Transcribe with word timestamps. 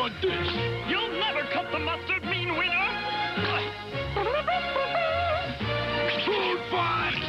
want 0.00 0.14
this. 0.22 0.32
You'll 0.88 1.12
never 1.20 1.44
cut 1.52 1.70
the 1.72 1.78
mustard, 1.78 2.24
mean 2.24 2.56
winner! 2.56 2.88
Food 6.24 6.58
fight! 6.70 7.20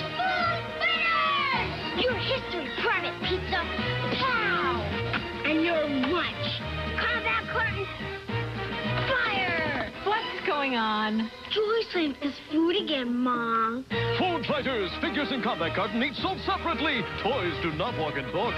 Your 1.99 2.15
history, 2.15 2.69
Private 2.81 3.19
Pizza. 3.27 3.61
Pow! 4.23 4.79
And 5.45 5.65
your 5.65 5.83
lunch. 5.83 6.47
Combat 6.95 7.43
curtain. 7.51 7.85
Fire! 9.09 9.91
What's 10.05 10.47
going 10.47 10.75
on? 10.75 11.29
Joy 11.51 11.91
Slam 11.91 12.15
is 12.21 12.33
food 12.51 12.77
again, 12.81 13.13
Mom. 13.13 13.85
Food 14.17 14.45
fighters, 14.45 14.91
figures 15.01 15.31
in 15.33 15.43
combat 15.43 15.75
carton 15.75 16.01
eat 16.01 16.15
sold 16.15 16.39
separately. 16.45 17.01
Toys 17.21 17.53
do 17.61 17.73
not 17.73 17.99
walk 17.99 18.15
and 18.15 18.31
talk. 18.31 18.53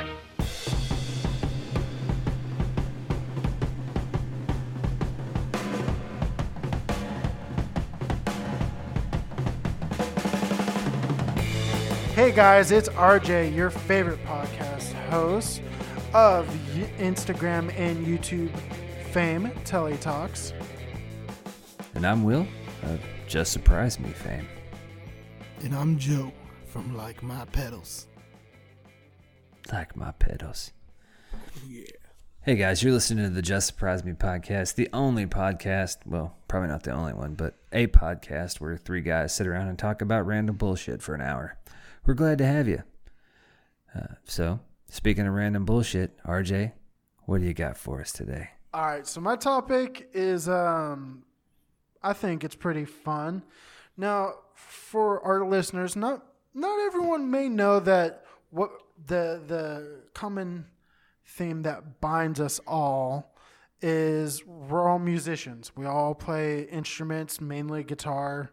Hey 12.23 12.32
guys, 12.32 12.72
it's 12.72 12.88
RJ, 12.88 13.54
your 13.54 13.70
favorite 13.70 14.23
podcast 14.23 14.94
host 15.09 15.62
of 16.14 16.48
Instagram 16.98 17.77
and 17.77 18.08
YouTube 18.08 18.50
fame, 19.12 19.52
Telly 19.66 19.98
Talks. 19.98 20.54
And 21.95 22.08
I'm 22.08 22.23
Will, 22.23 22.48
of 22.84 23.02
Just 23.28 23.52
Surprise 23.52 24.00
Me 24.00 24.08
fame. 24.12 24.48
And 25.64 25.76
I'm 25.76 26.00
Joe 26.00 26.31
from 26.66 26.95
Like 26.95 27.22
My 27.22 27.44
Pedals. 27.52 28.08
Like 29.73 29.98
my 29.98 30.12
pedals. 30.14 30.72
Yeah. 31.67 31.84
Hey 32.44 32.55
guys, 32.55 32.81
you're 32.81 32.94
listening 32.94 33.26
to 33.26 33.31
the 33.31 33.42
Just 33.42 33.67
Surprise 33.67 34.05
Me 34.05 34.14
podcast, 34.14 34.76
the 34.76 34.88
only 34.94 35.25
podcast, 35.25 35.97
well, 36.06 36.38
probably 36.47 36.69
not 36.69 36.84
the 36.84 36.92
only 36.92 37.14
one, 37.14 37.34
but 37.34 37.56
a 37.73 37.88
podcast 37.88 38.62
where 38.62 38.78
three 38.78 39.02
guys 39.02 39.34
sit 39.34 39.45
around 39.45 39.67
and 39.67 39.78
talk 39.78 40.02
about 40.02 40.25
random 40.25 40.56
bullshit 40.56 41.02
for 41.02 41.16
an 41.16 41.22
hour. 41.22 41.58
We're 42.06 42.16
glad 42.16 42.38
to 42.40 42.46
have 42.46 42.68
you. 42.68 42.84
Uh, 43.96 44.16
so, 44.26 44.59
speaking 44.90 45.26
of 45.26 45.34
random 45.34 45.64
bullshit, 45.64 46.22
RJ, 46.23 46.73
what 47.26 47.40
do 47.40 47.48
you 47.48 47.54
got 47.54 47.78
for 47.78 48.02
us 48.02 48.12
today? 48.12 48.50
All 48.73 48.86
right, 48.86 49.08
so 49.08 49.22
my 49.22 49.36
topic 49.36 50.09
is 50.14 50.50
um 50.50 51.24
I 52.02 52.14
think 52.14 52.44
it's 52.44 52.56
pretty 52.56 52.86
fun. 52.86 53.44
Now, 53.96 54.34
for 54.56 55.22
our 55.22 55.46
listeners, 55.46 55.96
not 55.96 56.26
not 56.54 56.80
everyone 56.86 57.31
may 57.31 57.48
know 57.48 57.80
that 57.80 58.26
what 58.50 58.72
the 59.06 59.42
the 59.46 60.02
common 60.14 60.66
theme 61.26 61.62
that 61.62 62.02
binds 62.02 62.40
us 62.40 62.59
all 62.68 63.34
is 63.81 64.46
we're 64.46 64.90
all 64.90 65.00
musicians. 65.00 65.72
We 65.76 65.86
all 65.86 66.16
play 66.16 66.64
instruments, 66.64 67.40
mainly 67.40 67.84
guitar. 67.84 68.52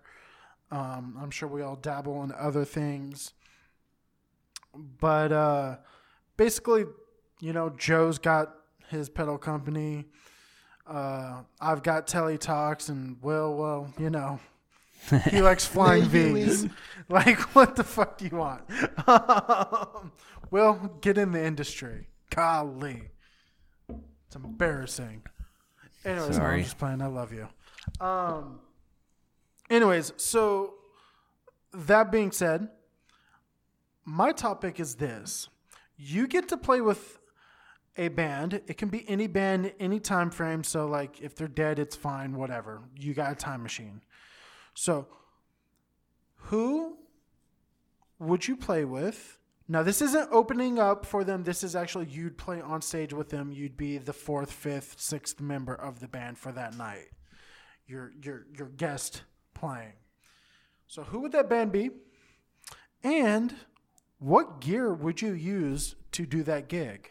Um, 0.70 1.16
I'm 1.20 1.30
sure 1.30 1.48
we 1.48 1.62
all 1.62 1.76
dabble 1.76 2.22
in 2.22 2.32
other 2.32 2.64
things. 2.64 3.32
But 4.74 5.32
uh, 5.32 5.76
basically, 6.36 6.84
you 7.40 7.52
know, 7.52 7.70
Joe's 7.70 8.18
got 8.18 8.54
his 8.88 9.08
pedal 9.08 9.38
company. 9.38 10.06
Uh, 10.86 11.42
I've 11.60 11.82
got 11.82 12.06
Telly 12.06 12.38
Talks, 12.38 12.88
and 12.88 13.22
Will, 13.22 13.54
well, 13.54 13.92
you 13.98 14.10
know, 14.10 14.40
he 15.30 15.40
likes 15.42 15.64
flying 15.64 16.04
V's. 16.04 16.66
Like, 17.08 17.40
what 17.56 17.74
the 17.74 17.82
fuck 17.82 18.18
do 18.18 18.24
you 18.26 18.36
want? 18.36 18.62
Will, 20.52 20.74
get 21.00 21.18
in 21.18 21.32
the 21.32 21.44
industry. 21.44 22.06
Golly. 22.32 23.08
It's 23.88 24.36
embarrassing. 24.36 25.22
Anyways, 26.04 26.36
Sorry. 26.36 26.58
I'm 26.58 26.62
just 26.62 26.78
playing. 26.78 27.02
I 27.02 27.08
love 27.08 27.32
you. 27.32 27.48
Um. 28.00 28.60
Anyways, 29.68 30.12
so 30.18 30.74
that 31.72 32.12
being 32.12 32.30
said, 32.30 32.68
my 34.10 34.32
topic 34.32 34.80
is 34.80 34.96
this: 34.96 35.48
you 35.96 36.26
get 36.26 36.48
to 36.48 36.56
play 36.56 36.80
with 36.80 37.18
a 37.96 38.08
band. 38.08 38.60
It 38.66 38.76
can 38.76 38.88
be 38.88 39.08
any 39.08 39.26
band, 39.26 39.72
any 39.78 40.00
time 40.00 40.30
frame. 40.30 40.64
So, 40.64 40.86
like, 40.86 41.20
if 41.20 41.34
they're 41.34 41.48
dead, 41.48 41.78
it's 41.78 41.96
fine. 41.96 42.36
Whatever. 42.36 42.82
You 42.96 43.14
got 43.14 43.32
a 43.32 43.34
time 43.34 43.62
machine. 43.62 44.02
So, 44.74 45.06
who 46.36 46.98
would 48.18 48.48
you 48.48 48.56
play 48.56 48.84
with? 48.84 49.38
Now, 49.68 49.84
this 49.84 50.02
isn't 50.02 50.28
opening 50.32 50.80
up 50.80 51.06
for 51.06 51.22
them. 51.22 51.44
This 51.44 51.62
is 51.62 51.76
actually 51.76 52.06
you'd 52.06 52.36
play 52.36 52.60
on 52.60 52.82
stage 52.82 53.12
with 53.12 53.28
them. 53.28 53.52
You'd 53.52 53.76
be 53.76 53.98
the 53.98 54.12
fourth, 54.12 54.50
fifth, 54.50 55.00
sixth 55.00 55.40
member 55.40 55.74
of 55.74 56.00
the 56.00 56.08
band 56.08 56.38
for 56.38 56.50
that 56.52 56.76
night. 56.76 57.10
Your 57.86 58.12
your 58.22 58.46
your 58.56 58.68
guest 58.68 59.22
playing. 59.54 59.92
So, 60.88 61.02
who 61.04 61.20
would 61.20 61.32
that 61.32 61.48
band 61.48 61.70
be? 61.70 61.90
And 63.02 63.54
what 64.20 64.60
gear 64.60 64.94
would 64.94 65.20
you 65.20 65.32
use 65.32 65.96
to 66.12 66.24
do 66.24 66.44
that 66.44 66.68
gig? 66.68 67.10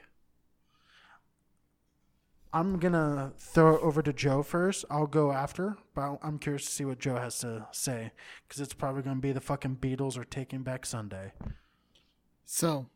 I'm 2.52 2.80
gonna 2.80 3.34
throw 3.38 3.76
it 3.76 3.82
over 3.82 4.02
to 4.02 4.14
Joe 4.14 4.42
first. 4.42 4.86
I'll 4.90 5.06
go 5.06 5.32
after, 5.32 5.78
but 5.94 6.18
I'm 6.24 6.40
curious 6.40 6.66
to 6.66 6.72
see 6.72 6.86
what 6.86 6.98
Joe 7.00 7.18
has 7.18 7.40
to 7.40 7.68
say 7.72 8.12
because 8.48 8.62
it's 8.62 8.74
probably 8.74 9.04
gonna 9.04 9.20
be 9.20 9.34
the 9.34 9.42
fucking 9.42 9.78
Beatles 9.82 10.18
or 10.18 10.24
Taking 10.24 10.64
Back 10.64 10.86
Sunday. 10.86 11.34
So, 12.46 12.88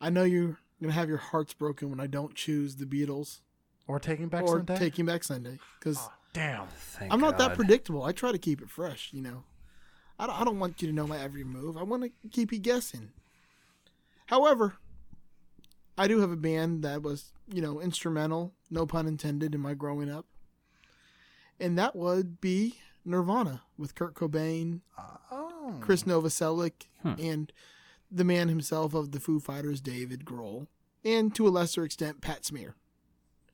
I 0.00 0.08
know 0.08 0.24
you're 0.24 0.58
going 0.80 0.90
to 0.90 0.92
have 0.92 1.08
your 1.08 1.18
hearts 1.18 1.54
broken 1.54 1.90
when 1.90 2.00
I 2.00 2.06
don't 2.06 2.34
choose 2.34 2.76
the 2.76 2.86
Beatles 2.86 3.40
Or 3.86 4.00
Taking 4.00 4.28
Back 4.28 4.44
or 4.44 4.56
Sunday. 4.56 4.78
Taking 4.78 5.06
Back 5.06 5.22
Sunday 5.22 5.58
because 5.78 5.98
Oh, 5.98 6.08
ah, 6.10 6.16
damn. 6.32 6.66
Thank 6.68 7.12
I'm 7.12 7.20
not 7.20 7.38
that 7.38 7.54
predictable. 7.54 8.02
I 8.02 8.12
try 8.12 8.32
to 8.32 8.38
keep 8.38 8.60
it 8.60 8.70
fresh, 8.70 9.10
you 9.12 9.20
know. 9.22 9.44
I 10.22 10.26
don't, 10.26 10.40
I 10.40 10.44
don't 10.44 10.60
want 10.60 10.80
you 10.80 10.86
to 10.86 10.94
know 10.94 11.08
my 11.08 11.18
every 11.18 11.42
move. 11.42 11.76
I 11.76 11.82
want 11.82 12.04
to 12.04 12.10
keep 12.30 12.52
you 12.52 12.60
guessing. 12.60 13.10
However, 14.26 14.76
I 15.98 16.06
do 16.06 16.20
have 16.20 16.30
a 16.30 16.36
band 16.36 16.84
that 16.84 17.02
was, 17.02 17.32
you 17.52 17.60
know, 17.60 17.80
instrumental, 17.80 18.52
no 18.70 18.86
pun 18.86 19.08
intended, 19.08 19.52
in 19.52 19.60
my 19.60 19.74
growing 19.74 20.08
up. 20.08 20.26
And 21.58 21.76
that 21.76 21.96
would 21.96 22.40
be 22.40 22.76
Nirvana 23.04 23.62
with 23.76 23.96
Kurt 23.96 24.14
Cobain, 24.14 24.82
Oh, 25.32 25.74
Chris 25.80 26.04
Novoselic, 26.04 26.86
hmm. 27.02 27.14
and 27.18 27.52
the 28.08 28.24
man 28.24 28.48
himself 28.48 28.94
of 28.94 29.10
the 29.10 29.18
Foo 29.18 29.40
Fighters, 29.40 29.80
David 29.80 30.24
Grohl, 30.24 30.68
and 31.04 31.34
to 31.34 31.48
a 31.48 31.50
lesser 31.50 31.82
extent, 31.82 32.20
Pat 32.20 32.44
Smear. 32.44 32.76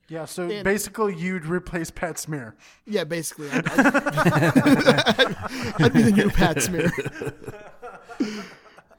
Yeah. 0.09 0.25
So 0.25 0.49
And- 0.49 0.63
basically, 0.63 1.15
you'd 1.15 1.45
replace 1.45 1.91
Pat 1.91 2.19
Smear. 2.19 2.55
Yeah, 2.85 3.03
basically, 3.03 3.49
I'd, 3.51 3.67
I'd, 3.67 5.35
I'd 5.81 5.93
be 5.93 6.01
the 6.01 6.11
new 6.11 6.29
Pat 6.29 6.61
Smear. 6.61 6.91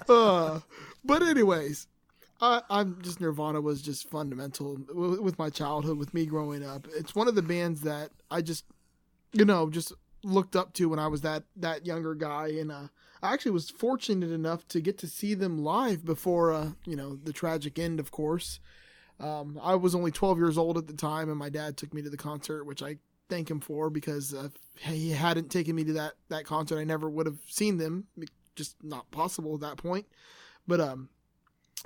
uh, 0.09 0.61
but 1.05 1.23
anyways, 1.23 1.87
I, 2.41 2.63
I'm 2.71 3.01
just 3.03 3.21
Nirvana 3.21 3.61
was 3.61 3.83
just 3.83 4.09
fundamental 4.09 4.79
with, 4.95 5.21
with 5.21 5.39
my 5.39 5.51
childhood, 5.51 5.99
with 5.99 6.15
me 6.15 6.27
growing 6.27 6.65
up. 6.65 6.87
It's 6.97 7.15
one 7.15 7.29
of 7.29 7.35
the 7.35 7.43
bands 7.43 7.83
that 7.83 8.11
I 8.31 8.41
just, 8.41 8.65
you 9.33 9.45
know, 9.45 9.69
just 9.69 9.93
looked 10.23 10.57
up 10.57 10.73
to 10.75 10.89
when 10.89 10.99
I 10.99 11.07
was 11.07 11.21
that 11.23 11.45
that 11.57 11.87
younger 11.87 12.15
guy, 12.15 12.49
and 12.49 12.73
uh, 12.73 12.89
I 13.23 13.33
actually 13.35 13.53
was 13.53 13.71
fortunate 13.71 14.31
enough 14.31 14.67
to 14.69 14.81
get 14.81 14.99
to 14.99 15.07
see 15.07 15.35
them 15.35 15.63
live 15.63 16.05
before, 16.05 16.53
uh, 16.53 16.71
you 16.87 16.97
know, 16.97 17.17
the 17.17 17.33
tragic 17.33 17.79
end, 17.79 18.01
of 18.01 18.11
course. 18.11 18.61
Um, 19.21 19.61
I 19.63 19.75
was 19.75 19.95
only 19.95 20.11
12 20.11 20.39
years 20.39 20.59
old 20.59 20.79
at 20.79 20.87
the 20.87 20.95
time, 20.95 21.29
and 21.29 21.39
my 21.39 21.51
dad 21.51 21.77
took 21.77 21.93
me 21.93 22.03
to 22.03 22.11
the 22.11 22.17
concert, 22.17 22.65
which 22.65 22.83
I 22.83 22.97
thank 23.29 23.51
him 23.51 23.61
for 23.61 23.91
because 23.91 24.35
uh, 24.35 24.49
if 24.77 24.83
he 24.93 25.11
hadn't 25.11 25.51
taken 25.51 25.77
me 25.77 25.85
to 25.85 25.93
that 25.95 26.15
that 26.29 26.45
concert, 26.45 26.79
I 26.79 26.85
never 26.85 27.09
would 27.09 27.27
have 27.27 27.39
seen 27.47 27.79
them. 27.79 28.07
Just 28.57 28.77
not 28.83 29.11
possible 29.11 29.55
at 29.55 29.61
that 29.61 29.77
point. 29.77 30.07
But 30.67 30.81
um, 30.81 31.09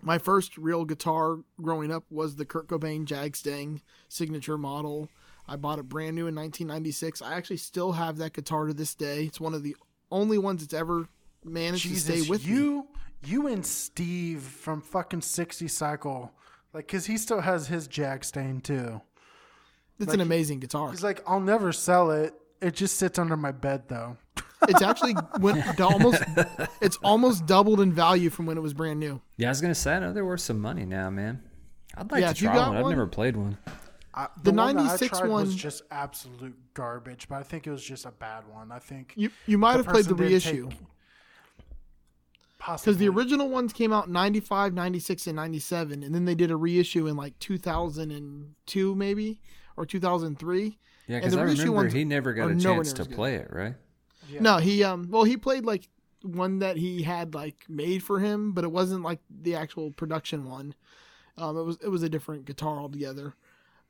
my 0.02 0.18
first 0.18 0.56
real 0.58 0.84
guitar 0.84 1.38
growing 1.60 1.92
up 1.92 2.04
was 2.10 2.36
the 2.36 2.44
Kurt 2.44 2.68
Cobain 2.68 3.04
Jag 3.04 3.36
Stang 3.36 3.82
signature 4.08 4.58
model. 4.58 5.08
I 5.46 5.56
bought 5.56 5.78
it 5.78 5.88
brand 5.88 6.16
new 6.16 6.26
in 6.26 6.34
1996. 6.34 7.20
I 7.20 7.34
actually 7.34 7.58
still 7.58 7.92
have 7.92 8.16
that 8.16 8.32
guitar 8.32 8.66
to 8.66 8.74
this 8.74 8.94
day. 8.94 9.24
It's 9.24 9.40
one 9.40 9.54
of 9.54 9.62
the 9.62 9.76
only 10.10 10.38
ones 10.38 10.62
that's 10.62 10.74
ever 10.74 11.08
managed 11.44 11.86
to 11.88 11.96
stay 11.96 12.22
with 12.22 12.46
me. 12.46 12.52
you, 12.52 12.86
you 13.24 13.46
and 13.46 13.64
Steve 13.64 14.40
from 14.40 14.80
fucking 14.80 15.20
60 15.20 15.68
Cycle, 15.68 16.32
like, 16.74 16.88
cause 16.88 17.06
he 17.06 17.16
still 17.16 17.40
has 17.40 17.68
his 17.68 17.86
Jag 17.86 18.24
Stang 18.24 18.60
too. 18.60 19.00
It's 19.98 20.08
like, 20.08 20.14
an 20.14 20.20
amazing 20.20 20.58
guitar. 20.60 20.90
He's 20.90 21.04
like, 21.04 21.22
I'll 21.26 21.40
never 21.40 21.72
sell 21.72 22.10
it. 22.10 22.34
It 22.60 22.74
just 22.74 22.96
sits 22.96 23.18
under 23.18 23.36
my 23.36 23.52
bed 23.52 23.84
though. 23.88 24.16
It's 24.66 24.80
actually 24.80 25.14
went 25.40 25.78
almost. 25.78 26.22
It's 26.80 26.96
almost 27.04 27.44
doubled 27.44 27.80
in 27.82 27.92
value 27.92 28.30
from 28.30 28.46
when 28.46 28.56
it 28.56 28.62
was 28.62 28.72
brand 28.72 28.98
new. 28.98 29.20
Yeah, 29.36 29.48
I 29.48 29.50
was 29.50 29.60
gonna 29.60 29.74
say 29.74 29.94
I 29.96 29.98
know 29.98 30.14
they're 30.14 30.24
worth 30.24 30.40
some 30.40 30.58
money 30.58 30.86
now, 30.86 31.10
man. 31.10 31.42
I'd 31.94 32.10
like 32.10 32.22
Yeah, 32.22 32.32
to 32.32 32.34
try 32.34 32.54
got 32.54 32.68
one. 32.72 32.78
I've 32.78 32.88
never 32.88 33.06
played 33.06 33.36
one. 33.36 33.58
I, 34.14 34.28
The 34.42 34.52
one 34.52 34.74
that 34.76 34.80
I 34.80 34.84
96 34.86 35.20
one, 35.20 35.30
was 35.30 35.54
just 35.54 35.82
absolute 35.90 36.56
garbage, 36.72 37.28
but 37.28 37.36
I 37.36 37.42
think 37.42 37.66
it 37.66 37.72
was 37.72 37.84
just 37.84 38.06
a 38.06 38.10
bad 38.12 38.44
one. 38.48 38.72
I 38.72 38.78
think 38.78 39.12
You 39.16 39.28
you 39.46 39.58
might 39.58 39.76
have 39.76 39.86
played 39.86 40.06
the 40.06 40.14
reissue. 40.14 40.70
take- 40.70 40.78
because 42.66 42.96
the 42.96 43.08
original 43.08 43.48
ones 43.48 43.72
came 43.72 43.92
out 43.92 44.06
in 44.06 44.12
95 44.12 44.72
96 44.74 45.26
and 45.26 45.36
97 45.36 46.02
and 46.02 46.14
then 46.14 46.24
they 46.24 46.34
did 46.34 46.50
a 46.50 46.56
reissue 46.56 47.06
in 47.06 47.16
like 47.16 47.38
2002 47.38 48.94
maybe 48.94 49.40
or 49.76 49.86
2003 49.86 50.78
Yeah, 51.06 51.18
because 51.18 51.36
I 51.36 51.42
remember 51.42 51.88
he 51.88 52.04
never 52.04 52.32
got 52.32 52.50
a 52.50 52.54
nowhere 52.54 52.76
chance 52.84 52.92
to 52.94 53.02
as 53.02 53.08
good. 53.08 53.16
play 53.16 53.34
it, 53.36 53.48
right? 53.52 53.74
Yeah. 54.30 54.40
no 54.40 54.56
he 54.58 54.82
um 54.84 55.08
well 55.10 55.24
he 55.24 55.36
played 55.36 55.64
like 55.64 55.88
one 56.22 56.60
that 56.60 56.76
he 56.78 57.02
had 57.02 57.34
like 57.34 57.56
made 57.68 58.02
for 58.02 58.18
him 58.20 58.52
but 58.52 58.64
it 58.64 58.72
wasn't 58.72 59.02
like 59.02 59.20
the 59.42 59.54
actual 59.56 59.90
production 59.90 60.48
one 60.48 60.74
um 61.36 61.58
it 61.58 61.62
was 61.62 61.76
it 61.82 61.88
was 61.88 62.02
a 62.02 62.08
different 62.08 62.46
guitar 62.46 62.78
altogether 62.78 63.34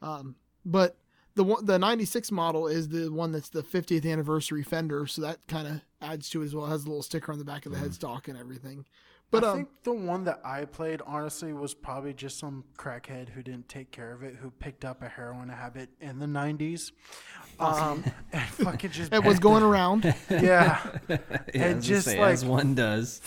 um 0.02 0.34
but 0.64 0.96
the 1.34 1.44
one 1.44 1.64
the 1.64 1.78
96 1.78 2.30
model 2.30 2.66
is 2.68 2.88
the 2.88 3.10
one 3.10 3.32
that's 3.32 3.48
the 3.48 3.62
50th 3.62 4.10
anniversary 4.10 4.62
fender 4.62 5.06
so 5.06 5.22
that 5.22 5.46
kind 5.48 5.66
of 5.66 5.80
adds 6.00 6.28
to 6.30 6.42
it 6.42 6.46
as 6.46 6.54
well. 6.54 6.66
It 6.66 6.70
has 6.70 6.84
a 6.84 6.88
little 6.88 7.02
sticker 7.02 7.32
on 7.32 7.38
the 7.38 7.44
back 7.44 7.66
of 7.66 7.72
the 7.72 7.78
headstock 7.78 8.28
and 8.28 8.38
everything. 8.38 8.84
But 9.30 9.42
I 9.42 9.48
um, 9.48 9.56
think 9.56 9.68
the 9.82 9.92
one 9.92 10.24
that 10.24 10.40
I 10.44 10.64
played 10.64 11.02
honestly 11.04 11.52
was 11.52 11.74
probably 11.74 12.12
just 12.14 12.38
some 12.38 12.62
crackhead 12.78 13.30
who 13.30 13.42
didn't 13.42 13.68
take 13.68 13.90
care 13.90 14.12
of 14.12 14.22
it, 14.22 14.36
who 14.36 14.50
picked 14.50 14.84
up 14.84 15.02
a 15.02 15.08
heroin 15.08 15.48
habit 15.48 15.88
in 16.00 16.20
the 16.20 16.26
'90s, 16.26 16.92
um, 17.58 18.04
and 18.32 18.42
fucking 18.50 18.90
just 18.90 19.12
it 19.12 19.24
was 19.24 19.40
going 19.40 19.64
around. 19.64 20.04
Yeah, 20.30 20.86
Yeah, 21.08 21.16
And 21.18 21.20
I 21.20 21.28
was 21.28 21.52
gonna 21.54 21.80
just 21.80 22.06
say, 22.06 22.20
like- 22.20 22.34
as 22.34 22.44
one 22.44 22.74
does. 22.76 23.20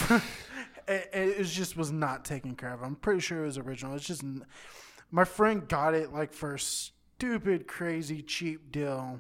it, 0.88 1.09
it 1.12 1.39
was 1.39 1.51
just 1.51 1.75
was 1.75 1.92
not 1.92 2.24
taken 2.24 2.56
care 2.56 2.74
of. 2.74 2.83
I'm 2.83 2.95
pretty 2.95 3.19
sure 3.19 3.44
it 3.44 3.48
was 3.48 3.57
original. 3.57 3.94
It's 3.95 4.06
just 4.06 4.24
my 5.12 5.25
friend 5.25 5.68
got 5.68 5.94
it 5.94 6.13
like 6.13 6.31
for 6.31 6.56
a 6.56 6.59
stupid, 7.17 7.67
crazy, 7.67 8.21
cheap 8.21 8.71
deal, 8.71 9.19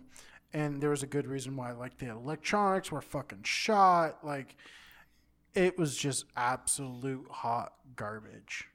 and 0.53 0.81
there 0.81 0.91
was 0.91 1.01
a 1.01 1.07
good 1.07 1.25
reason 1.25 1.55
why. 1.55 1.71
Like 1.71 1.97
the 1.97 2.09
electronics 2.09 2.91
were 2.91 3.01
fucking 3.01 3.43
shot. 3.43 4.19
Like 4.23 4.55
it 5.55 5.77
was 5.77 5.97
just 5.97 6.25
absolute 6.35 7.27
hot 7.29 7.73
garbage. 7.95 8.69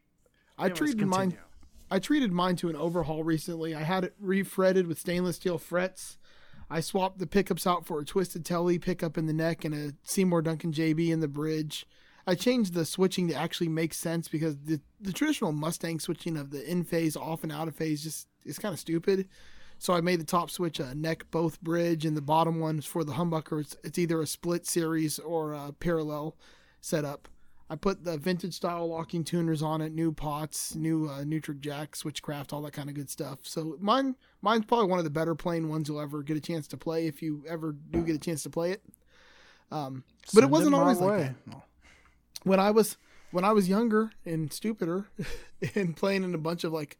I 0.58 0.64
Anyways, 0.64 0.78
treated 0.78 1.06
mine. 1.06 1.38
I 1.90 1.98
treated 1.98 2.32
mine 2.32 2.56
to 2.56 2.68
an 2.68 2.76
overhaul 2.76 3.22
recently. 3.22 3.74
I 3.74 3.82
had 3.82 4.04
it 4.04 4.14
refretted 4.18 4.86
with 4.86 4.98
stainless 4.98 5.36
steel 5.36 5.58
frets. 5.58 6.18
I 6.70 6.80
swapped 6.80 7.18
the 7.18 7.26
pickups 7.26 7.66
out 7.66 7.86
for 7.86 8.00
a 8.00 8.04
twisted 8.04 8.44
telly 8.44 8.78
pickup 8.78 9.18
in 9.18 9.26
the 9.26 9.34
neck 9.34 9.64
and 9.64 9.74
a 9.74 9.92
Seymour 10.02 10.42
Duncan 10.42 10.72
JB 10.72 11.10
in 11.10 11.20
the 11.20 11.28
bridge. 11.28 11.86
I 12.26 12.34
changed 12.34 12.72
the 12.72 12.86
switching 12.86 13.28
to 13.28 13.34
actually 13.34 13.68
make 13.68 13.92
sense 13.92 14.26
because 14.26 14.56
the, 14.56 14.80
the 15.00 15.12
traditional 15.12 15.52
Mustang 15.52 16.00
switching 16.00 16.36
of 16.36 16.50
the 16.50 16.64
in 16.68 16.84
phase, 16.84 17.14
off 17.14 17.42
and 17.42 17.52
out 17.52 17.68
of 17.68 17.74
phase 17.74 18.02
just 18.02 18.26
is 18.44 18.58
kind 18.58 18.72
of 18.72 18.78
stupid. 18.78 19.28
So 19.78 19.94
I 19.94 20.00
made 20.00 20.20
the 20.20 20.24
top 20.24 20.50
switch 20.50 20.78
a 20.78 20.94
neck 20.94 21.24
both 21.30 21.60
bridge 21.60 22.04
and 22.04 22.16
the 22.16 22.22
bottom 22.22 22.60
one 22.60 22.78
is 22.78 22.86
for 22.86 23.02
the 23.02 23.14
humbucker. 23.14 23.60
It's, 23.60 23.76
it's 23.82 23.98
either 23.98 24.22
a 24.22 24.26
split 24.26 24.66
series 24.66 25.18
or 25.18 25.54
a 25.54 25.72
parallel 25.72 26.36
setup. 26.80 27.28
I 27.68 27.76
put 27.76 28.04
the 28.04 28.18
vintage 28.18 28.54
style 28.54 28.86
locking 28.86 29.24
tuners 29.24 29.62
on 29.62 29.80
it, 29.80 29.92
new 29.92 30.12
pots, 30.12 30.74
new 30.74 31.08
uh, 31.08 31.22
Neutrik 31.22 31.60
jack, 31.60 31.92
switchcraft, 31.92 32.52
all 32.52 32.60
that 32.62 32.74
kind 32.74 32.90
of 32.90 32.94
good 32.94 33.08
stuff. 33.08 33.38
So 33.44 33.76
mine, 33.80 34.14
mine's 34.42 34.66
probably 34.66 34.88
one 34.88 34.98
of 34.98 35.04
the 35.04 35.10
better 35.10 35.34
playing 35.34 35.68
ones 35.70 35.88
you'll 35.88 36.00
ever 36.00 36.22
get 36.22 36.36
a 36.36 36.40
chance 36.40 36.68
to 36.68 36.76
play 36.76 37.06
if 37.06 37.22
you 37.22 37.42
ever 37.48 37.72
do 37.72 38.02
get 38.02 38.14
a 38.14 38.18
chance 38.18 38.42
to 38.42 38.50
play 38.50 38.72
it. 38.72 38.82
Um, 39.70 40.04
but 40.26 40.42
Send 40.42 40.44
it 40.44 40.50
wasn't 40.50 40.74
always 40.74 40.98
like 40.98 41.10
way. 41.10 41.34
that. 41.46 41.62
When 42.44 42.60
I 42.60 42.70
was 42.70 42.98
when 43.30 43.44
I 43.44 43.52
was 43.52 43.68
younger 43.68 44.12
and 44.24 44.52
stupider 44.52 45.06
and 45.74 45.96
playing 45.96 46.22
in 46.22 46.34
a 46.34 46.38
bunch 46.38 46.64
of 46.64 46.72
like, 46.72 46.98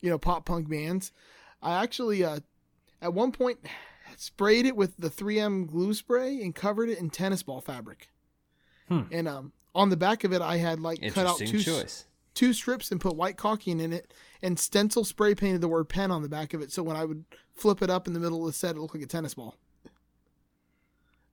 you 0.00 0.10
know, 0.10 0.18
pop 0.18 0.44
punk 0.44 0.68
bands, 0.68 1.12
I 1.62 1.82
actually 1.82 2.24
uh, 2.24 2.40
at 3.00 3.14
one 3.14 3.32
point 3.32 3.58
sprayed 4.16 4.66
it 4.66 4.76
with 4.76 4.96
the 4.96 5.10
3M 5.10 5.68
glue 5.68 5.94
spray 5.94 6.40
and 6.42 6.54
covered 6.54 6.88
it 6.88 6.98
in 6.98 7.10
tennis 7.10 7.42
ball 7.42 7.60
fabric. 7.60 8.08
Hmm. 8.88 9.02
And 9.10 9.28
um, 9.28 9.52
on 9.74 9.90
the 9.90 9.96
back 9.96 10.24
of 10.24 10.32
it, 10.32 10.42
I 10.42 10.56
had 10.56 10.80
like 10.80 11.00
cut 11.12 11.26
out 11.26 11.38
two 11.38 11.60
choice. 11.60 12.06
two 12.34 12.52
strips 12.52 12.90
and 12.90 13.00
put 13.00 13.16
white 13.16 13.36
caulking 13.36 13.80
in 13.80 13.92
it 13.92 14.12
and 14.42 14.58
stencil 14.58 15.04
spray 15.04 15.34
painted 15.34 15.60
the 15.60 15.68
word 15.68 15.88
pen 15.88 16.10
on 16.10 16.22
the 16.22 16.28
back 16.28 16.54
of 16.54 16.60
it. 16.62 16.72
So 16.72 16.82
when 16.82 16.96
I 16.96 17.04
would 17.04 17.24
flip 17.54 17.82
it 17.82 17.90
up 17.90 18.06
in 18.06 18.12
the 18.12 18.20
middle 18.20 18.40
of 18.40 18.46
the 18.46 18.52
set, 18.58 18.76
it 18.76 18.80
looked 18.80 18.94
like 18.94 19.04
a 19.04 19.06
tennis 19.06 19.34
ball. 19.34 19.54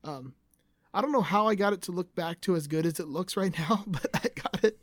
Um, 0.03 0.33
I 0.93 1.01
don't 1.01 1.11
know 1.11 1.21
how 1.21 1.47
I 1.47 1.55
got 1.55 1.73
it 1.73 1.81
to 1.83 1.91
look 1.91 2.13
back 2.15 2.41
to 2.41 2.55
as 2.55 2.67
good 2.67 2.85
as 2.85 2.99
it 2.99 3.07
looks 3.07 3.35
right 3.35 3.57
now, 3.69 3.83
but 3.87 4.07
I 4.13 4.29
got 4.35 4.63
it. 4.63 4.79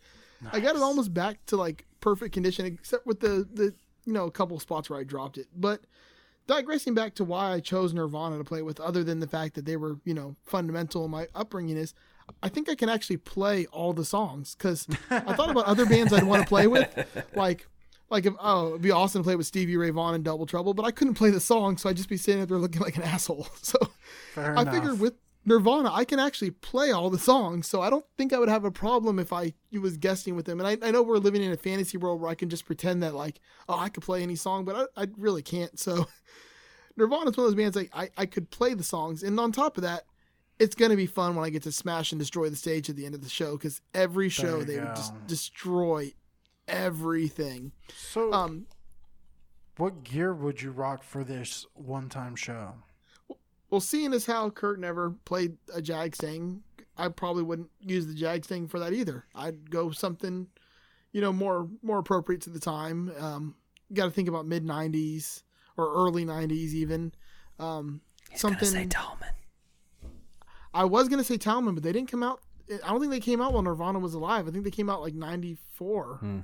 I 0.50 0.60
got 0.60 0.76
it 0.76 0.82
almost 0.82 1.12
back 1.14 1.44
to 1.46 1.56
like 1.56 1.86
perfect 2.00 2.34
condition, 2.34 2.66
except 2.66 3.06
with 3.06 3.20
the 3.20 3.46
the 3.52 3.74
you 4.04 4.12
know 4.12 4.24
a 4.24 4.30
couple 4.30 4.58
spots 4.58 4.90
where 4.90 4.98
I 4.98 5.04
dropped 5.04 5.38
it. 5.38 5.46
But 5.54 5.82
digressing 6.46 6.94
back 6.94 7.14
to 7.16 7.24
why 7.24 7.52
I 7.52 7.60
chose 7.60 7.92
Nirvana 7.94 8.38
to 8.38 8.44
play 8.44 8.62
with, 8.62 8.80
other 8.80 9.04
than 9.04 9.20
the 9.20 9.28
fact 9.28 9.54
that 9.54 9.64
they 9.64 9.76
were 9.76 9.98
you 10.04 10.14
know 10.14 10.36
fundamental 10.44 11.04
in 11.04 11.10
my 11.10 11.28
upbringing, 11.34 11.76
is 11.76 11.94
I 12.42 12.48
think 12.48 12.68
I 12.68 12.74
can 12.74 12.88
actually 12.88 13.18
play 13.18 13.66
all 13.66 13.92
the 13.92 14.04
songs 14.04 14.54
because 14.54 14.86
I 15.10 15.34
thought 15.34 15.50
about 15.50 15.66
other 15.66 15.86
bands 15.86 16.12
I'd 16.12 16.24
want 16.24 16.42
to 16.42 16.48
play 16.48 16.66
with, 16.66 16.88
like. 17.36 17.66
Like 18.10 18.26
if 18.26 18.34
oh 18.40 18.68
it'd 18.68 18.82
be 18.82 18.90
awesome 18.90 19.22
to 19.22 19.24
play 19.24 19.36
with 19.36 19.46
Stevie 19.46 19.78
Ray 19.78 19.88
Vaughan 19.88 20.14
and 20.14 20.22
Double 20.22 20.44
Trouble, 20.44 20.74
but 20.74 20.84
I 20.84 20.90
couldn't 20.90 21.14
play 21.14 21.30
the 21.30 21.40
song, 21.40 21.78
so 21.78 21.88
I'd 21.88 21.96
just 21.96 22.10
be 22.10 22.18
sitting 22.18 22.42
up 22.42 22.48
there 22.50 22.58
looking 22.58 22.82
like 22.82 22.98
an 22.98 23.02
asshole. 23.04 23.46
So 23.62 23.78
Fair 24.34 24.54
I 24.54 24.60
enough. 24.60 24.74
figured 24.74 25.00
with 25.00 25.14
Nirvana, 25.44 25.90
I 25.92 26.04
can 26.04 26.20
actually 26.20 26.52
play 26.52 26.92
all 26.92 27.10
the 27.10 27.18
songs, 27.18 27.66
so 27.66 27.80
I 27.80 27.90
don't 27.90 28.04
think 28.16 28.32
I 28.32 28.38
would 28.38 28.48
have 28.48 28.64
a 28.64 28.70
problem 28.70 29.18
if 29.18 29.32
I 29.32 29.54
was 29.72 29.96
guessing 29.96 30.36
with 30.36 30.46
them. 30.46 30.60
And 30.60 30.68
I, 30.68 30.86
I 30.86 30.90
know 30.92 31.02
we're 31.02 31.16
living 31.18 31.42
in 31.42 31.50
a 31.50 31.56
fantasy 31.56 31.98
world 31.98 32.20
where 32.20 32.30
I 32.30 32.36
can 32.36 32.48
just 32.48 32.64
pretend 32.64 33.02
that 33.02 33.14
like, 33.14 33.40
oh, 33.68 33.76
I 33.78 33.88
could 33.88 34.04
play 34.04 34.22
any 34.22 34.36
song, 34.36 34.64
but 34.64 34.90
I, 34.96 35.02
I 35.02 35.06
really 35.18 35.42
can't. 35.42 35.78
So 35.78 36.06
Nirvana's 36.96 37.36
one 37.36 37.46
of 37.46 37.50
those 37.50 37.54
bands 37.56 37.74
like 37.76 37.90
I, 37.92 38.10
I 38.16 38.26
could 38.26 38.50
play 38.50 38.74
the 38.74 38.84
songs, 38.84 39.22
and 39.22 39.38
on 39.40 39.50
top 39.50 39.76
of 39.76 39.82
that, 39.82 40.04
it's 40.58 40.76
gonna 40.76 40.96
be 40.96 41.06
fun 41.06 41.34
when 41.34 41.44
I 41.44 41.50
get 41.50 41.62
to 41.64 41.72
smash 41.72 42.12
and 42.12 42.18
destroy 42.20 42.48
the 42.48 42.56
stage 42.56 42.88
at 42.88 42.94
the 42.94 43.04
end 43.06 43.16
of 43.16 43.22
the 43.22 43.28
show 43.28 43.56
because 43.56 43.80
every 43.94 44.28
show 44.28 44.62
they 44.62 44.76
go. 44.76 44.84
would 44.84 44.96
just 44.96 45.26
destroy 45.26 46.12
everything. 46.68 47.72
So, 47.96 48.32
Um, 48.32 48.66
what 49.76 50.04
gear 50.04 50.32
would 50.34 50.62
you 50.62 50.70
rock 50.70 51.02
for 51.02 51.24
this 51.24 51.66
one-time 51.74 52.36
show? 52.36 52.74
Well, 53.72 53.80
seeing 53.80 54.12
as 54.12 54.26
how 54.26 54.50
Kurt 54.50 54.78
never 54.78 55.12
played 55.24 55.56
a 55.74 55.80
Jag 55.80 56.14
Stang, 56.14 56.62
I 56.98 57.08
probably 57.08 57.42
wouldn't 57.42 57.70
use 57.80 58.06
the 58.06 58.12
Jag 58.12 58.44
Stang 58.44 58.68
for 58.68 58.78
that 58.78 58.92
either. 58.92 59.24
I'd 59.34 59.70
go 59.70 59.90
something, 59.92 60.46
you 61.12 61.22
know, 61.22 61.32
more 61.32 61.66
more 61.82 61.98
appropriate 61.98 62.42
to 62.42 62.50
the 62.50 62.60
time. 62.60 63.10
Um, 63.18 63.54
Got 63.94 64.04
to 64.04 64.10
think 64.10 64.28
about 64.28 64.46
mid 64.46 64.62
'90s 64.62 65.42
or 65.78 65.90
early 65.94 66.26
'90s 66.26 66.74
even. 66.74 67.14
Um, 67.58 68.02
He's 68.30 68.42
something 68.42 68.58
gonna 68.60 68.82
say 68.82 68.86
Talman. 68.88 69.32
I 70.74 70.84
was 70.84 71.08
gonna 71.08 71.24
say 71.24 71.38
Talman, 71.38 71.74
but 71.74 71.82
they 71.82 71.92
didn't 71.92 72.10
come 72.10 72.22
out. 72.22 72.42
I 72.70 72.88
don't 72.90 73.00
think 73.00 73.10
they 73.10 73.20
came 73.20 73.40
out 73.40 73.54
while 73.54 73.62
Nirvana 73.62 74.00
was 74.00 74.12
alive. 74.12 74.46
I 74.46 74.50
think 74.50 74.64
they 74.64 74.70
came 74.70 74.90
out 74.90 75.00
like 75.00 75.14
'94. 75.14 76.18
Hmm. 76.20 76.40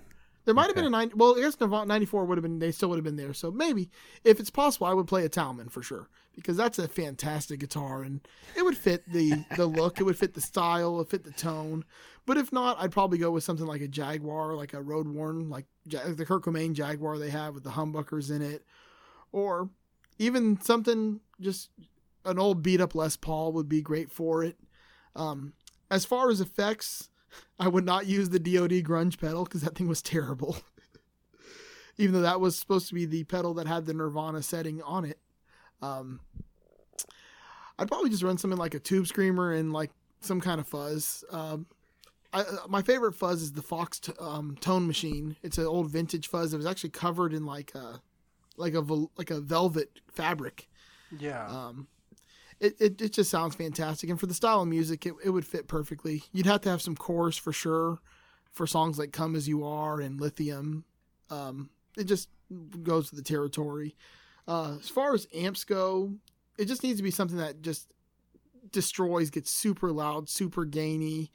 There 0.48 0.54
might 0.54 0.68
have 0.68 0.76
been 0.76 0.86
a 0.86 0.90
90. 0.90 1.14
Well, 1.14 1.36
I 1.36 1.42
guess 1.42 1.60
94 1.60 2.24
would 2.24 2.38
have 2.38 2.42
been. 2.42 2.58
They 2.58 2.72
still 2.72 2.88
would 2.88 2.96
have 2.96 3.04
been 3.04 3.16
there. 3.16 3.34
So 3.34 3.50
maybe, 3.50 3.90
if 4.24 4.40
it's 4.40 4.48
possible, 4.48 4.86
I 4.86 4.94
would 4.94 5.06
play 5.06 5.26
a 5.26 5.28
Talman 5.28 5.68
for 5.68 5.82
sure 5.82 6.08
because 6.36 6.56
that's 6.56 6.78
a 6.78 6.88
fantastic 6.88 7.60
guitar 7.60 8.02
and 8.02 8.26
it 8.56 8.62
would 8.62 8.78
fit 8.78 9.02
the 9.12 9.44
the 9.56 9.66
look. 9.66 10.00
It 10.00 10.04
would 10.04 10.16
fit 10.16 10.32
the 10.32 10.40
style. 10.40 10.94
It 10.94 10.96
would 10.96 11.08
fit 11.10 11.24
the 11.24 11.32
tone. 11.32 11.84
But 12.24 12.38
if 12.38 12.50
not, 12.50 12.80
I'd 12.80 12.92
probably 12.92 13.18
go 13.18 13.30
with 13.30 13.44
something 13.44 13.66
like 13.66 13.82
a 13.82 13.88
Jaguar, 13.88 14.54
like 14.54 14.72
a 14.72 14.80
road 14.80 15.06
worn, 15.06 15.50
like 15.50 15.66
the 15.84 16.24
Kurt 16.24 16.44
Cobain 16.44 16.72
Jaguar 16.72 17.18
they 17.18 17.28
have 17.28 17.52
with 17.52 17.64
the 17.64 17.70
humbuckers 17.72 18.34
in 18.34 18.40
it, 18.40 18.64
or 19.32 19.68
even 20.18 20.58
something 20.62 21.20
just 21.42 21.68
an 22.24 22.38
old 22.38 22.62
beat 22.62 22.80
up 22.80 22.94
Les 22.94 23.16
Paul 23.16 23.52
would 23.52 23.68
be 23.68 23.82
great 23.82 24.10
for 24.10 24.42
it. 24.42 24.56
Um, 25.14 25.52
as 25.90 26.06
far 26.06 26.30
as 26.30 26.40
effects, 26.40 27.10
I 27.58 27.68
would 27.68 27.84
not 27.84 28.06
use 28.06 28.28
the 28.28 28.38
DoD 28.38 28.84
grunge 28.84 29.18
pedal 29.20 29.44
because 29.44 29.62
that 29.62 29.74
thing 29.74 29.88
was 29.88 30.02
terrible. 30.02 30.56
Even 31.98 32.14
though 32.14 32.22
that 32.22 32.40
was 32.40 32.56
supposed 32.56 32.88
to 32.88 32.94
be 32.94 33.04
the 33.04 33.24
pedal 33.24 33.54
that 33.54 33.66
had 33.66 33.86
the 33.86 33.94
Nirvana 33.94 34.42
setting 34.42 34.80
on 34.82 35.04
it. 35.04 35.18
Um, 35.82 36.20
I'd 37.78 37.88
probably 37.88 38.10
just 38.10 38.22
run 38.22 38.38
something 38.38 38.58
like 38.58 38.74
a 38.74 38.78
tube 38.78 39.06
screamer 39.06 39.52
and 39.52 39.72
like 39.72 39.90
some 40.20 40.40
kind 40.40 40.60
of 40.60 40.66
fuzz. 40.66 41.24
Um, 41.30 41.66
I, 42.32 42.40
uh, 42.40 42.56
my 42.68 42.82
favorite 42.82 43.14
fuzz 43.14 43.42
is 43.42 43.52
the 43.52 43.62
Foxx 43.62 44.00
t- 44.00 44.12
um, 44.20 44.56
Tone 44.60 44.86
Machine. 44.86 45.36
It's 45.42 45.58
an 45.58 45.66
old 45.66 45.90
vintage 45.90 46.28
fuzz 46.28 46.50
that 46.50 46.56
was 46.56 46.66
actually 46.66 46.90
covered 46.90 47.32
in 47.32 47.46
like 47.46 47.74
a 47.74 48.00
like 48.56 48.74
a 48.74 48.82
vel- 48.82 49.10
like 49.16 49.30
a 49.30 49.40
velvet 49.40 50.00
fabric. 50.12 50.68
Yeah. 51.18 51.46
Um, 51.46 51.88
it, 52.60 52.80
it, 52.80 53.00
it 53.00 53.12
just 53.12 53.30
sounds 53.30 53.54
fantastic. 53.54 54.10
And 54.10 54.18
for 54.18 54.26
the 54.26 54.34
style 54.34 54.62
of 54.62 54.68
music, 54.68 55.06
it, 55.06 55.14
it 55.24 55.30
would 55.30 55.46
fit 55.46 55.68
perfectly. 55.68 56.24
You'd 56.32 56.46
have 56.46 56.60
to 56.62 56.70
have 56.70 56.82
some 56.82 56.96
chorus 56.96 57.36
for 57.36 57.52
sure 57.52 57.98
for 58.52 58.66
songs 58.66 58.98
like 58.98 59.12
Come 59.12 59.36
As 59.36 59.48
You 59.48 59.64
Are 59.64 60.00
and 60.00 60.20
Lithium. 60.20 60.84
Um, 61.30 61.70
it 61.96 62.04
just 62.04 62.28
goes 62.82 63.10
to 63.10 63.16
the 63.16 63.22
territory. 63.22 63.94
Uh, 64.46 64.76
as 64.80 64.88
far 64.88 65.14
as 65.14 65.28
amps 65.34 65.64
go, 65.64 66.14
it 66.58 66.64
just 66.64 66.82
needs 66.82 66.98
to 66.98 67.02
be 67.02 67.10
something 67.10 67.38
that 67.38 67.62
just 67.62 67.92
destroys, 68.72 69.30
gets 69.30 69.50
super 69.50 69.92
loud, 69.92 70.28
super 70.28 70.64
gainy. 70.64 71.30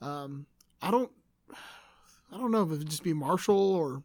Um, 0.00 0.46
I 0.82 0.90
don't, 0.90 1.12
I 2.32 2.38
don't 2.38 2.50
know 2.50 2.62
if 2.62 2.70
it 2.72 2.78
would 2.78 2.90
just 2.90 3.04
be 3.04 3.12
Marshall 3.12 3.74
or 3.74 4.02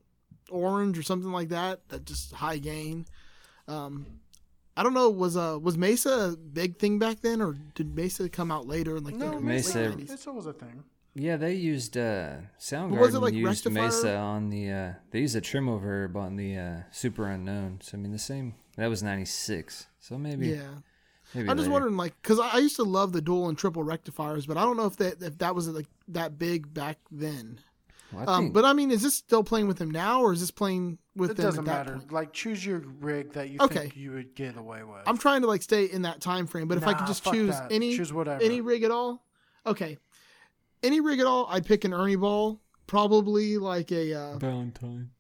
Orange 0.52 0.98
or 0.98 1.04
something 1.04 1.32
like 1.32 1.50
that. 1.50 1.88
That 1.90 2.06
just 2.06 2.34
high 2.34 2.58
gain. 2.58 3.06
Um, 3.68 4.06
I 4.80 4.84
don't 4.84 4.94
know. 4.94 5.10
Was 5.10 5.36
uh 5.36 5.60
was 5.62 5.78
Mesa 5.78 6.32
a 6.34 6.38
big 6.38 6.78
thing 6.78 7.00
back 7.00 7.20
then, 7.22 7.42
or 7.42 7.56
did 7.76 7.96
Mesa 7.96 8.30
come 8.30 8.50
out 8.52 8.66
later 8.66 8.96
in 8.98 9.04
like 9.04 9.16
no, 9.16 9.32
the 9.32 9.40
Mesa- 9.42 9.80
late 9.80 9.98
Mesa, 9.98 10.04
90s? 10.06 10.10
Mesa 10.12 10.32
was 10.32 10.46
a 10.46 10.54
thing. 10.54 10.84
Yeah, 11.16 11.36
they 11.38 11.54
used 11.54 11.98
uh, 11.98 12.36
Soundgarden 12.60 13.00
was 13.00 13.16
it, 13.16 13.20
like, 13.20 13.34
used 13.34 13.66
Rectifier? 13.66 13.84
Mesa 13.88 14.16
on 14.16 14.50
the. 14.50 14.72
Uh, 14.72 14.94
they 15.12 15.20
used 15.20 15.36
a 15.36 15.42
Trem-O-Verb 15.42 16.16
on 16.16 16.36
the 16.38 16.56
uh, 16.58 16.78
Superunknown. 16.94 17.84
So 17.84 17.98
I 17.98 18.02
mean, 18.02 18.12
the 18.14 18.20
same. 18.20 18.54
That 18.78 18.88
was 18.88 19.04
'96. 19.04 19.88
So 20.00 20.18
maybe. 20.18 20.50
Yeah. 20.50 20.62
Maybe 21.36 21.50
I'm 21.50 21.58
just 21.58 21.70
wondering, 21.70 21.98
like, 21.98 22.14
because 22.22 22.40
I, 22.40 22.50
I 22.56 22.58
used 22.60 22.78
to 22.78 22.84
love 22.84 23.12
the 23.12 23.22
dual 23.22 23.50
and 23.50 23.58
triple 23.58 23.84
rectifiers, 23.84 24.46
but 24.48 24.58
I 24.58 24.62
don't 24.62 24.78
know 24.78 24.86
if 24.86 24.96
that 24.98 25.22
if 25.22 25.38
that 25.40 25.56
was 25.56 25.68
like 25.68 25.88
that 26.08 26.40
big 26.40 26.74
back 26.74 26.98
then. 27.12 27.60
Well, 28.14 28.28
I 28.30 28.34
Um, 28.38 28.44
think- 28.46 28.54
but 28.54 28.66
I 28.66 28.74
mean, 28.74 28.90
is 28.90 29.02
this 29.04 29.16
still 29.16 29.44
playing 29.44 29.68
with 29.68 29.80
him 29.80 29.92
now, 29.92 30.22
or 30.22 30.32
is 30.34 30.40
this 30.40 30.52
playing 30.52 31.00
with 31.20 31.32
It 31.32 31.38
them 31.38 31.46
doesn't 31.46 31.60
at 31.60 31.66
that 31.66 31.86
matter. 31.86 32.00
point? 32.00 32.12
Like 32.12 32.34
choose 32.34 32.66
your 32.66 32.80
rig 32.80 33.34
that 33.34 33.50
you 33.50 33.60
Okay. 33.62 33.82
think 33.82 33.98
you 33.98 34.12
would 34.12 34.34
get 34.36 34.58
away 34.58 34.84
with. 34.84 35.02
I'm 35.06 35.18
trying 35.18 35.42
to 35.42 35.48
like 35.48 35.62
stay 35.62 35.86
in 35.86 36.02
that 36.04 36.22
time 36.22 36.48
frame, 36.48 36.68
but 36.68 36.78
if 36.78 36.88
I 36.88 36.94
could 36.94 37.08
just 37.08 37.24
choose 37.24 37.56
that. 37.56 37.72
any 37.72 37.96
Choose 37.96 38.12
whatever. 38.12 38.42
any 38.44 38.62
rig 38.62 38.84
at 38.84 38.92
all, 38.92 39.24
okay, 39.66 39.98
any 40.82 41.02
rig 41.02 41.20
at 41.20 41.28
all, 41.28 41.46
I'd 41.50 41.66
pick 41.66 41.84
an 41.84 41.94
Ernie 41.94 42.16
ball, 42.16 42.62
probably 42.88 43.58
like 43.58 43.92
a 43.92 44.14
uh, 44.14 44.38
Valentine. 44.40 45.12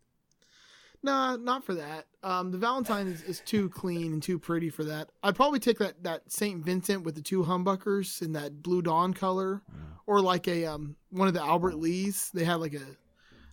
Nah, 1.01 1.37
not 1.37 1.63
for 1.63 1.75
that. 1.75 2.07
Um, 2.23 2.51
the 2.51 2.57
Valentine 2.57 3.07
is, 3.07 3.21
is 3.23 3.39
too 3.39 3.69
clean 3.69 4.11
and 4.11 4.21
too 4.21 4.37
pretty 4.37 4.69
for 4.69 4.83
that. 4.83 5.09
I'd 5.23 5.35
probably 5.35 5.59
take 5.59 5.79
that 5.79 6.03
that 6.03 6.29
Saint 6.31 6.63
Vincent 6.65 7.03
with 7.03 7.15
the 7.15 7.21
two 7.21 7.43
humbuckers 7.43 8.21
in 8.21 8.33
that 8.33 8.61
blue 8.61 8.81
dawn 8.81 9.13
color, 9.13 9.61
or 10.05 10.19
like 10.19 10.47
a 10.47 10.65
um 10.65 10.95
one 11.09 11.27
of 11.29 11.33
the 11.33 11.41
Albert 11.41 11.75
Lees. 11.75 12.29
They 12.33 12.43
had 12.43 12.55
like 12.55 12.73
a 12.73 12.81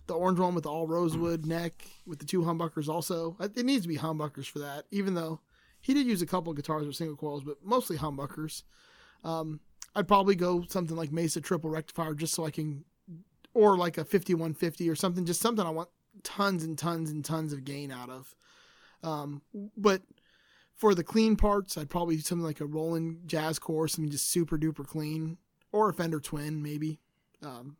the 0.07 0.13
orange 0.13 0.39
one 0.39 0.55
with 0.55 0.65
all 0.65 0.87
rosewood 0.87 1.45
neck 1.45 1.85
with 2.05 2.19
the 2.19 2.25
two 2.25 2.41
humbuckers. 2.41 2.87
Also, 2.87 3.35
it 3.39 3.65
needs 3.65 3.83
to 3.83 3.87
be 3.87 3.97
humbuckers 3.97 4.47
for 4.47 4.59
that. 4.59 4.85
Even 4.91 5.13
though 5.13 5.41
he 5.81 5.93
did 5.93 6.07
use 6.07 6.21
a 6.21 6.25
couple 6.25 6.51
of 6.51 6.57
guitars 6.57 6.87
with 6.87 6.95
single 6.95 7.15
coils, 7.15 7.43
but 7.43 7.57
mostly 7.63 7.97
humbuckers. 7.97 8.63
Um, 9.23 9.59
I'd 9.95 10.07
probably 10.07 10.35
go 10.35 10.63
something 10.67 10.95
like 10.95 11.11
Mesa 11.11 11.41
triple 11.41 11.69
rectifier 11.69 12.13
just 12.13 12.33
so 12.33 12.45
I 12.45 12.51
can, 12.51 12.83
or 13.53 13.77
like 13.77 13.97
a 13.97 14.05
5150 14.05 14.89
or 14.89 14.95
something, 14.95 15.25
just 15.25 15.41
something 15.41 15.65
I 15.65 15.71
want 15.71 15.89
tons 16.23 16.63
and 16.63 16.77
tons 16.77 17.09
and 17.09 17.23
tons 17.23 17.53
of 17.53 17.63
gain 17.63 17.91
out 17.91 18.09
of. 18.09 18.35
Um, 19.03 19.41
but 19.75 20.01
for 20.75 20.93
the 20.93 21.03
clean 21.03 21.35
parts, 21.35 21.77
I'd 21.77 21.89
probably 21.89 22.15
do 22.17 22.21
something 22.21 22.45
like 22.45 22.61
a 22.61 22.65
Roland 22.65 23.21
Jazz 23.25 23.59
Chorus, 23.59 23.93
something 23.93 24.11
just 24.11 24.29
super 24.29 24.57
duper 24.57 24.85
clean, 24.85 25.37
or 25.71 25.89
a 25.89 25.93
Fender 25.93 26.19
Twin 26.19 26.61
maybe. 26.61 26.99
Um, 27.43 27.77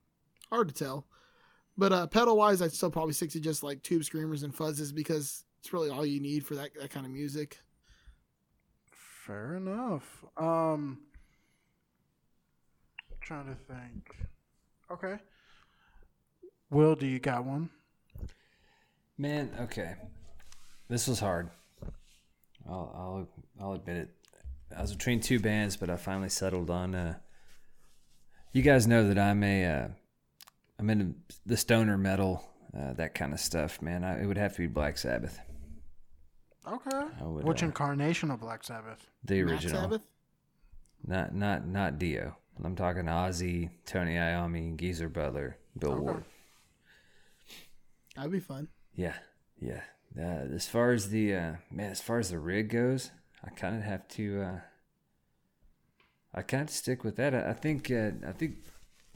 hard 0.49 0.69
to 0.69 0.73
tell. 0.73 1.05
But 1.77 1.93
uh, 1.93 2.07
pedal 2.07 2.37
wise, 2.37 2.61
I'd 2.61 2.73
still 2.73 2.89
probably 2.89 3.13
stick 3.13 3.29
to 3.31 3.39
just 3.39 3.61
like 3.63 3.83
tube 3.83 4.03
screamers 4.03 4.43
and 4.43 4.55
fuzzes 4.55 4.93
because 4.93 5.43
it's 5.59 5.71
really 5.71 5.89
all 5.89 6.05
you 6.05 6.19
need 6.19 6.45
for 6.45 6.55
that 6.55 6.71
that 6.79 6.89
kind 6.89 7.05
of 7.05 7.11
music. 7.11 7.59
Fair 8.91 9.55
enough. 9.55 10.23
Um, 10.37 10.99
trying 13.21 13.45
to 13.45 13.55
think. 13.55 14.15
Okay. 14.89 15.17
Will, 16.69 16.95
do 16.95 17.05
you 17.05 17.19
got 17.19 17.45
one? 17.45 17.69
Man, 19.17 19.51
okay. 19.59 19.95
This 20.89 21.07
was 21.07 21.19
hard. 21.19 21.49
I'll 22.67 22.91
I'll 22.95 23.27
I'll 23.61 23.73
admit 23.73 23.97
it. 23.97 24.09
I 24.75 24.81
was 24.81 24.93
between 24.93 25.19
two 25.19 25.39
bands, 25.39 25.77
but 25.77 25.89
I 25.89 25.95
finally 25.95 26.29
settled 26.29 26.69
on. 26.69 26.95
Uh, 26.95 27.15
you 28.51 28.61
guys 28.61 28.87
know 28.87 29.07
that 29.07 29.17
I'm 29.17 29.43
a 29.43 29.65
uh, 29.65 29.87
I'm 30.79 30.89
into 30.89 31.15
the 31.45 31.57
stoner 31.57 31.97
metal, 31.97 32.47
uh, 32.77 32.93
that 32.93 33.15
kind 33.15 33.33
of 33.33 33.39
stuff, 33.39 33.81
man. 33.81 34.03
I, 34.03 34.21
it 34.21 34.25
would 34.25 34.37
have 34.37 34.53
to 34.53 34.59
be 34.59 34.67
Black 34.67 34.97
Sabbath, 34.97 35.39
Okay. 36.67 37.01
Would, 37.21 37.45
Which 37.45 37.63
uh, 37.63 37.67
incarnation 37.67 38.29
of 38.29 38.41
Black 38.41 38.63
Sabbath? 38.63 39.07
the 39.23 39.41
Matt 39.43 39.53
original, 39.53 39.81
Sabbath? 39.81 40.01
not 41.05 41.33
not 41.33 41.65
not 41.67 41.97
Dio. 41.97 42.35
I'm 42.63 42.75
talking 42.75 43.05
Ozzy, 43.05 43.69
Tony 43.85 44.15
Iommi, 44.15 44.75
Geezer 44.75 45.09
Butler, 45.09 45.57
Bill 45.77 45.95
Ward. 45.95 46.25
That'd 48.15 48.31
be 48.31 48.39
fun. 48.39 48.67
Yeah, 48.95 49.13
yeah. 49.61 49.81
Uh, 50.17 50.53
as 50.55 50.67
far 50.67 50.91
as 50.91 51.09
the 51.09 51.35
uh, 51.35 51.53
man, 51.71 51.91
as 51.91 52.01
far 52.01 52.17
as 52.19 52.31
the 52.31 52.39
rig 52.39 52.69
goes, 52.69 53.11
I 53.45 53.49
kind 53.51 53.75
of 53.75 53.83
have 53.83 54.07
to. 54.09 54.41
Uh, 54.41 54.59
I 56.33 56.41
kind 56.41 56.63
of 56.63 56.69
stick 56.69 57.03
with 57.03 57.15
that. 57.17 57.33
I, 57.33 57.51
I 57.51 57.53
think. 57.53 57.89
Uh, 57.91 58.11
I 58.27 58.31
think, 58.31 58.55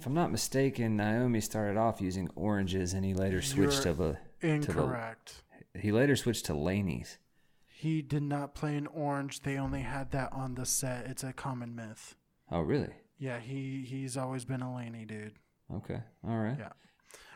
if 0.01 0.07
I'm 0.07 0.15
not 0.15 0.31
mistaken, 0.31 0.97
Iommi 0.97 1.43
started 1.43 1.77
off 1.77 2.01
using 2.01 2.27
oranges, 2.33 2.93
and 2.93 3.05
he 3.05 3.13
later 3.13 3.39
switched 3.39 3.85
You're 3.85 3.93
to 3.93 4.17
the. 4.41 4.47
Incorrect. 4.47 5.43
He 5.79 5.91
later 5.91 6.15
switched 6.15 6.45
to 6.47 6.55
Laney's. 6.55 7.19
He 7.67 8.01
did 8.01 8.23
not 8.23 8.55
play 8.55 8.75
an 8.75 8.87
orange. 8.87 9.41
They 9.41 9.57
only 9.57 9.81
had 9.81 10.09
that 10.09 10.33
on 10.33 10.55
the 10.55 10.65
set. 10.65 11.05
It's 11.05 11.23
a 11.23 11.33
common 11.33 11.75
myth. 11.75 12.15
Oh, 12.51 12.61
really? 12.61 12.89
Yeah, 13.19 13.39
he 13.39 13.85
he's 13.87 14.17
always 14.17 14.43
been 14.43 14.63
a 14.63 14.75
Laney 14.75 15.05
dude. 15.05 15.33
Okay. 15.71 16.01
All 16.27 16.37
right. 16.37 16.57
Yeah. 16.57 16.71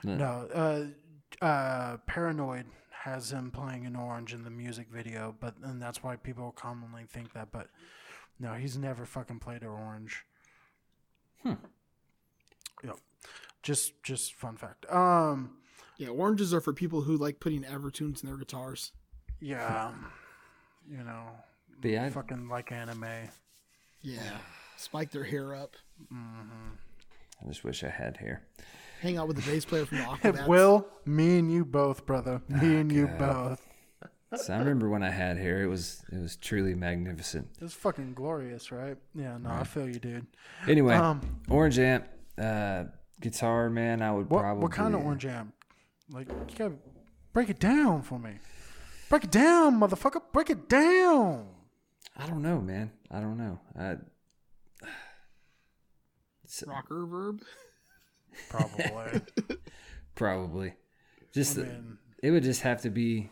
No. 0.04 0.16
No, 0.16 0.90
uh, 1.42 1.46
uh, 1.46 1.98
Paranoid 2.08 2.66
has 2.90 3.32
him 3.32 3.52
playing 3.52 3.86
an 3.86 3.96
orange 3.96 4.34
in 4.34 4.44
the 4.44 4.50
music 4.50 4.88
video, 4.92 5.36
but 5.40 5.54
and 5.62 5.80
that's 5.80 6.02
why 6.02 6.16
people 6.16 6.52
commonly 6.52 7.04
think 7.08 7.34
that. 7.34 7.52
But 7.52 7.68
no, 8.40 8.54
he's 8.54 8.76
never 8.76 9.06
fucking 9.06 9.38
played 9.38 9.62
an 9.62 9.68
orange. 9.68 10.26
Hmm. 11.44 11.54
Yep. 12.86 12.98
Just 13.63 14.01
just 14.04 14.34
fun 14.36 14.58
fact. 14.58 14.86
Um. 14.92 15.58
Yeah, 15.98 16.10
oranges 16.10 16.54
are 16.54 16.60
for 16.62 16.74
people 16.74 17.01
who 17.01 17.15
like 17.18 17.39
putting 17.39 17.63
Evertunes 17.63 18.22
in 18.22 18.27
their 18.30 18.38
guitars. 18.38 18.92
Yeah. 19.39 19.92
you 20.89 20.98
know. 21.04 21.24
But 21.82 21.92
yeah, 21.92 22.06
I- 22.06 22.10
fucking 22.10 22.48
like 22.50 22.72
anime. 22.72 23.06
Yeah. 24.01 24.20
Spike 24.77 25.12
their 25.12 25.24
hair 25.24 25.56
up. 25.56 25.75
Mm-hmm. 26.13 26.74
I 27.44 27.48
just 27.48 27.63
wish 27.63 27.84
I 27.84 27.89
had 27.89 28.18
hair. 28.18 28.44
Hang 29.01 29.18
out 29.18 29.27
with 29.27 29.38
the 29.38 29.50
bass 29.50 29.63
player 29.65 29.86
from 29.86 30.00
the 30.00 30.04
Aquabats. 30.32 30.48
Will, 30.48 30.86
me 31.06 31.39
and 31.39 31.51
you 31.51 31.63
both, 31.65 32.06
brother. 32.06 32.42
Me 32.50 32.75
and 32.77 32.92
you 32.92 33.08
both. 33.08 33.65
So 34.36 34.54
I 34.54 34.58
remember 34.58 34.89
when 34.89 35.01
I 35.04 35.12
had 35.12 35.38
hair, 35.38 35.63
it 35.63 35.68
was 35.68 36.04
it 36.12 36.20
was 36.20 36.36
truly 36.36 36.75
magnificent. 36.75 37.48
It 37.58 37.63
was 37.63 37.74
fucking 37.74 38.13
glorious, 38.15 38.70
right? 38.72 38.98
Yeah, 39.13 39.38
no, 39.38 39.50
I 39.50 39.63
feel 39.63 39.88
you, 39.88 40.00
dude. 40.00 40.25
Anyway, 40.68 40.96
Um, 40.96 41.22
orange 41.50 41.80
amp, 41.80 42.06
uh, 42.38 42.86
guitar, 43.22 43.70
man. 43.70 44.01
I 44.01 44.12
would 44.12 44.30
What 44.30 44.42
probably. 44.42 44.63
what 44.63 44.72
kind 44.72 44.96
of 44.96 45.04
orange 45.06 45.25
amp? 45.25 45.54
Like 46.12 46.30
you 46.30 46.56
gotta 46.58 46.75
break 47.34 47.50
it 47.50 47.60
down 47.60 48.01
for 48.04 48.20
me. 48.20 48.32
Break 49.10 49.24
it 49.25 49.32
down, 49.32 49.80
motherfucker. 49.80 50.22
Break 50.34 50.50
it 50.50 50.68
down. 50.70 51.48
I 52.18 52.27
don't 52.27 52.42
know, 52.42 52.60
man. 52.62 52.92
I 53.12 53.20
don't 53.20 53.38
know. 53.38 53.60
I, 53.77 53.96
Rockerverb. 56.48 57.42
Probably. 58.50 59.22
probably. 60.15 60.74
Just 61.34 61.58
I 61.58 61.62
the- 61.62 61.68
mean- 61.68 61.98
it 62.24 62.32
would 62.32 62.44
just 62.44 62.62
have 62.62 62.82
to 62.82 62.89
be. 62.89 63.30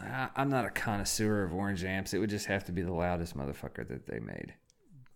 I, 0.00 0.28
I'm 0.36 0.48
not 0.50 0.64
a 0.64 0.70
connoisseur 0.70 1.44
of 1.44 1.52
orange 1.54 1.84
amps. 1.84 2.12
It 2.14 2.18
would 2.18 2.30
just 2.30 2.46
have 2.46 2.64
to 2.64 2.72
be 2.72 2.82
the 2.82 2.92
loudest 2.92 3.36
motherfucker 3.36 3.86
that 3.88 4.06
they 4.06 4.18
made. 4.20 4.54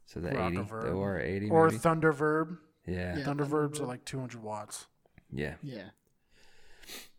So 0.07 0.21
the 0.21 0.31
Rock 0.31 0.51
80, 0.53 0.57
a 0.57 0.59
the 0.59 0.65
verb. 0.65 0.95
OR 0.97 1.21
80, 1.21 1.51
or 1.51 1.67
maybe? 1.69 1.79
Thunderverb. 1.79 2.59
Yeah, 2.87 3.17
yeah, 3.19 3.25
Thunderverbs 3.25 3.81
are 3.81 3.87
like 3.87 4.05
200 4.05 4.43
watts. 4.43 4.87
yeah. 5.33 5.55
Yeah. 5.63 5.91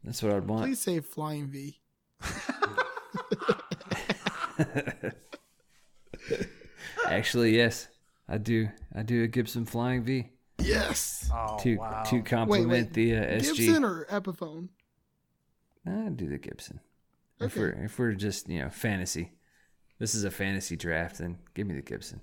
That's 0.03 0.21
what 0.21 0.33
I'd 0.33 0.45
want. 0.47 0.63
Please 0.65 0.79
say 0.79 0.99
Flying 0.99 1.47
V. 1.47 1.79
Actually, 7.07 7.55
yes, 7.55 7.87
I 8.27 8.37
do. 8.37 8.67
I 8.93 9.03
do 9.03 9.23
a 9.23 9.27
Gibson 9.27 9.65
Flying 9.65 10.03
V 10.03 10.29
Yes. 10.59 11.29
Oh 11.33 11.57
to 11.61 11.75
wow. 11.77 12.03
to 12.03 12.21
complement 12.21 12.93
the 12.93 13.15
uh, 13.15 13.21
SG. 13.21 13.55
Gibson 13.57 13.83
or 13.83 14.05
Epiphone? 14.05 14.69
I 15.85 16.09
do 16.09 16.29
the 16.29 16.37
Gibson. 16.37 16.79
If 17.39 17.57
we're 17.57 17.71
if 17.83 17.99
we're 17.99 18.13
just 18.13 18.47
you 18.47 18.61
know 18.61 18.69
fantasy, 18.69 19.33
this 19.99 20.15
is 20.15 20.23
a 20.23 20.31
fantasy 20.31 20.75
draft. 20.75 21.17
Then 21.17 21.37
give 21.53 21.67
me 21.67 21.75
the 21.75 21.81
Gibson. 21.81 22.21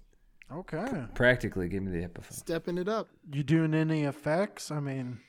Okay. 0.52 1.04
Practically, 1.14 1.68
give 1.68 1.82
me 1.82 1.92
the 1.92 2.06
Epiphone. 2.08 2.32
Stepping 2.32 2.76
it 2.78 2.88
up. 2.88 3.08
You 3.32 3.42
doing 3.44 3.72
any 3.74 4.02
effects? 4.04 4.70
I 4.70 4.80
mean, 4.80 5.20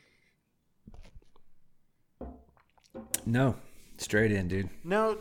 No, 3.26 3.56
straight 3.98 4.32
in, 4.32 4.48
dude. 4.48 4.70
no. 4.84 5.18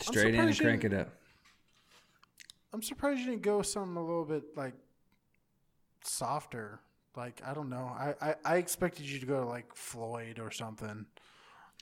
Straight 0.00 0.34
in 0.34 0.40
and 0.40 0.54
surprised 0.54 0.58
you 0.58 0.64
crank 0.64 0.84
it 0.84 0.92
up. 0.92 1.08
I'm 2.72 2.82
surprised 2.82 3.20
you 3.20 3.26
didn't 3.26 3.42
go 3.42 3.58
with 3.58 3.66
something 3.66 3.96
a 3.96 4.00
little 4.04 4.24
bit 4.24 4.44
like 4.56 4.74
softer. 6.02 6.80
Like 7.16 7.40
I 7.46 7.54
don't 7.54 7.70
know. 7.70 7.90
I 7.98 8.14
I, 8.20 8.34
I 8.44 8.56
expected 8.56 9.06
you 9.06 9.18
to 9.20 9.26
go 9.26 9.40
to 9.40 9.46
like 9.46 9.74
Floyd 9.74 10.38
or 10.38 10.50
something. 10.50 11.06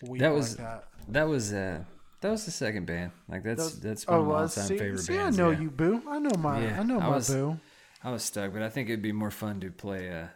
Weak 0.09 0.21
That 0.21 0.28
like 0.30 0.37
was 0.37 0.56
that. 0.56 0.85
that 1.09 1.28
was 1.28 1.52
uh 1.52 1.83
that 2.24 2.30
was 2.30 2.46
the 2.46 2.50
second 2.50 2.86
band. 2.86 3.12
Like 3.28 3.42
that's 3.42 3.74
That- 3.74 3.86
that's 3.86 4.06
one 4.06 4.16
oh, 4.16 4.20
of 4.22 4.26
my 4.28 4.34
all 4.34 4.40
was 4.42 4.54
time 4.54 4.64
see, 4.64 4.78
favorite 4.78 4.98
see, 5.00 5.12
bands. 5.12 5.38
I 5.38 5.42
know 5.42 5.50
yeah. 5.50 5.60
you, 5.60 5.70
boo. 5.70 6.02
I 6.08 6.18
know 6.18 6.30
my. 6.38 6.64
Yeah, 6.64 6.80
I 6.80 6.82
know 6.82 6.98
I 6.98 7.00
my 7.00 7.08
was- 7.16 7.28
boo. 7.28 7.60
I 8.02 8.10
was 8.10 8.22
stuck, 8.22 8.50
but 8.54 8.62
I 8.62 8.70
think 8.70 8.88
it'd 8.88 9.02
be 9.02 9.12
more 9.12 9.30
fun 9.30 9.60
to 9.60 9.70
play 9.70 10.10
uh 10.10 10.28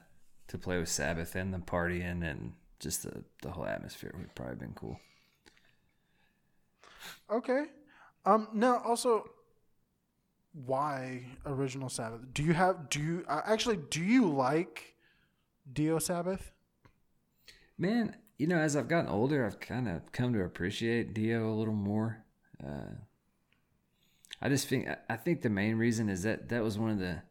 to 0.49 0.59
play 0.59 0.79
with 0.79 0.91
Sabbath 0.91 1.35
and 1.35 1.53
the 1.53 1.59
partying 1.59 2.23
and 2.31 2.53
just 2.79 3.05
the 3.05 3.25
the 3.41 3.53
whole 3.53 3.65
atmosphere 3.65 4.13
would 4.19 4.35
probably 4.35 4.57
been 4.57 4.75
cool. 4.75 5.01
Okay. 7.31 7.65
Um. 8.27 8.49
Now, 8.53 8.83
also, 8.85 9.31
why 10.53 11.25
original 11.47 11.89
Sabbath? 11.89 12.21
Do 12.35 12.43
you 12.43 12.53
have? 12.53 12.91
Do 12.91 13.01
you 13.01 13.25
uh, 13.29 13.41
actually? 13.47 13.79
Do 13.79 14.05
you 14.05 14.29
like 14.29 14.95
Dio 15.73 15.99
Sabbath? 15.99 16.53
Man, 17.79 18.15
you 18.39 18.47
know, 18.47 18.59
as 18.59 18.77
I've 18.77 18.89
gotten 18.89 19.11
older, 19.11 19.45
I've 19.45 19.61
kind 19.61 19.89
of 19.89 20.13
come 20.13 20.33
to 20.33 20.43
appreciate 20.45 21.13
Dio 21.13 21.51
a 21.51 21.55
little 21.55 21.75
more. 21.75 22.25
Uh, 22.65 22.95
I 24.41 24.49
just 24.49 24.69
think 24.69 24.89
I- 25.11 25.17
think 25.17 25.43
the 25.43 25.51
main 25.51 25.77
reason 25.77 26.09
is 26.09 26.23
that 26.23 26.49
that 26.49 26.63
was 26.63 26.79
one 26.79 26.91
of 26.91 26.99
the 26.99 27.23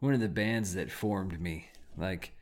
one 0.00 0.14
of 0.14 0.20
the 0.20 0.28
bands 0.28 0.74
that 0.74 0.90
formed 0.90 1.40
me. 1.40 1.68
Like, 1.96 2.32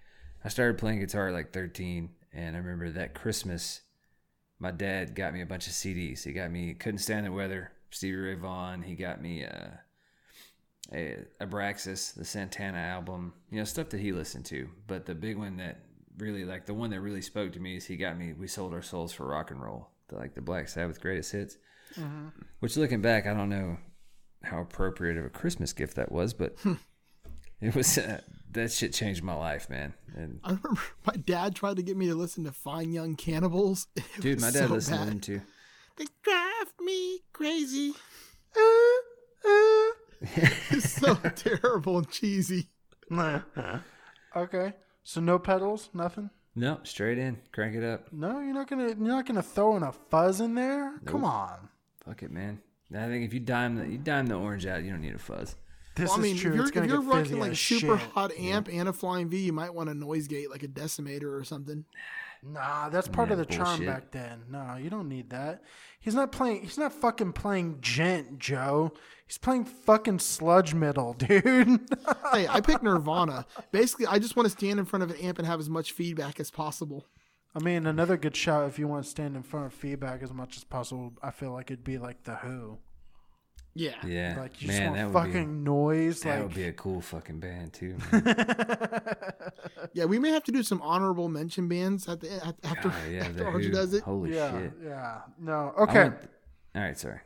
I 0.45 0.49
started 0.49 0.79
playing 0.79 1.01
guitar 1.01 1.29
at 1.29 1.35
like 1.35 1.53
13, 1.53 2.11
and 2.33 2.57
I 2.57 2.59
remember 2.59 2.91
that 2.91 3.15
Christmas, 3.15 3.83
my 4.59 4.71
dad 4.71 5.15
got 5.15 5.35
me 5.35 5.43
a 5.43 5.47
bunch 5.47 5.67
of 5.67 5.73
CDs. 5.73 6.25
He 6.25 6.33
got 6.33 6.51
me 6.51 6.75
"Couldn't 6.75 6.99
Stand 6.99 7.27
the 7.27 7.33
Weather," 7.33 7.73
Stevie 7.91 8.17
Ray 8.17 8.35
Vaughan. 8.35 8.83
He 8.83 8.95
got 8.95 9.21
me 9.21 9.45
uh, 9.45 9.71
a 10.93 11.25
Abraxas, 11.41 12.15
the 12.15 12.25
Santana 12.25 12.79
album. 12.79 13.35
You 13.51 13.59
know, 13.59 13.65
stuff 13.65 13.91
that 13.91 14.01
he 14.01 14.13
listened 14.13 14.45
to. 14.47 14.69
But 14.87 15.07
the 15.07 15.15
big 15.15 15.37
one 15.37 15.57
that 15.57 15.85
really 16.19 16.45
like 16.45 16.67
the 16.67 16.75
one 16.75 16.91
that 16.91 17.01
really 17.01 17.23
spoke 17.23 17.53
to 17.53 17.61
me 17.61 17.77
is 17.77 17.87
he 17.87 17.97
got 17.97 18.19
me 18.19 18.33
"We 18.33 18.47
Sold 18.47 18.73
Our 18.75 18.83
Souls 18.83 19.13
for 19.13 19.27
Rock 19.27 19.51
and 19.51 19.63
Roll," 19.63 19.89
the, 20.09 20.17
like 20.17 20.35
the 20.35 20.41
Black 20.43 20.69
Sabbath 20.69 21.01
greatest 21.01 21.33
hits. 21.33 21.57
Which, 22.61 22.77
looking 22.77 23.03
back, 23.03 23.27
I 23.27 23.35
don't 23.35 23.49
know 23.51 23.77
how 24.43 24.61
appropriate 24.61 25.17
of 25.19 25.25
a 25.25 25.31
Christmas 25.31 25.73
gift 25.73 25.97
that 25.97 26.11
was, 26.11 26.33
but 26.35 26.57
it 27.61 27.75
was 27.75 27.99
uh, 27.99 28.21
that 28.53 28.73
shit 28.73 28.93
changed 28.93 29.23
my 29.23 29.35
life, 29.35 29.69
man. 29.71 29.95
And 30.17 30.41
I 30.43 30.51
remember 30.51 30.81
my 31.07 31.15
dad 31.15 31.55
tried 31.55 31.77
to 31.77 31.83
get 31.83 31.97
me 31.97 32.07
to 32.09 32.15
listen 32.15 32.45
to 32.45 32.53
Fine 32.53 32.93
Young 32.93 33.17
Cannibals. 33.17 33.87
It 33.97 34.21
dude, 34.21 34.41
my 34.41 34.51
dad 34.51 34.69
so 34.69 34.75
listened 34.75 34.99
to 34.99 35.05
them 35.07 35.21
too. 35.21 35.41
They 35.97 36.07
drive 36.23 36.73
me 36.81 37.21
crazy. 37.33 37.93
Uh, 38.57 39.91
It's 40.71 40.93
so 40.93 41.15
terrible 41.35 41.99
and 41.99 42.11
cheesy. 42.11 42.69
Okay. 44.37 44.73
So 45.05 45.21
no 45.21 45.39
pedals, 45.39 45.91
nothing. 45.93 46.31
No, 46.55 46.79
straight 46.83 47.19
in, 47.19 47.39
crank 47.51 47.75
it 47.75 47.83
up. 47.85 48.13
No, 48.13 48.41
you're 48.41 48.55
not 48.55 48.69
gonna 48.69 48.89
you're 48.89 48.97
not 48.97 49.27
gonna 49.27 49.43
throw 49.43 49.77
in 49.77 49.83
a 49.83 49.93
fuzz 49.93 50.41
in 50.41 50.55
there. 50.55 50.99
Come 51.07 51.25
on. 51.25 51.69
Fuck 52.05 52.23
it, 52.23 52.31
man. 52.31 52.61
I 52.95 53.07
think 53.07 53.25
if 53.25 53.33
you 53.33 53.41
dime 53.41 53.77
the 53.77 53.89
you 53.89 53.97
dime 53.99 54.27
the 54.27 54.35
orange 54.35 54.67
out, 54.67 54.83
you 54.83 54.91
don't 54.91 55.01
need 55.01 55.15
a 55.15 55.19
fuzz. 55.19 55.57
This 55.95 56.09
Well, 56.11 56.19
I 56.19 56.23
mean, 56.23 56.37
is 56.37 56.41
true. 56.43 56.51
if 56.51 56.57
you're, 56.57 56.67
it's 56.69 56.77
if 56.77 56.87
you're 56.87 57.03
get 57.03 57.07
rocking 57.15 57.39
like 57.39 57.53
a 57.53 57.57
super 57.57 57.99
shit. 57.99 58.11
hot 58.11 58.33
amp 58.39 58.69
and 58.71 58.89
a 58.89 58.93
flying 58.93 59.29
V, 59.29 59.39
you 59.39 59.53
might 59.53 59.75
want 59.75 59.89
a 59.91 59.95
noise 59.95 60.27
gate 60.29 60.51
like 60.51 60.63
a 60.63 60.69
decimator 60.69 61.39
or 61.39 61.45
something. 61.45 61.85
Nah, 62.45 62.89
that's 62.89 63.07
part 63.07 63.29
Yeah, 63.29 63.35
of 63.35 63.39
the 63.39 63.47
charm 63.47 63.87
back 63.87 64.11
then. 64.11 64.43
No, 64.51 64.77
you 64.77 64.91
don't 64.91 65.09
need 65.09 65.31
that. 65.31 65.63
He's 66.01 66.15
not 66.15 66.33
playing. 66.33 66.63
He's 66.63 66.77
not 66.79 66.93
fucking 66.93 67.35
playing 67.35 67.79
djent, 67.81 68.39
Joe. 68.41 68.93
He's 69.27 69.39
playing 69.39 69.65
fucking 69.65 70.19
sludge 70.19 70.75
metal, 70.75 71.13
dude. 71.19 71.81
hey, 72.33 72.49
I 72.49 72.61
picked 72.61 72.83
Nirvana. 72.83 73.47
Basically, 73.71 74.07
I 74.07 74.19
just 74.19 74.35
want 74.35 74.47
to 74.47 74.51
stand 74.51 74.81
in 74.81 74.85
front 74.85 75.05
of 75.05 75.11
an 75.11 75.17
amp 75.19 75.39
and 75.39 75.47
have 75.47 75.61
as 75.61 75.71
much 75.71 75.93
feedback 75.93 76.41
as 76.41 76.51
possible. 76.51 77.07
I 77.55 77.61
mean, 77.61 77.87
another 77.87 78.17
good 78.17 78.35
shout 78.35 78.67
if 78.69 78.79
you 78.79 78.89
want 78.89 79.05
to 79.05 79.11
stand 79.11 79.37
in 79.37 79.43
front 79.43 79.67
of 79.67 79.75
feedback 79.75 80.23
as 80.23 80.33
much 80.33 80.57
as 80.57 80.65
possible. 80.65 81.13
I 81.23 81.31
feel 81.31 81.53
like 81.53 81.71
it'd 81.71 81.85
be 81.85 81.99
like 81.99 82.25
the 82.25 82.37
Who. 82.37 82.79
Yeah. 83.75 83.95
Yeah, 84.07 84.37
Like 84.39 84.61
you 84.61 84.69
man, 84.69 84.95
just 84.95 85.13
want 85.15 85.27
fucking 85.27 85.65
noise. 85.65 86.21
that 86.21 86.35
like 86.35 86.43
would 86.49 86.55
be 86.55 86.65
a 86.65 86.73
cool 86.73 87.01
fucking 87.01 87.41
band 87.41 87.73
too. 87.73 87.97
Man. 88.13 88.35
Yeah, 89.95 90.05
we 90.05 90.19
may 90.19 90.31
have 90.31 90.45
to 90.45 90.53
do 90.53 90.63
some 90.63 90.83
honorable 90.83 91.29
mention 91.29 91.69
bands 91.69 92.07
at 92.09 92.21
the 92.21 92.31
at, 92.47 92.55
after, 92.65 92.91
Ah, 92.93 93.05
yeah, 93.11 93.21
after 93.25 93.59
the 93.59 93.71
does 93.71 93.95
it. 93.95 94.03
Holy 94.03 94.35
yeah, 94.35 94.51
shit. 94.61 94.73
yeah. 94.85 95.21
No, 95.39 95.73
okay. 95.79 96.05
want- 96.05 96.29
all 96.75 96.83
right, 96.83 96.99
sorry. 96.99 97.21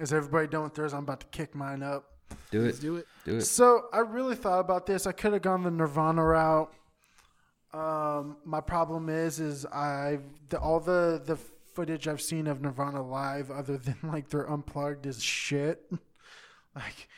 Is 0.00 0.12
everybody 0.12 0.46
done 0.48 0.64
with 0.64 0.74
theirs? 0.74 0.92
I'm 0.94 1.00
about 1.04 1.20
to 1.20 1.26
kick 1.26 1.54
mine 1.54 1.82
up. 1.82 2.04
Do 2.50 2.62
Let's 2.62 2.78
it. 2.78 2.80
do 2.82 2.96
it. 2.96 3.06
Do 3.26 3.36
it. 3.36 3.42
So 3.42 3.84
I 3.92 3.98
really 3.98 4.34
thought 4.34 4.60
about 4.60 4.86
this. 4.86 5.06
I 5.06 5.12
could 5.12 5.34
have 5.34 5.42
gone 5.42 5.62
the 5.62 5.70
Nirvana 5.70 6.24
route. 6.24 6.72
Um, 7.74 8.36
my 8.44 8.60
problem 8.60 9.08
is, 9.08 9.40
is 9.40 9.64
I 9.66 10.18
the, 10.48 10.58
all 10.58 10.80
the 10.80 11.20
the 11.24 11.38
footage 11.74 12.08
I've 12.08 12.20
seen 12.20 12.46
of 12.46 12.60
Nirvana 12.60 13.02
live, 13.02 13.50
other 13.50 13.76
than 13.76 13.96
like 14.02 14.28
they're 14.28 14.50
unplugged, 14.50 15.06
is 15.06 15.22
shit. 15.22 15.84
like, 16.74 17.08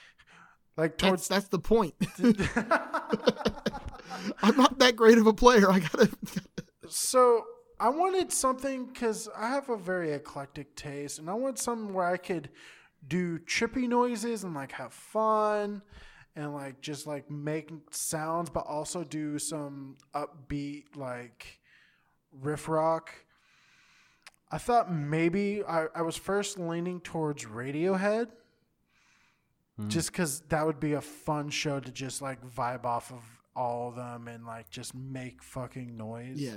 like 0.76 0.98
That's 0.98 1.08
towards 1.08 1.28
that's 1.28 1.48
the 1.48 1.58
point. 1.58 1.94
I'm 4.42 4.56
not 4.56 4.78
that 4.78 4.96
great 4.96 5.18
of 5.18 5.26
a 5.26 5.34
player. 5.34 5.70
I 5.70 5.80
gotta. 5.80 6.10
so 6.88 7.44
I 7.78 7.88
wanted 7.90 8.32
something 8.32 8.86
because 8.86 9.28
I 9.36 9.48
have 9.48 9.68
a 9.68 9.76
very 9.76 10.12
eclectic 10.12 10.76
taste, 10.76 11.18
and 11.18 11.28
I 11.28 11.34
want 11.34 11.58
something 11.58 11.92
where 11.92 12.06
I 12.06 12.16
could 12.16 12.50
do 13.06 13.38
trippy 13.38 13.88
noises 13.88 14.44
and 14.44 14.54
like 14.54 14.72
have 14.72 14.92
fun 14.92 15.82
and 16.36 16.54
like 16.54 16.80
just 16.80 17.06
like 17.06 17.30
make 17.30 17.70
sounds, 17.90 18.50
but 18.50 18.66
also 18.66 19.04
do 19.04 19.38
some 19.38 19.96
upbeat 20.14 20.96
like 20.96 21.60
riff 22.32 22.68
rock. 22.68 23.23
I 24.50 24.58
thought 24.58 24.92
maybe 24.92 25.62
I, 25.64 25.86
I 25.94 26.02
was 26.02 26.16
first 26.16 26.58
leaning 26.58 27.00
towards 27.00 27.44
Radiohead. 27.44 28.28
Just 29.88 30.12
because 30.12 30.40
that 30.50 30.64
would 30.64 30.78
be 30.78 30.92
a 30.92 31.00
fun 31.00 31.50
show 31.50 31.80
to 31.80 31.90
just 31.90 32.22
like 32.22 32.40
vibe 32.46 32.84
off 32.84 33.10
of 33.10 33.24
all 33.56 33.88
of 33.88 33.96
them 33.96 34.28
and 34.28 34.46
like 34.46 34.70
just 34.70 34.94
make 34.94 35.42
fucking 35.42 35.96
noise. 35.96 36.36
Yeah. 36.36 36.52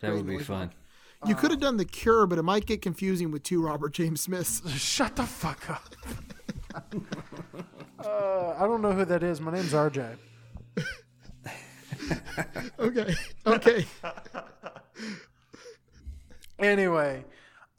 That 0.00 0.14
would 0.14 0.26
be 0.26 0.38
fun. 0.38 0.70
You 1.26 1.34
could 1.34 1.50
have 1.50 1.60
done 1.60 1.76
the 1.76 1.84
Cure, 1.84 2.26
but 2.26 2.38
it 2.38 2.42
might 2.42 2.64
get 2.64 2.80
confusing 2.80 3.30
with 3.30 3.42
two 3.42 3.62
Robert 3.62 3.92
James 3.92 4.22
Smiths. 4.22 4.62
Shut 4.78 5.14
the 5.16 5.24
fuck 5.24 5.68
up. 5.68 5.94
uh, 8.04 8.54
I 8.58 8.60
don't 8.60 8.80
know 8.80 8.92
who 8.92 9.04
that 9.04 9.22
is. 9.22 9.40
My 9.40 9.52
name's 9.52 9.72
RJ. 9.72 10.16
Okay. 12.78 13.14
Okay. 13.46 13.86
Anyway, 16.58 17.24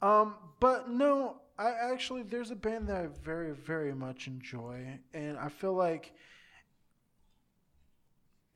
um, 0.02 0.34
but 0.60 0.90
no, 0.90 1.36
I 1.58 1.70
actually 1.92 2.22
there's 2.22 2.50
a 2.50 2.56
band 2.56 2.88
that 2.88 2.96
I 2.96 3.06
very 3.24 3.52
very 3.52 3.94
much 3.94 4.26
enjoy, 4.26 4.98
and 5.14 5.38
I 5.38 5.48
feel 5.48 5.72
like 5.72 6.12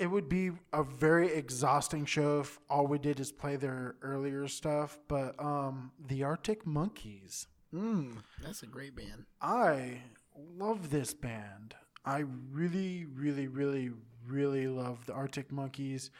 it 0.01 0.07
would 0.11 0.31
be 0.31 0.51
a 0.73 0.83
very 0.83 1.29
exhausting 1.29 2.07
show 2.07 2.41
if 2.41 2.59
all 2.71 2.87
we 2.87 2.99
did 2.99 3.21
is 3.21 3.31
play 3.31 3.57
their 3.57 3.97
earlier 4.01 4.49
stuff. 4.49 4.99
But 5.09 5.35
um, 5.39 5.93
the 6.09 6.25
Arctic 6.25 6.67
Monkeys. 6.67 7.47
Mm, 7.73 8.17
that's 8.43 8.63
a 8.63 8.67
great 8.67 8.97
band. 8.97 9.27
I 9.41 10.01
love 10.35 10.91
this 10.91 11.13
band. 11.13 11.75
I 12.05 12.25
really, 12.51 13.05
really, 13.05 13.47
really, 13.47 13.91
really 14.27 14.67
love 14.67 15.05
the 15.05 15.13
Arctic 15.13 15.53
Monkeys. 15.53 16.11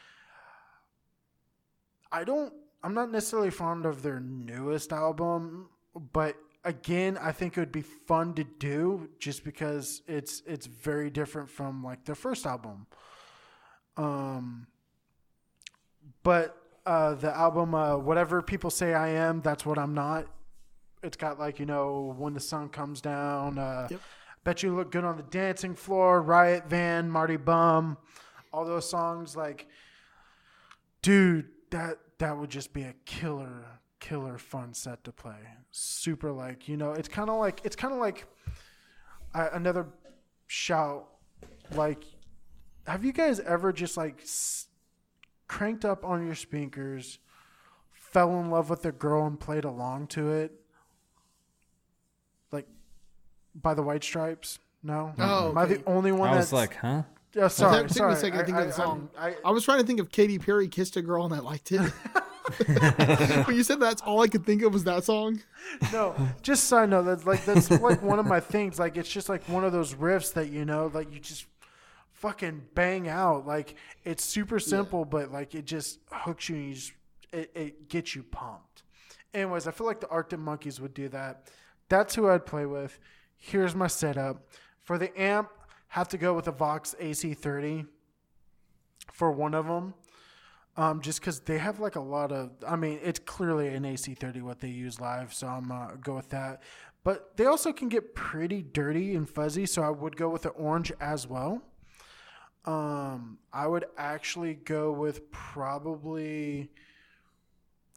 I 2.11 2.23
don't. 2.23 2.53
I'm 2.83 2.93
not 2.93 3.11
necessarily 3.11 3.51
fond 3.51 3.85
of 3.85 4.01
their 4.01 4.19
newest 4.19 4.91
album, 4.91 5.69
but 6.13 6.35
again, 6.63 7.17
I 7.17 7.31
think 7.31 7.57
it 7.57 7.59
would 7.59 7.71
be 7.71 7.81
fun 7.81 8.33
to 8.35 8.43
do 8.43 9.09
just 9.19 9.43
because 9.43 10.01
it's 10.07 10.41
it's 10.45 10.65
very 10.65 11.09
different 11.09 11.49
from 11.49 11.83
like 11.83 12.05
their 12.05 12.15
first 12.15 12.45
album. 12.45 12.87
Um, 13.97 14.67
but 16.23 16.57
uh, 16.85 17.15
the 17.15 17.35
album, 17.35 17.75
uh, 17.75 17.97
whatever 17.97 18.41
people 18.41 18.69
say 18.69 18.93
I 18.93 19.09
am, 19.09 19.41
that's 19.41 19.65
what 19.65 19.77
I'm 19.77 19.93
not. 19.93 20.25
It's 21.03 21.17
got 21.17 21.39
like 21.39 21.59
you 21.59 21.65
know 21.65 22.15
when 22.17 22.33
the 22.33 22.39
sun 22.39 22.69
comes 22.69 23.01
down. 23.01 23.57
Uh, 23.57 23.87
Yep. 23.91 24.01
Bet 24.43 24.63
you 24.63 24.75
look 24.75 24.91
good 24.91 25.03
on 25.03 25.17
the 25.17 25.23
dancing 25.23 25.75
floor. 25.75 26.19
Riot 26.19 26.67
Van, 26.67 27.07
Mardy 27.07 27.37
Bum, 27.37 27.95
all 28.51 28.65
those 28.65 28.89
songs. 28.89 29.35
Like, 29.35 29.67
dude, 31.03 31.47
that 31.69 31.99
that 32.21 32.37
would 32.37 32.51
just 32.51 32.71
be 32.71 32.83
a 32.83 32.93
killer, 33.05 33.65
killer 33.99 34.37
fun 34.37 34.75
set 34.75 35.03
to 35.03 35.11
play. 35.11 35.35
Super 35.71 36.31
like 36.31 36.69
you 36.69 36.77
know, 36.77 36.93
it's 36.93 37.09
kind 37.09 37.29
of 37.29 37.37
like 37.37 37.61
it's 37.63 37.75
kind 37.75 37.93
of 37.93 37.99
like 37.99 38.25
uh, 39.33 39.49
another 39.53 39.87
shout. 40.47 41.07
Like, 41.73 42.03
have 42.85 43.03
you 43.03 43.11
guys 43.11 43.39
ever 43.39 43.73
just 43.73 43.97
like 43.97 44.19
s- 44.21 44.67
cranked 45.47 45.83
up 45.83 46.05
on 46.05 46.23
your 46.25 46.35
speakers, 46.35 47.17
fell 47.91 48.39
in 48.39 48.51
love 48.51 48.69
with 48.69 48.85
a 48.85 48.91
girl 48.91 49.25
and 49.25 49.39
played 49.39 49.63
along 49.63 50.07
to 50.07 50.29
it? 50.31 50.51
Like 52.51 52.67
by 53.55 53.73
the 53.73 53.81
White 53.81 54.03
Stripes? 54.03 54.59
No. 54.83 55.13
Oh, 55.17 55.49
Am 55.49 55.57
I 55.57 55.65
the 55.65 55.81
only 55.87 56.11
one 56.11 56.29
I 56.29 56.35
that's 56.35 56.51
was 56.51 56.53
like, 56.53 56.75
huh? 56.75 57.03
Yeah, 57.33 57.47
sorry, 57.47 57.77
It 57.77 57.81
took 57.81 57.89
me 57.89 57.93
sorry. 57.95 58.13
a 58.13 58.15
second 58.17 58.39
to 58.39 58.45
think 58.45 58.57
of 58.57 58.67
the 58.67 58.73
song. 58.73 59.09
I, 59.17 59.35
I 59.45 59.51
was 59.51 59.63
trying 59.63 59.79
to 59.79 59.85
think 59.85 59.99
of 59.99 60.11
Katy 60.11 60.37
Perry 60.39 60.67
kissed 60.67 60.97
a 60.97 61.01
girl 61.01 61.25
and 61.25 61.33
I 61.33 61.39
liked 61.39 61.71
it. 61.71 61.81
when 63.45 63.55
you 63.55 63.63
said 63.63 63.79
that's 63.79 64.01
all 64.01 64.21
I 64.21 64.27
could 64.27 64.45
think 64.45 64.63
of 64.63 64.73
was 64.73 64.83
that 64.83 65.03
song. 65.03 65.41
no, 65.93 66.15
just 66.41 66.65
side 66.65 66.89
note. 66.89 67.03
That's 67.03 67.25
like 67.25 67.45
that's 67.45 67.69
like 67.71 68.01
one 68.01 68.19
of 68.19 68.25
my 68.25 68.39
things. 68.39 68.79
Like 68.79 68.97
it's 68.97 69.09
just 69.09 69.29
like 69.29 69.47
one 69.47 69.63
of 69.63 69.71
those 69.71 69.93
riffs 69.93 70.33
that 70.33 70.49
you 70.49 70.65
know, 70.65 70.91
like 70.93 71.13
you 71.13 71.19
just 71.19 71.45
fucking 72.11 72.63
bang 72.73 73.07
out. 73.07 73.45
Like 73.47 73.75
it's 74.03 74.25
super 74.25 74.59
simple, 74.59 75.05
but 75.05 75.31
like 75.31 75.55
it 75.55 75.65
just 75.65 75.99
hooks 76.11 76.49
you 76.49 76.55
and 76.55 76.67
you 76.67 76.73
just 76.73 76.91
it, 77.31 77.51
it 77.55 77.89
gets 77.89 78.15
you 78.15 78.23
pumped. 78.23 78.83
Anyways, 79.33 79.67
I 79.67 79.71
feel 79.71 79.87
like 79.87 80.01
the 80.01 80.09
Arctic 80.09 80.39
Monkeys 80.39 80.81
would 80.81 80.93
do 80.93 81.07
that. 81.09 81.49
That's 81.89 82.15
who 82.15 82.29
I'd 82.29 82.45
play 82.45 82.65
with. 82.65 82.99
Here's 83.37 83.75
my 83.75 83.87
setup 83.87 84.47
for 84.81 84.97
the 84.97 85.17
amp. 85.19 85.49
Have 85.91 86.07
to 86.09 86.17
go 86.17 86.33
with 86.33 86.47
a 86.47 86.53
Vox 86.53 86.95
AC30 87.01 87.85
for 89.11 89.29
one 89.29 89.53
of 89.53 89.67
them. 89.67 89.93
Um, 90.77 91.01
just 91.01 91.19
because 91.19 91.41
they 91.41 91.57
have 91.57 91.81
like 91.81 91.97
a 91.97 92.01
lot 92.01 92.31
of, 92.31 92.51
I 92.65 92.77
mean, 92.77 93.01
it's 93.03 93.19
clearly 93.19 93.67
an 93.67 93.83
AC30 93.83 94.41
what 94.41 94.61
they 94.61 94.69
use 94.69 95.01
live, 95.01 95.33
so 95.33 95.47
I'm 95.47 95.69
uh, 95.69 95.95
go 96.01 96.15
with 96.15 96.29
that. 96.29 96.63
But 97.03 97.35
they 97.35 97.45
also 97.45 97.73
can 97.73 97.89
get 97.89 98.15
pretty 98.15 98.61
dirty 98.61 99.15
and 99.15 99.29
fuzzy, 99.29 99.65
so 99.65 99.81
I 99.81 99.89
would 99.89 100.15
go 100.15 100.29
with 100.29 100.43
the 100.43 100.49
orange 100.51 100.93
as 101.01 101.27
well. 101.27 101.61
Um, 102.63 103.39
I 103.51 103.67
would 103.67 103.83
actually 103.97 104.53
go 104.53 104.93
with 104.93 105.29
probably 105.29 106.71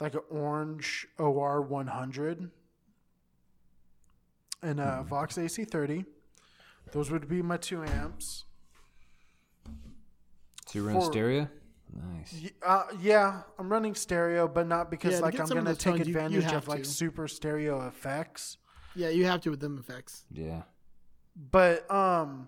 like 0.01 0.15
an 0.15 0.21
orange 0.29 1.07
OR 1.17 1.61
100 1.61 2.51
and 4.61 4.79
a 4.81 5.05
Vox 5.07 5.37
AC30. 5.37 6.05
Those 6.91 7.11
would 7.11 7.27
be 7.27 7.41
my 7.41 7.57
two 7.57 7.83
amps. 7.83 8.45
So 10.67 10.79
you 10.79 10.85
run 10.87 10.95
For- 10.95 11.05
stereo? 11.11 11.49
Nice. 11.93 12.33
Y- 12.43 12.51
Uh, 12.65 12.83
yeah, 12.99 13.43
I'm 13.57 13.69
running 13.71 13.95
stereo, 13.95 14.47
but 14.47 14.67
not 14.67 14.89
because 14.91 15.13
Yeah, 15.13 15.19
like 15.19 15.39
I'm 15.39 15.47
gonna 15.47 15.75
take 15.75 15.95
tones, 15.95 16.07
you- 16.07 16.13
you 16.13 16.19
advantage 16.19 16.51
of 16.53 16.67
like 16.67 16.83
to. 16.83 16.89
super 16.89 17.27
stereo 17.27 17.87
effects. 17.87 18.57
Yeah, 18.95 19.09
you 19.09 19.25
have 19.25 19.41
to 19.41 19.51
with 19.51 19.59
them 19.59 19.77
effects. 19.77 20.25
Yeah. 20.31 20.63
But 21.35 21.89
um, 21.91 22.47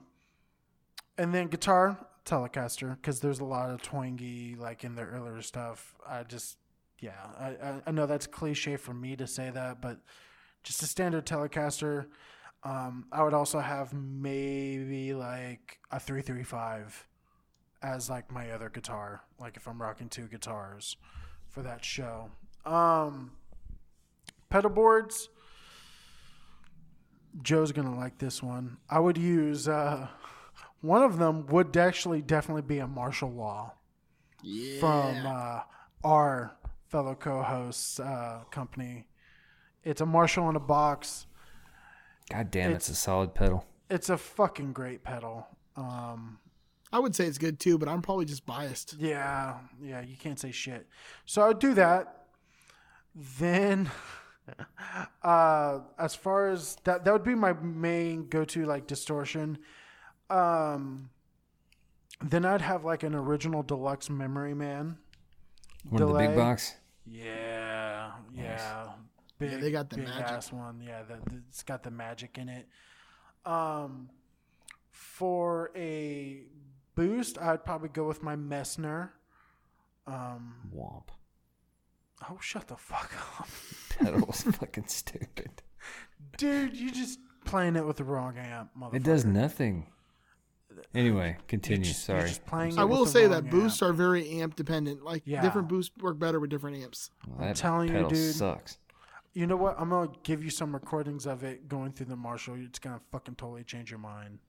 and 1.18 1.34
then 1.34 1.48
guitar 1.48 2.08
Telecaster 2.26 2.96
because 2.96 3.20
there's 3.22 3.40
a 3.40 3.46
lot 3.46 3.70
of 3.70 3.82
twangy 3.82 4.56
like 4.56 4.84
in 4.84 4.96
the 4.96 5.04
earlier 5.04 5.42
stuff. 5.42 5.96
I 6.06 6.24
just 6.24 6.58
yeah, 7.00 7.28
I, 7.38 7.48
I 7.50 7.82
I 7.88 7.92
know 7.92 8.06
that's 8.06 8.28
cliche 8.28 8.76
for 8.76 8.94
me 8.94 9.16
to 9.18 9.28
say 9.28 9.50
that, 9.52 9.82
but 9.82 10.00
just 10.64 10.82
a 10.84 10.88
standard 10.88 11.26
Telecaster. 11.26 12.08
Um, 12.68 13.06
I 13.14 13.24
would 13.24 13.34
also 13.34 13.60
have 13.60 13.94
maybe 13.94 15.14
like 15.14 15.80
a 15.90 16.00
three 16.00 16.22
three 16.22 16.44
five 16.44 17.08
as 17.82 18.10
like 18.10 18.30
my 18.32 18.52
other 18.52 18.70
guitar, 18.70 19.22
like 19.40 19.56
if 19.56 19.68
I'm 19.68 19.82
rocking 19.82 20.10
two 20.10 20.28
guitars 20.28 20.98
for 21.48 21.62
that 21.62 21.86
show. 21.86 22.30
Um, 22.66 23.32
pedal 24.50 24.70
boards. 24.72 25.30
Joe's 27.42 27.72
gonna 27.72 27.96
like 27.96 28.18
this 28.18 28.42
one. 28.42 28.78
I 28.90 29.00
would 29.00 29.18
use 29.18 29.68
uh, 29.68 30.08
one 30.82 31.04
of 31.04 31.18
them 31.20 31.46
would 31.48 31.76
actually 31.78 32.22
definitely 32.22 32.64
be 32.64 32.80
a 32.80 32.88
Marshall 32.88 33.32
Law 33.32 33.76
Yeah. 34.42 34.80
from 34.80 35.26
uh, 35.26 35.62
our 36.04 36.58
fellow 36.88 37.16
co-hosts 37.16 38.00
uh, 38.00 38.44
company. 38.52 39.08
It's 39.84 40.02
a 40.02 40.06
Marshall 40.06 40.50
in 40.50 40.56
a 40.56 40.60
box. 40.60 41.28
God 42.30 42.52
damn, 42.52 42.72
It's- 42.72 42.90
it's 42.90 42.98
a 42.98 43.02
solid 43.02 43.34
pedal. 43.34 43.66
It's 43.90 44.10
a 44.10 44.18
fucking 44.18 44.74
great 44.74 45.04
pedal. 45.04 45.48
Um, 45.76 46.40
I 46.92 47.00
would 47.00 47.16
say 47.16 47.26
it's 47.26 47.38
good 47.38 47.60
too, 47.60 47.78
but 47.78 47.88
I'm 47.88 48.02
probably 48.02 48.26
just 48.26 48.46
biased. 48.46 48.94
yeah, 48.98 49.60
yeah, 49.82 50.02
you 50.02 50.18
can't 50.18 50.40
say 50.40 50.52
shit. 50.52 50.88
So 51.26 51.42
I 51.42 51.48
would 51.50 51.60
do 51.60 51.74
that. 51.76 52.28
Then, 53.16 53.90
uh, 55.24 55.80
as 55.98 56.16
far 56.16 56.50
as 56.50 56.76
that, 56.84 57.04
that 57.06 57.12
would 57.14 57.24
be 57.24 57.36
my 57.36 57.54
main 57.54 58.28
go-to 58.28 58.66
like 58.66 58.88
distortion. 58.88 59.58
Um, 60.30 61.10
then 62.22 62.46
I'd 62.46 62.62
have 62.62 62.84
like 62.86 63.04
an 63.04 63.16
original 63.16 63.64
deluxe 63.64 64.10
Memory 64.10 64.54
Man. 64.54 64.98
One 65.90 66.02
of 66.02 66.10
the 66.10 66.16
big 66.18 66.36
box. 66.36 66.76
Yeah, 67.06 68.12
yeah. 68.34 68.88
Big, 69.40 69.60
they 69.62 69.72
got 69.72 69.90
the 69.90 69.98
big 69.98 70.06
magic. 70.06 70.28
ass 70.28 70.52
one. 70.52 70.82
Yeah, 70.82 71.04
the, 71.04 71.16
the- 71.30 71.42
it's 71.50 71.64
got 71.64 71.84
the 71.84 71.92
magic 71.92 72.38
in 72.38 72.50
it. 72.50 72.68
Um, 73.46 74.10
for 74.92 75.72
a 75.76 76.44
boost, 76.96 77.38
I'd 77.40 77.64
probably 77.64 77.90
go 77.90 78.06
with 78.08 78.24
my 78.24 78.36
Messner. 78.36 79.10
Um, 80.08 80.56
Womp. 80.76 81.04
oh, 82.30 82.38
shut 82.42 82.68
the 82.68 82.78
fuck 82.78 83.12
up, 83.40 83.48
Pedal 84.00 84.26
was 84.26 84.42
fucking 84.58 84.88
stupid. 84.88 85.62
dude! 86.38 86.76
You 86.78 86.92
just 86.92 87.20
playing 87.46 87.76
it 87.76 87.86
with 87.86 87.98
the 87.98 88.04
wrong 88.06 88.38
amp, 88.38 88.72
motherfucker. 88.80 88.96
It 88.96 89.04
does 89.04 89.26
nothing. 89.26 89.88
Anyway, 90.94 91.30
You're 91.38 91.46
continue. 91.48 91.84
just- 91.86 92.08
you're 92.08 92.18
Sorry. 92.20 92.30
just 92.30 92.46
playing 92.46 92.78
I 92.80 92.84
will 92.86 93.06
say 93.06 93.24
wrong 93.24 93.32
that 93.32 93.50
boosts 93.50 93.82
are 93.82 93.92
very 93.94 94.40
amp 94.42 94.56
dependent. 94.56 95.04
Like 95.04 95.24
Yeah. 95.26 95.42
different 95.42 95.68
boosts 95.68 95.96
work 96.02 96.18
better 96.20 96.40
with 96.40 96.50
different 96.50 96.78
amps. 96.84 97.10
Well, 97.28 97.40
that 97.48 97.56
telling 97.58 97.94
you, 97.94 98.08
dude. 98.08 98.36
sucks. 98.36 98.78
You 99.38 99.46
know 99.46 99.56
what? 99.56 99.76
I'm 99.78 99.90
gonna 99.90 100.10
give 100.24 100.44
you 100.44 100.50
some 100.50 100.74
recordings 100.74 101.28
of 101.28 101.44
it 101.44 101.70
going 101.70 101.92
through 101.92 102.08
the 102.08 102.16
Marshall. 102.16 102.56
It's 102.56 102.80
gonna 102.80 103.02
fucking 103.12 103.36
totally 103.36 103.64
change 103.64 103.92
your 103.92 104.00
mind. 104.00 104.40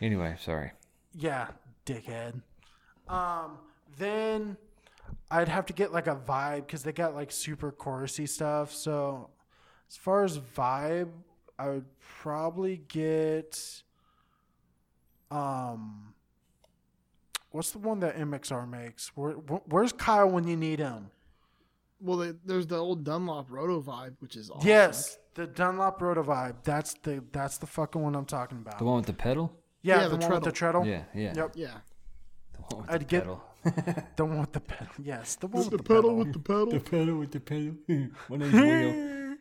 Anyway, 0.00 0.36
sorry. 0.38 0.70
Yeah, 1.12 1.48
dickhead. 1.84 2.40
Um, 3.08 3.58
then 3.98 4.56
I'd 5.28 5.48
have 5.48 5.66
to 5.66 5.72
get 5.72 5.92
like 5.92 6.06
a 6.06 6.14
vibe 6.14 6.66
because 6.68 6.84
they 6.84 6.92
got 6.92 7.16
like 7.16 7.32
super 7.32 7.72
chorusy 7.72 8.28
stuff. 8.28 8.72
So 8.72 9.30
as 9.90 9.96
far 9.96 10.22
as 10.22 10.38
vibe, 10.38 11.10
I 11.58 11.70
would 11.70 11.86
probably 11.98 12.76
get 12.86 13.82
um, 15.32 16.14
what's 17.50 17.72
the 17.72 17.78
one 17.78 17.98
that 17.98 18.16
MXR 18.16 18.70
makes? 18.70 19.08
Where, 19.16 19.32
where's 19.32 19.90
Kyle 19.90 20.30
when 20.30 20.46
you 20.46 20.56
need 20.56 20.78
him? 20.78 21.10
Well, 22.00 22.18
they, 22.18 22.32
there's 22.44 22.66
the 22.66 22.76
old 22.76 23.04
Dunlop 23.04 23.46
Roto 23.50 23.80
Vibe, 23.82 24.14
which 24.20 24.36
is 24.36 24.50
awesome. 24.50 24.68
Yes, 24.68 25.18
the 25.34 25.46
Dunlop 25.46 26.00
Roto 26.00 26.22
vibe. 26.22 26.56
That's 26.64 26.94
the 27.02 27.22
that's 27.32 27.58
the 27.58 27.66
fucking 27.66 28.00
one 28.00 28.14
I'm 28.14 28.24
talking 28.24 28.58
about. 28.58 28.78
The 28.78 28.84
one 28.84 28.96
with 28.96 29.06
the 29.06 29.12
pedal? 29.12 29.52
yeah, 29.82 30.02
Yeah, 30.02 30.08
the, 30.08 30.16
the 30.16 30.26
one 30.26 30.30
with 30.36 30.44
the 30.44 30.52
treadle. 30.52 30.86
Yeah, 30.86 31.02
yeah. 31.14 31.32
Yep. 31.34 31.52
Yeah. 31.56 31.68
The 32.52 32.60
one 32.74 32.82
with 32.82 32.90
I'd 32.90 33.00
the 33.00 33.04
get- 33.04 33.22
pedal. 33.22 33.44
The 34.16 34.24
one 34.24 34.40
with 34.40 34.52
the 34.52 34.60
pedal. 34.60 34.92
Yes, 35.02 35.34
the 35.36 35.48
one 35.48 35.64
with 35.68 35.70
the, 35.70 35.82
pedal. 35.82 36.24
the, 36.24 36.24
pedal 36.24 36.24
pedal. 36.24 36.24
with 36.24 36.32
the 36.32 36.40
pedal. 36.40 36.66
The 36.70 36.80
pedal 36.80 37.18
with 37.18 37.30
the 37.32 37.40
pedal. 37.40 38.08
One 38.28 38.42
is 38.42 38.52
wheel. 38.52 39.36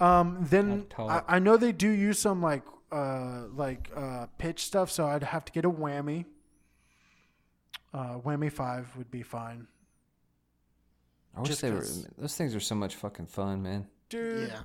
Um, 0.00 0.38
then 0.50 0.86
I, 0.98 1.22
I 1.28 1.38
know 1.38 1.56
they 1.56 1.70
do 1.72 1.88
use 1.90 2.18
some 2.18 2.42
like 2.42 2.64
uh 2.90 3.44
like 3.54 3.90
uh 3.94 4.26
pitch 4.38 4.64
stuff, 4.64 4.90
so 4.90 5.06
I'd 5.06 5.22
have 5.22 5.44
to 5.44 5.52
get 5.52 5.64
a 5.64 5.70
whammy. 5.70 6.24
Uh, 7.92 8.18
whammy 8.18 8.50
five 8.50 8.88
would 8.96 9.10
be 9.10 9.22
fine, 9.22 9.68
I 11.36 11.40
wish 11.40 11.48
Just 11.48 11.62
they 11.62 11.70
were. 11.70 11.78
'cause- 11.78 12.06
Those 12.18 12.36
things 12.36 12.54
are 12.54 12.60
so 12.60 12.74
much 12.74 12.94
fucking 12.96 13.26
fun, 13.26 13.62
man. 13.62 13.88
dude. 14.08 14.48
Yeah. 14.48 14.60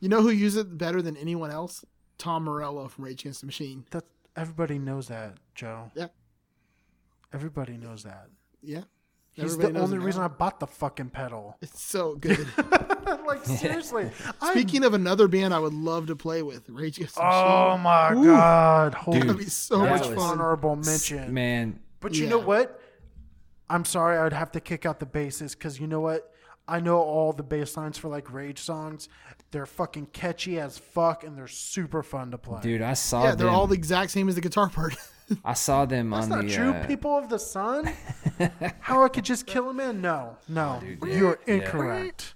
You 0.00 0.08
know 0.10 0.20
who 0.22 0.30
uses 0.30 0.58
it 0.62 0.76
better 0.78 1.00
than 1.02 1.16
anyone 1.16 1.50
else? 1.50 1.84
Tom 2.18 2.44
Morello 2.44 2.86
from 2.88 3.04
Rage 3.04 3.22
Against 3.22 3.40
the 3.40 3.46
Machine. 3.46 3.86
That 3.92 4.04
everybody 4.36 4.78
knows 4.78 5.08
that, 5.08 5.38
Joe. 5.54 5.90
Yeah. 5.94 6.08
Everybody 7.32 7.76
knows 7.76 8.02
that. 8.02 8.28
Yeah. 8.62 8.82
He's 9.32 9.44
Everybody 9.54 9.72
the 9.72 9.78
knows 9.78 9.92
only 9.92 10.02
it 10.02 10.06
reason. 10.06 10.22
I 10.22 10.28
bought 10.28 10.58
the 10.60 10.66
fucking 10.66 11.10
pedal. 11.10 11.56
It's 11.62 11.80
so 11.80 12.14
good. 12.20 12.46
like 13.26 13.44
seriously. 13.44 14.10
I- 14.40 14.50
Speaking 14.50 14.84
of 14.84 14.92
another 14.92 15.28
band 15.28 15.54
I 15.54 15.60
would 15.60 15.72
love 15.74 16.08
to 16.08 16.16
play 16.16 16.42
with, 16.42 16.68
Rage 16.68 16.96
Against 16.98 17.14
the 17.14 17.22
Machine. 17.22 17.44
oh 17.52 17.78
my 17.78 18.12
Ooh. 18.12 18.24
god, 18.24 18.94
holy 18.94 19.20
That'd 19.20 19.38
be 19.38 19.44
so 19.44 19.78
that 19.78 19.90
much 19.90 20.08
was- 20.08 20.16
fun. 20.18 20.32
honorable 20.40 20.76
mention. 20.76 21.32
Man, 21.32 21.80
But 22.00 22.14
you 22.14 22.24
Yeah. 22.24 22.30
know 22.30 22.38
what? 22.38 22.79
I'm 23.70 23.84
sorry, 23.86 24.18
I 24.18 24.24
would 24.24 24.32
have 24.34 24.52
to 24.52 24.60
kick 24.60 24.84
out 24.84 25.00
the 25.00 25.06
basses 25.06 25.54
because 25.54 25.80
you 25.80 25.86
know 25.86 26.00
what? 26.00 26.30
I 26.68 26.78
know 26.80 26.98
all 26.98 27.32
the 27.32 27.42
bass 27.42 27.76
lines 27.76 27.96
for 27.98 28.08
like 28.08 28.32
Rage 28.32 28.58
songs. 28.60 29.08
They're 29.50 29.66
fucking 29.66 30.06
catchy 30.06 30.60
as 30.60 30.76
fuck 30.78 31.24
and 31.24 31.36
they're 31.36 31.48
super 31.48 32.02
fun 32.02 32.30
to 32.32 32.38
play. 32.38 32.60
dude, 32.62 32.82
I 32.82 32.92
saw 32.94 33.22
Yeah, 33.24 33.30
them. 33.30 33.38
they're 33.38 33.48
all 33.48 33.66
the 33.66 33.74
exact 33.74 34.10
same 34.12 34.28
as 34.28 34.34
the 34.34 34.40
guitar 34.40 34.68
part. 34.68 34.94
I 35.44 35.54
saw 35.54 35.84
them 35.86 36.12
on 36.12 36.28
the. 36.28 36.36
That's 36.36 36.38
on 36.38 36.46
not 36.46 36.48
the. 36.50 36.56
true, 36.56 36.70
uh, 36.72 36.86
people 36.86 37.16
of 37.16 37.28
the 37.28 37.38
sun. 37.38 37.92
How 38.80 39.02
I 39.04 39.08
could 39.08 39.24
just 39.24 39.46
kill 39.46 39.70
a 39.70 39.74
man? 39.74 40.00
No, 40.00 40.36
no, 40.48 40.80
you're 41.04 41.38
yeah. 41.46 41.54
incorrect. 41.54 42.34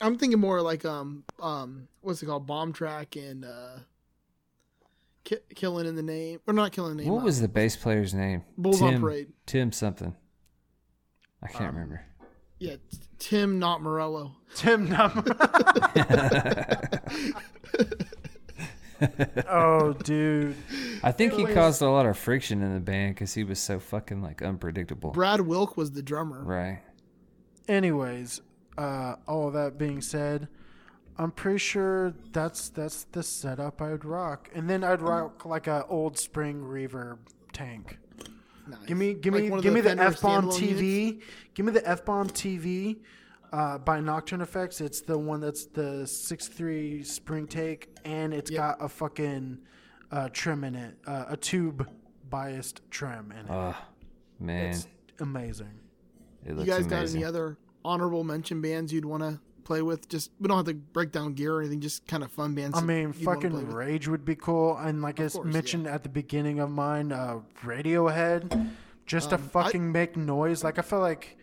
I'm 0.00 0.16
thinking 0.18 0.38
more 0.40 0.60
like 0.62 0.84
um 0.84 1.24
um 1.40 1.88
what's 2.00 2.22
it 2.22 2.26
called 2.26 2.46
bomb 2.46 2.72
track 2.72 3.16
and 3.16 3.44
uh 3.44 3.78
ki- 5.24 5.38
killing 5.54 5.86
in 5.86 5.96
the 5.96 6.02
name 6.02 6.40
or 6.46 6.54
not 6.54 6.72
killing 6.72 6.92
in 6.92 6.96
the 6.98 7.04
name. 7.04 7.12
What 7.12 7.24
was 7.24 7.40
the 7.40 7.48
bass 7.48 7.76
player's 7.76 8.14
name? 8.14 8.42
Bulls 8.58 8.80
on 8.82 8.92
Tim, 8.92 9.00
Parade. 9.00 9.28
Tim 9.46 9.72
something. 9.72 10.14
I 11.42 11.46
Um, 11.46 11.52
can't 11.52 11.72
remember. 11.74 12.04
yeah 12.58 12.76
Tim 13.18 13.58
not 13.58 13.82
Morello. 13.82 14.36
Tim 14.54 14.88
Num. 14.88 15.24
oh, 19.48 19.92
dude. 20.04 20.56
I 21.02 21.12
think 21.12 21.32
he 21.34 21.44
caused 21.46 21.80
a 21.82 21.88
lot 21.88 22.06
of 22.06 22.18
friction 22.18 22.62
in 22.62 22.74
the 22.74 22.80
band 22.80 23.14
because 23.14 23.32
he 23.34 23.44
was 23.44 23.58
so 23.58 23.78
fucking 23.80 24.22
like 24.22 24.42
unpredictable. 24.42 25.10
Brad 25.10 25.40
Wilk 25.42 25.76
was 25.76 25.92
the 25.92 26.02
drummer. 26.02 26.42
Right. 26.44 26.80
Anyways, 27.68 28.40
uh, 28.76 29.16
all 29.26 29.50
that 29.52 29.78
being 29.78 30.00
said, 30.00 30.48
I'm 31.20 31.30
pretty 31.30 31.58
sure 31.58 32.14
that's 32.32 32.70
that's 32.70 33.04
the 33.04 33.22
setup 33.22 33.82
I'd 33.82 34.04
rock, 34.06 34.48
and 34.54 34.68
then 34.70 34.82
I'd 34.82 35.02
rock 35.02 35.44
like 35.44 35.66
a 35.66 35.84
old 35.86 36.18
spring 36.18 36.62
reverb 36.62 37.18
tank. 37.52 37.98
Nice. 38.66 38.78
Give 38.86 38.96
me, 38.96 39.12
give 39.14 39.34
Like 39.34 39.42
me, 39.44 39.50
one 39.50 39.58
of 39.58 39.62
give 39.62 39.74
me 39.74 39.80
the 39.82 39.98
F 40.00 40.22
bomb? 40.22 40.46
TV. 40.48 41.20
Give 41.54 41.66
me 41.66 41.72
the 41.72 41.86
F 41.86 42.04
bomb 42.06 42.28
TV 42.28 43.00
uh, 43.52 43.76
by 43.78 44.00
Nocturne 44.00 44.40
Effects. 44.40 44.80
It's 44.80 45.02
the 45.02 45.18
one 45.18 45.40
that's 45.40 45.66
the 45.66 46.06
six 46.06 46.48
three 46.48 47.02
spring 47.02 47.46
take, 47.46 47.88
and 48.06 48.32
it's 48.32 48.50
Yep. 48.50 48.58
got 48.58 48.82
a 48.84 48.88
fucking 48.88 49.58
uh, 50.10 50.28
trim 50.32 50.64
in 50.64 50.74
it, 50.74 50.96
uh, 51.06 51.26
a 51.28 51.36
tube 51.36 51.86
biased 52.30 52.80
trim 52.90 53.30
in 53.32 53.44
it. 53.46 53.50
Oh, 53.50 53.76
man. 54.38 54.70
it's 54.70 54.86
amazing. 55.18 55.78
It 56.46 56.50
You 56.50 56.54
looks 56.54 56.68
guys 56.70 56.86
got 56.86 57.08
any 57.14 57.24
other 57.24 57.58
honorable 57.84 58.24
mention 58.24 58.62
bands 58.62 58.90
you'd 58.92 59.04
want 59.04 59.22
to 59.22 59.38
play 59.70 59.82
with? 59.82 60.08
Just 60.08 60.30
we 60.40 60.48
don't 60.48 60.56
have 60.56 60.66
to 60.66 60.74
break 60.74 61.12
down 61.12 61.34
gear 61.34 61.54
or 61.54 61.60
anything. 61.60 61.80
Just 61.80 62.06
kind 62.08 62.24
of 62.24 62.32
fun 62.32 62.54
bands. 62.54 62.76
I 62.76 62.80
mean, 62.80 63.14
you'd 63.16 63.24
wanna 63.26 63.40
play 63.40 63.50
fucking. 63.50 63.70
Rage 63.70 64.08
would 64.08 64.24
be 64.24 64.34
cool, 64.34 64.76
and 64.76 65.00
like 65.00 65.20
I 65.20 65.24
Of 65.24 65.32
course, 65.34 65.52
mentioned 65.52 65.86
at 65.86 66.02
the 66.02 66.08
beginning 66.08 66.58
of 66.58 66.70
mine, 66.70 67.12
uh, 67.12 67.40
Radiohead, 67.62 68.70
just 69.06 69.32
Um, 69.32 69.38
to 69.38 69.44
I- 69.44 69.48
fucking 69.48 69.92
make 69.92 70.16
noise. 70.16 70.64
Like 70.64 70.78
I 70.78 70.82
feel 70.82 70.98
like, 71.00 71.36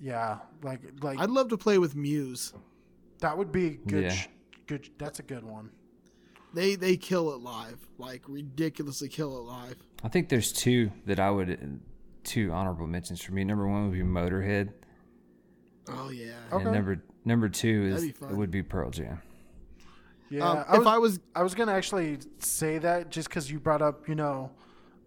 yeah, 0.00 0.38
like 0.62 0.80
like 1.02 1.18
I'd 1.18 1.30
love 1.30 1.48
to 1.48 1.56
play 1.58 1.78
with 1.78 1.94
Muse. 1.96 2.52
that 3.20 3.36
would 3.36 3.52
be 3.52 3.78
good. 3.86 4.04
Yeah. 4.04 4.16
Good. 4.66 4.88
That's 4.98 5.18
a 5.18 5.22
good 5.22 5.44
one. 5.44 5.70
They 6.54 6.74
they 6.74 6.96
kill 6.96 7.32
it 7.32 7.40
live, 7.40 7.78
like 7.98 8.22
ridiculously 8.28 9.08
kill 9.08 9.36
it 9.38 9.42
live. 9.42 9.76
I 10.02 10.08
think 10.08 10.28
there's 10.28 10.52
two 10.52 10.90
that 11.06 11.18
I 11.20 11.30
would 11.30 11.80
two 12.24 12.52
honorable 12.52 12.86
mentions 12.86 13.20
for 13.22 13.32
me. 13.32 13.44
Number 13.44 13.66
one 13.66 13.88
would 13.88 13.92
be 13.98 14.04
Motorhead, 14.04 14.72
Oh 15.92 16.10
yeah. 16.10 16.32
Okay. 16.52 16.64
and 16.64 16.72
number 16.72 17.02
number 17.24 17.48
two 17.48 17.84
is 17.94 18.02
That'd 18.02 18.20
be 18.20 18.26
it 18.26 18.36
would 18.36 18.50
be 18.50 18.62
Pearl 18.62 18.90
Jam. 18.90 19.20
Yeah. 20.30 20.48
Um, 20.48 20.64
I 20.68 20.72
if 20.74 20.78
was, 20.78 20.86
I 20.86 20.98
was 20.98 21.20
I 21.36 21.42
was 21.42 21.54
gonna 21.54 21.72
actually 21.72 22.18
say 22.38 22.78
that 22.78 23.10
just 23.10 23.28
because 23.28 23.50
you 23.50 23.58
brought 23.58 23.82
up, 23.82 24.08
you 24.08 24.14
know, 24.14 24.50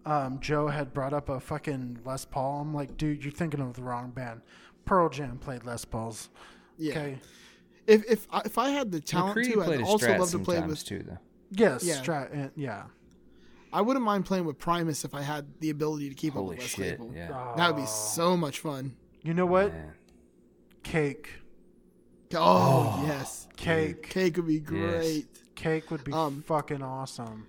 um, 0.06 0.40
Joe 0.42 0.68
had 0.68 0.94
brought 0.94 1.14
up 1.14 1.30
a 1.30 1.40
fucking 1.40 2.00
Les 2.06 2.26
Paul. 2.26 2.62
I'm 2.62 2.74
like, 2.74 2.98
dude, 2.98 3.24
you're 3.24 3.32
thinking 3.32 3.62
of 3.62 3.74
the 3.74 3.84
wrong 3.84 4.12
band. 4.12 4.42
Pearl 4.86 5.08
Jam 5.10 5.38
played 5.38 5.64
Les 5.64 5.86
Pauls. 5.86 6.30
yeah, 6.78 6.92
Okay. 6.92 7.20
if 7.88 8.04
if 8.10 8.28
I, 8.32 8.42
if 8.44 8.58
I 8.58 8.70
had 8.70 8.92
the 8.92 9.00
talent 9.00 9.38
McCready 9.38 9.54
to, 9.54 9.62
I'd 9.62 9.82
also 9.84 10.18
love 10.18 10.32
to 10.32 10.40
play 10.40 10.56
sometimes 10.56 10.80
with. 10.80 10.86
too, 10.86 11.04
though. 11.08 11.18
Yes. 11.52 11.84
Yeah. 11.86 12.02
Strat. 12.02 12.34
and- 12.34 12.52
yeah. 12.56 12.84
I 13.72 13.82
wouldn't 13.82 14.06
mind 14.06 14.26
playing 14.26 14.46
with 14.46 14.60
Primus 14.60 15.04
if 15.04 15.16
I 15.16 15.22
had 15.24 15.46
the 15.60 15.72
ability 15.72 16.08
to 16.10 16.14
keep 16.16 16.34
Holy 16.34 16.44
up 16.44 16.50
with 16.50 16.60
Les 16.60 16.68
shit! 16.68 16.98
Claypool. 17.00 17.16
Yeah, 17.16 17.54
That 17.58 17.74
would 17.74 17.82
be 17.82 17.88
so 17.88 18.38
much 18.38 18.60
fun. 18.60 18.96
You 19.24 19.34
know 19.34 19.48
what? 19.48 19.74
man. 19.74 19.94
Cake. 20.84 21.30
Oh, 22.36 23.04
yes, 23.08 23.48
Cake. 23.58 24.04
cake 24.10 24.38
would 24.38 24.48
be 24.48 24.60
great. 24.60 25.28
Cake 25.56 25.92
would 25.92 26.04
be 26.04 26.12
Um, 26.12 26.42
fucking 26.42 26.82
awesome. 26.82 27.46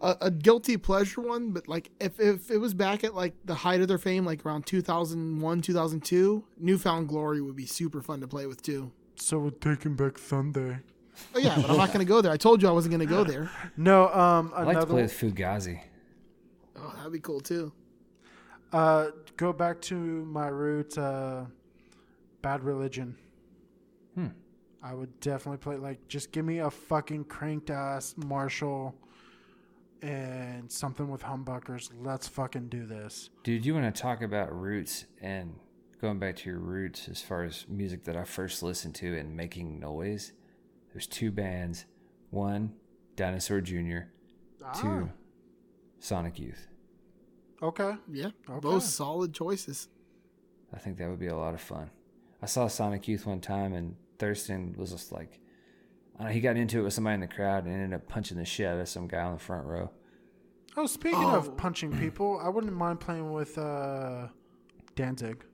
A, 0.00 0.16
a 0.22 0.30
guilty 0.30 0.76
pleasure 0.76 1.20
one, 1.20 1.50
but 1.50 1.68
like 1.68 1.90
if 2.00 2.18
if 2.20 2.50
it 2.50 2.56
was 2.58 2.72
back 2.72 3.04
at 3.04 3.14
like 3.14 3.34
the 3.44 3.54
height 3.54 3.80
of 3.82 3.88
their 3.88 3.98
fame, 3.98 4.24
like 4.24 4.46
around 4.46 4.64
2001, 4.66 5.60
2002, 5.60 6.44
New 6.58 6.78
Found 6.78 7.08
Glory 7.08 7.40
would 7.42 7.56
be 7.56 7.66
super 7.66 8.00
fun 8.00 8.20
to 8.20 8.26
play 8.28 8.46
with 8.46 8.62
too. 8.62 8.92
So 9.16 9.38
we're 9.40 9.50
taking 9.50 9.96
back 9.96 10.16
Sunday. 10.16 10.78
Oh 11.34 11.38
yeah, 11.38 11.56
but 11.60 11.68
I'm 11.70 11.76
not 11.76 11.92
gonna 11.92 12.06
go 12.06 12.22
there. 12.22 12.32
I 12.32 12.38
told 12.38 12.62
you 12.62 12.68
I 12.68 12.72
wasn't 12.72 12.92
gonna 12.92 13.04
go 13.04 13.24
there. 13.24 13.50
No, 13.76 14.08
um, 14.08 14.52
I 14.54 14.62
like 14.62 14.80
to 14.80 14.86
play 14.86 15.02
with 15.02 15.12
Fugazi. 15.12 15.80
Oh, 16.76 16.94
that'd 16.96 17.12
be 17.12 17.18
cool 17.20 17.40
too. 17.40 17.70
uh, 18.72 19.08
go 19.36 19.52
back 19.52 19.82
to 19.82 19.96
my 19.96 20.46
roots. 20.48 20.96
Uh, 20.96 21.44
Bad 22.42 22.62
Religion. 22.64 23.16
Hmm. 24.14 24.28
I 24.82 24.94
would 24.94 25.18
definitely 25.20 25.58
play 25.58 25.76
like 25.76 26.08
just 26.08 26.32
give 26.32 26.44
me 26.44 26.58
a 26.58 26.70
fucking 26.70 27.24
cranked 27.24 27.70
ass 27.70 28.14
Marshall 28.16 28.94
and 30.02 30.70
something 30.70 31.08
with 31.10 31.22
humbuckers. 31.22 31.90
Let's 32.00 32.26
fucking 32.26 32.68
do 32.68 32.86
this. 32.86 33.30
Dude, 33.44 33.66
you 33.66 33.74
want 33.74 33.94
to 33.94 34.02
talk 34.02 34.22
about 34.22 34.58
roots 34.58 35.04
and 35.20 35.54
going 36.00 36.18
back 36.18 36.36
to 36.36 36.48
your 36.50 36.58
roots 36.58 37.08
as 37.08 37.20
far 37.20 37.44
as 37.44 37.66
music 37.68 38.04
that 38.04 38.16
I 38.16 38.24
first 38.24 38.62
listened 38.62 38.94
to 38.96 39.18
and 39.18 39.36
making 39.36 39.78
noise? 39.78 40.32
There's 40.92 41.06
two 41.06 41.30
bands. 41.30 41.84
One, 42.30 42.72
Dinosaur 43.16 43.60
Jr., 43.60 43.98
two, 44.80 45.10
Sonic 45.98 46.38
Youth. 46.38 46.68
Okay. 47.62 47.92
Yeah, 48.10 48.30
Okay. 48.48 48.60
both 48.60 48.84
solid 48.84 49.34
choices. 49.34 49.88
I 50.72 50.78
think 50.78 50.96
that 50.98 51.10
would 51.10 51.18
be 51.18 51.26
a 51.26 51.36
lot 51.36 51.52
of 51.52 51.60
fun. 51.60 51.90
I 52.42 52.46
saw 52.46 52.66
Sonic 52.68 53.06
Youth 53.08 53.26
one 53.26 53.40
time 53.40 53.72
and 53.74 53.96
Thurston 54.18 54.74
was 54.76 54.90
just 54.90 55.12
like, 55.12 55.40
I 56.16 56.18
don't 56.24 56.28
know, 56.28 56.34
he 56.34 56.40
got 56.40 56.56
into 56.56 56.80
it 56.80 56.82
with 56.82 56.92
somebody 56.94 57.14
in 57.14 57.20
the 57.20 57.26
crowd 57.28 57.64
and 57.64 57.74
ended 57.74 57.94
up 57.94 58.08
punching 58.08 58.36
the 58.38 58.44
shit 58.44 58.66
out 58.66 58.78
of 58.78 58.88
some 58.88 59.06
guy 59.08 59.20
on 59.22 59.34
the 59.34 59.38
front 59.38 59.66
row. 59.66 59.90
Oh, 60.76 60.86
speaking 60.86 61.18
Oh. 61.24 61.36
of 61.36 61.56
punching 61.56 61.98
people, 61.98 62.38
I 62.42 62.48
wouldn't 62.48 62.72
mind 62.74 63.00
playing 63.00 63.32
with 63.32 63.58
uh, 63.58 64.28
Danzig. 64.94 65.44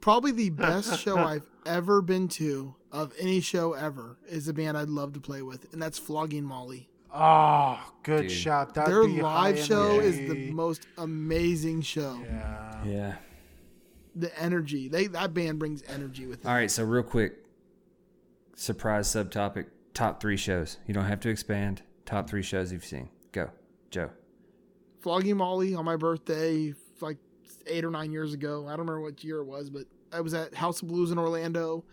Probably 0.00 0.32
the 0.32 0.50
best 0.50 0.98
show 1.00 1.16
I've 1.18 1.46
ever 1.66 2.00
been 2.00 2.28
to 2.28 2.74
of 2.90 3.12
any 3.18 3.40
show 3.40 3.74
ever 3.74 4.18
is 4.28 4.48
a 4.48 4.54
band 4.54 4.76
I'd 4.78 4.88
love 4.88 5.12
to 5.12 5.20
play 5.20 5.42
with, 5.42 5.72
and 5.72 5.82
that's 5.82 5.98
Flogging 5.98 6.44
Molly. 6.44 6.88
Oh, 7.12 7.78
good 8.02 8.22
Dude. 8.22 8.30
shot. 8.30 8.74
That'd 8.74 8.92
Their 8.94 9.04
be 9.06 9.20
live 9.20 9.58
show 9.58 9.98
is 10.00 10.16
the 10.16 10.50
most 10.52 10.86
amazing 10.96 11.82
show. 11.82 12.18
Yeah. 12.24 12.84
Yeah. 12.86 13.14
The 14.14 14.36
energy 14.40 14.88
they 14.88 15.06
that 15.08 15.34
band 15.34 15.58
brings 15.58 15.82
energy 15.88 16.26
with 16.26 16.40
it. 16.40 16.46
All 16.46 16.54
right, 16.54 16.70
so 16.70 16.84
real 16.84 17.02
quick, 17.02 17.44
surprise 18.54 19.08
subtopic: 19.08 19.66
top 19.94 20.20
three 20.20 20.36
shows. 20.36 20.78
You 20.86 20.94
don't 20.94 21.04
have 21.04 21.20
to 21.20 21.28
expand. 21.28 21.82
Top 22.06 22.28
three 22.28 22.42
shows 22.42 22.72
you've 22.72 22.84
seen. 22.84 23.08
Go, 23.32 23.50
Joe. 23.90 24.10
Flogging 25.00 25.36
Molly 25.36 25.74
on 25.74 25.84
my 25.84 25.96
birthday, 25.96 26.74
like 27.00 27.18
eight 27.66 27.84
or 27.84 27.90
nine 27.90 28.12
years 28.12 28.34
ago. 28.34 28.66
I 28.66 28.70
don't 28.70 28.80
remember 28.80 29.00
what 29.00 29.22
year 29.22 29.38
it 29.38 29.46
was, 29.46 29.70
but 29.70 29.84
I 30.12 30.20
was 30.20 30.34
at 30.34 30.54
House 30.54 30.82
of 30.82 30.88
Blues 30.88 31.10
in 31.10 31.18
Orlando. 31.18 31.84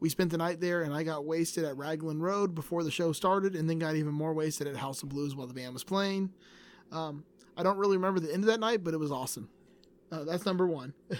We 0.00 0.08
spent 0.08 0.30
the 0.30 0.38
night 0.38 0.60
there, 0.60 0.82
and 0.82 0.92
I 0.92 1.02
got 1.02 1.24
wasted 1.24 1.64
at 1.64 1.76
Raglan 1.76 2.20
Road 2.20 2.54
before 2.54 2.84
the 2.84 2.90
show 2.90 3.12
started, 3.12 3.56
and 3.56 3.68
then 3.68 3.78
got 3.78 3.96
even 3.96 4.12
more 4.12 4.32
wasted 4.32 4.66
at 4.66 4.76
House 4.76 5.02
of 5.02 5.08
Blues 5.08 5.34
while 5.34 5.46
the 5.46 5.54
band 5.54 5.72
was 5.72 5.84
playing. 5.84 6.30
Um, 6.92 7.24
I 7.56 7.62
don't 7.62 7.78
really 7.78 7.96
remember 7.96 8.20
the 8.20 8.32
end 8.32 8.44
of 8.44 8.48
that 8.48 8.60
night, 8.60 8.84
but 8.84 8.94
it 8.94 8.98
was 8.98 9.10
awesome. 9.10 9.48
Uh, 10.10 10.24
that's 10.24 10.44
number 10.44 10.66
one. 10.66 10.94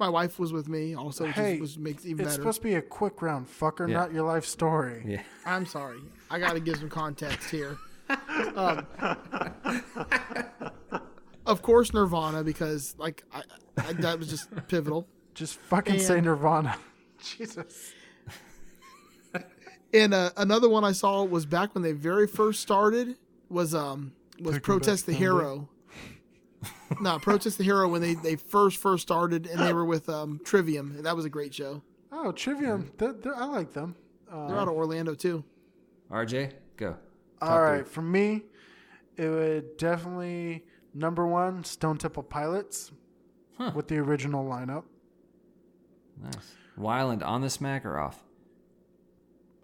my 0.00 0.08
wife 0.08 0.38
was 0.38 0.52
with 0.52 0.68
me, 0.68 0.94
also, 0.96 1.26
which, 1.26 1.34
Hey, 1.36 1.54
is, 1.54 1.60
which 1.60 1.78
makes 1.78 2.04
it 2.04 2.08
even 2.10 2.24
It's 2.26 2.34
better. 2.34 2.42
supposed 2.42 2.58
to 2.62 2.64
be 2.64 2.74
a 2.74 2.82
quick 2.82 3.22
round, 3.22 3.46
fucker, 3.46 3.88
Yeah. 3.88 3.96
not 3.98 4.12
your 4.12 4.24
life 4.26 4.44
story. 4.46 5.02
Yeah. 5.06 5.22
I'm 5.46 5.66
sorry. 5.66 6.00
I 6.30 6.38
got 6.38 6.54
to 6.54 6.60
give 6.60 6.76
some 6.78 6.88
context 6.88 7.50
here. 7.50 7.78
Um, 8.56 8.86
of 11.46 11.62
course, 11.62 11.92
Nirvana, 11.94 12.42
because 12.42 12.94
like 12.98 13.24
I, 13.32 13.42
I, 13.78 13.92
that 13.94 14.18
was 14.18 14.28
just 14.28 14.48
pivotal. 14.68 15.06
Just 15.34 15.54
fucking 15.60 15.98
say 16.00 16.20
Nirvana. 16.20 16.76
Jesus. 17.22 17.92
And 19.92 20.14
uh, 20.14 20.30
another 20.36 20.68
one 20.68 20.84
I 20.84 20.92
saw 20.92 21.24
was 21.24 21.46
back 21.46 21.74
when 21.74 21.82
they 21.82 21.92
very 21.92 22.26
first 22.26 22.60
started 22.60 23.16
was 23.48 23.74
um 23.74 24.12
was 24.40 24.54
Taking 24.54 24.60
Protest 24.62 25.06
the 25.06 25.12
Back 25.12 25.18
Sunday. 25.20 25.24
Hero. 25.44 25.68
no, 27.00 27.18
Protest 27.18 27.58
the 27.58 27.64
Hero 27.64 27.88
when 27.88 28.00
they, 28.02 28.14
they 28.14 28.36
first 28.36 28.78
first 28.78 29.02
started 29.02 29.46
and 29.46 29.60
they 29.60 29.72
were 29.72 29.84
with 29.84 30.08
um 30.08 30.40
Trivium 30.44 30.94
and 30.96 31.04
that 31.06 31.14
was 31.16 31.24
a 31.24 31.30
great 31.30 31.54
show. 31.54 31.82
Oh, 32.12 32.32
Trivium. 32.32 32.90
They're, 32.98 33.12
they're, 33.12 33.36
I 33.36 33.44
like 33.44 33.72
them. 33.72 33.94
They're 34.28 34.58
out 34.58 34.68
of 34.68 34.74
Orlando 34.74 35.14
too. 35.14 35.44
RJ, 36.10 36.52
go. 36.76 36.96
All 37.42 37.62
right, 37.62 37.86
for 37.86 38.02
me, 38.02 38.42
it 39.16 39.28
would 39.28 39.76
definitely 39.76 40.64
number 40.94 41.26
one 41.26 41.64
Stone 41.64 41.98
Temple 41.98 42.22
Pilots 42.24 42.92
Huh. 43.56 43.72
with 43.74 43.88
the 43.88 43.98
original 43.98 44.44
lineup. 44.44 44.84
Nice. 46.22 46.54
Weiland 46.78 47.22
on 47.24 47.42
the 47.42 47.50
smack 47.50 47.84
or 47.84 47.98
off? 47.98 48.24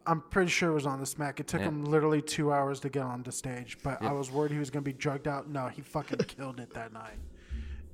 I'm 0.06 0.20
pretty 0.20 0.50
sure 0.50 0.70
it 0.70 0.74
was 0.74 0.86
on 0.86 1.00
the 1.00 1.06
smack. 1.06 1.40
It 1.40 1.48
took 1.48 1.60
Yeah. 1.60 1.68
him 1.68 1.84
literally 1.84 2.22
two 2.22 2.52
hours 2.52 2.78
to 2.80 2.88
get 2.88 3.02
on 3.02 3.22
the 3.24 3.32
stage, 3.32 3.78
but 3.82 4.00
Yep. 4.00 4.10
I 4.10 4.12
was 4.14 4.30
worried 4.30 4.52
he 4.52 4.58
was 4.58 4.70
gonna 4.70 4.82
be 4.82 4.92
drugged 4.92 5.26
out. 5.26 5.48
No, 5.48 5.66
he 5.68 5.82
fucking 5.82 6.18
killed 6.28 6.60
it 6.60 6.72
that 6.74 6.92
night. 6.92 7.18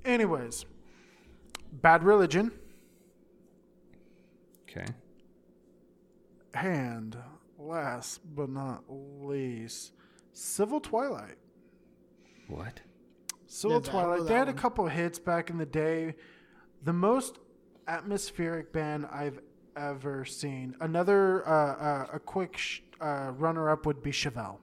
Anyways, 0.05 0.66
Bad 1.72 2.03
Religion 2.03 2.53
Okay. 4.64 4.87
and 6.55 7.16
last 7.59 8.20
but 8.35 8.48
not 8.51 8.85
least, 8.88 9.92
Civil 10.33 10.81
Twilight. 10.81 11.37
What? 12.48 12.81
Civil 13.46 13.83
Yeah, 13.85 13.90
Twilight. 13.90 14.20
They 14.22 14.29
that 14.29 14.35
had 14.38 14.48
a 14.48 14.53
one. 14.53 14.59
couple 14.61 14.87
hits 14.88 15.18
back 15.18 15.51
in 15.51 15.59
the 15.59 15.66
day. 15.66 16.14
The 16.83 16.92
most 16.92 17.38
atmospheric 17.87 18.72
band 18.72 19.07
I've 19.07 19.40
ever 19.76 20.24
seen. 20.24 20.74
Another 20.80 21.46
uh, 21.48 21.52
uh, 21.52 22.06
a 22.14 22.18
quick 22.18 22.56
sh- 22.56 22.80
uh, 23.00 23.32
runner-up 23.37 23.87
would 23.87 24.02
be 24.02 24.11
Chevelle. 24.11 24.58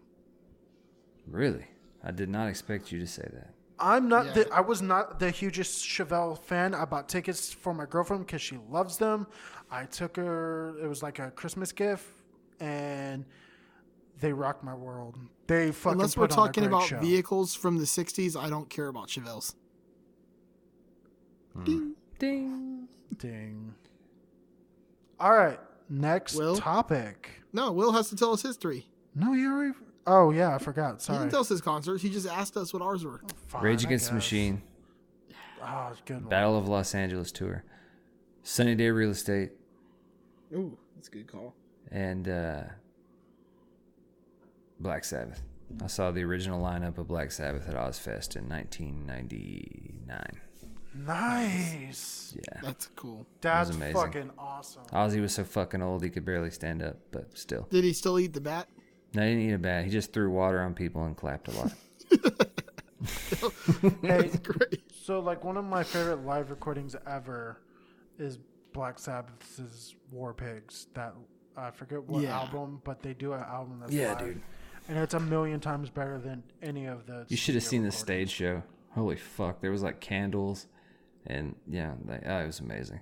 Really? 1.27 1.65
I 2.03 2.11
did 2.11 2.29
not 2.29 2.47
expect 2.47 2.91
you 2.91 2.99
to 2.99 3.07
say 3.07 3.27
that. 3.33 3.53
I'm 3.79 4.09
not. 4.09 4.27
Yeah. 4.27 4.33
The, 4.33 4.53
I 4.53 4.61
was 4.61 4.81
not 4.81 5.19
the 5.19 5.31
hugest 5.31 5.85
Chevelle 5.85 6.37
fan. 6.37 6.73
I 6.75 6.85
bought 6.85 7.07
tickets 7.07 7.51
for 7.53 7.73
my 7.73 7.85
girlfriend 7.85 8.25
because 8.25 8.41
she 8.41 8.57
loves 8.69 8.97
them. 8.97 9.27
I 9.71 9.85
took 9.85 10.17
her. 10.17 10.75
It 10.83 10.87
was 10.87 11.01
like 11.01 11.19
a 11.19 11.31
Christmas 11.31 11.71
gift, 11.71 12.05
and 12.59 13.25
they 14.19 14.33
rocked 14.33 14.63
my 14.63 14.73
world. 14.73 15.17
They 15.47 15.71
fucking. 15.71 15.93
Unless 15.93 16.17
we're 16.17 16.27
put 16.27 16.37
on 16.37 16.43
a 16.43 16.47
talking 16.47 16.63
great 16.63 16.73
about 16.75 16.87
show. 16.87 16.99
vehicles 16.99 17.55
from 17.55 17.77
the 17.77 17.85
'60s, 17.85 18.35
I 18.41 18.49
don't 18.49 18.69
care 18.69 18.87
about 18.87 19.07
Chevelles. 19.07 19.55
ding 21.63 21.95
Ding. 22.19 22.87
Ding. 23.17 23.73
All 25.19 25.33
right. 25.35 25.59
Next 25.89 26.35
Will? 26.35 26.55
topic. 26.55 27.29
No, 27.51 27.71
Will 27.71 27.91
has 27.93 28.09
to 28.09 28.15
tell 28.15 28.31
us 28.33 28.41
history. 28.41 28.85
No, 29.15 29.33
you 29.33 29.51
already. 29.51 29.73
Oh 30.07 30.31
yeah, 30.31 30.55
I 30.55 30.59
forgot. 30.59 31.01
Sorry. 31.01 31.15
He 31.15 31.17
Sorry. 31.17 31.17
didn't 31.19 31.31
tell 31.31 31.41
us 31.41 31.49
his 31.49 31.61
concerts. 31.61 32.01
He 32.03 32.09
just 32.09 32.27
asked 32.27 32.55
us 32.57 32.71
what 32.73 32.81
ours 32.81 33.03
were. 33.03 33.21
Fine, 33.47 33.63
Rage 33.63 33.83
I 33.85 33.87
Against 33.89 34.09
the. 34.09 34.13
Machine. 34.15 34.61
Oh, 35.61 35.91
good 36.05 36.21
one. 36.21 36.29
Battle 36.29 36.57
of 36.57 36.67
Los 36.69 36.95
Angeles 36.95 37.31
tour, 37.31 37.63
Sunny 38.43 38.75
Day 38.75 38.89
Real 38.91 39.09
Estate, 39.11 39.51
Ooh, 40.55 40.77
that's 40.95 41.09
a 41.09 41.11
good 41.11 41.27
call. 41.27 41.53
and 41.91 42.29
uh, 42.29 42.61
Black 44.79 45.03
Sabbath. 45.03 45.41
I 45.83 45.87
saw 45.87 46.11
the 46.11 46.23
original 46.23 46.63
lineup 46.63 46.97
of 46.97 47.07
Black 47.07 47.31
Sabbath 47.31 47.67
at 47.67 47.75
Ozzfest 47.75 48.35
in 48.37 48.47
1999. 48.47 50.21
Nice. 51.05 52.35
Yeah. 52.35 52.59
That's 52.61 52.87
cool. 52.95 53.25
That's 53.41 53.69
amazing. 53.71 53.95
fucking 53.95 54.31
awesome. 54.37 54.83
Ozzy 54.93 55.21
was 55.21 55.33
so 55.33 55.43
fucking 55.43 55.81
old 55.81 56.03
he 56.03 56.09
could 56.09 56.25
barely 56.25 56.51
stand 56.51 56.81
up, 56.83 56.97
but 57.11 57.37
still. 57.37 57.67
Did 57.69 57.83
he 57.83 57.93
still 57.93 58.19
eat 58.19 58.33
the 58.33 58.41
bat? 58.41 58.67
No, 59.13 59.23
he 59.23 59.29
didn't 59.29 59.49
eat 59.49 59.53
a 59.53 59.57
bat. 59.57 59.85
He 59.85 59.89
just 59.91 60.13
threw 60.13 60.29
water 60.29 60.61
on 60.61 60.73
people 60.73 61.03
and 61.05 61.15
clapped 61.17 61.47
a 61.47 61.51
lot. 61.51 61.73
Hey, 64.01 64.29
Great. 64.43 64.81
so 64.93 65.21
like 65.21 65.45
one 65.45 65.55
of 65.55 65.63
my 65.63 65.83
favorite 65.83 66.25
live 66.25 66.49
recordings 66.49 66.97
ever 67.07 67.61
is 68.17 68.37
Black 68.73 68.99
Sabbath's 68.99 69.95
War 70.11 70.33
Pigs. 70.33 70.87
That 70.95 71.13
I 71.55 71.71
forget 71.71 72.03
what 72.03 72.23
Yeah. 72.23 72.37
album, 72.37 72.81
but 72.83 73.01
they 73.01 73.13
do 73.13 73.31
an 73.31 73.39
album 73.41 73.79
that's 73.79 73.93
Yeah, 73.93 74.09
live, 74.09 74.19
dude. 74.19 74.41
and 74.89 74.97
it's 74.97 75.13
a 75.13 75.19
million 75.19 75.61
times 75.61 75.89
better 75.89 76.19
than 76.19 76.43
any 76.61 76.87
of 76.87 77.05
the. 77.05 77.25
You 77.29 77.37
should 77.37 77.55
have 77.55 77.63
studio 77.63 77.83
seen 77.83 77.83
the 77.85 77.91
stage 77.93 78.31
show. 78.31 78.63
Holy 78.91 79.15
fuck. 79.15 79.61
There 79.61 79.71
was 79.71 79.81
like 79.81 80.01
candles 80.01 80.67
and 81.25 81.55
yeah, 81.67 81.93
oh, 82.25 82.37
it 82.39 82.47
was 82.47 82.59
amazing. 82.59 83.01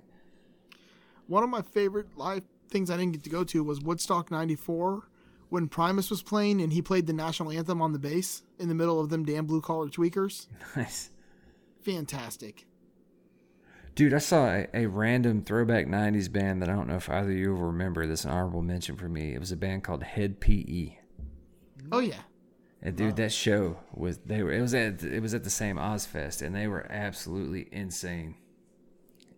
One 1.26 1.42
of 1.42 1.50
my 1.50 1.62
favorite 1.62 2.16
live 2.16 2.42
things 2.70 2.90
I 2.90 2.96
didn't 2.96 3.12
get 3.12 3.24
to 3.24 3.30
go 3.30 3.44
to 3.44 3.64
was 3.64 3.80
Woodstock 3.80 4.30
94 4.30 5.08
when 5.48 5.68
Primus 5.68 6.10
was 6.10 6.22
playing 6.22 6.60
and 6.60 6.72
he 6.72 6.82
played 6.82 7.06
the 7.06 7.12
national 7.12 7.50
anthem 7.50 7.80
on 7.80 7.92
the 7.92 7.98
bass 7.98 8.42
in 8.58 8.68
the 8.68 8.74
middle 8.74 9.00
of 9.00 9.08
them 9.08 9.24
damn 9.24 9.46
blue 9.46 9.60
collar 9.60 9.88
tweakers. 9.88 10.46
Nice. 10.76 11.10
Fantastic. 11.80 12.66
Dude, 13.94 14.12
I 14.14 14.18
saw 14.18 14.46
a, 14.48 14.68
a 14.74 14.86
random 14.86 15.42
throwback 15.42 15.86
90s 15.86 16.30
band 16.30 16.62
that 16.62 16.68
I 16.68 16.74
don't 16.74 16.86
know 16.86 16.96
if 16.96 17.08
either 17.08 17.30
of 17.30 17.36
you 17.36 17.54
will 17.54 17.66
remember. 17.66 18.06
This 18.06 18.24
an 18.24 18.30
honorable 18.30 18.62
mention 18.62 18.96
for 18.96 19.08
me. 19.08 19.34
It 19.34 19.40
was 19.40 19.50
a 19.50 19.56
band 19.56 19.84
called 19.84 20.02
Hed 20.02 20.38
PE. 20.38 20.98
Oh, 21.90 22.00
yeah. 22.00 22.20
And 22.80 22.94
dude, 22.96 23.16
that 23.16 23.32
show 23.32 23.78
was 23.92 24.18
they 24.18 24.42
were 24.42 24.52
it 24.52 24.60
was 24.60 24.72
at 24.74 25.02
it 25.02 25.20
was 25.20 25.34
at 25.34 25.42
the 25.44 25.50
same 25.50 25.76
Ozzfest 25.76 26.42
and 26.42 26.54
they 26.54 26.68
were 26.68 26.86
absolutely 26.90 27.68
insane. 27.72 28.36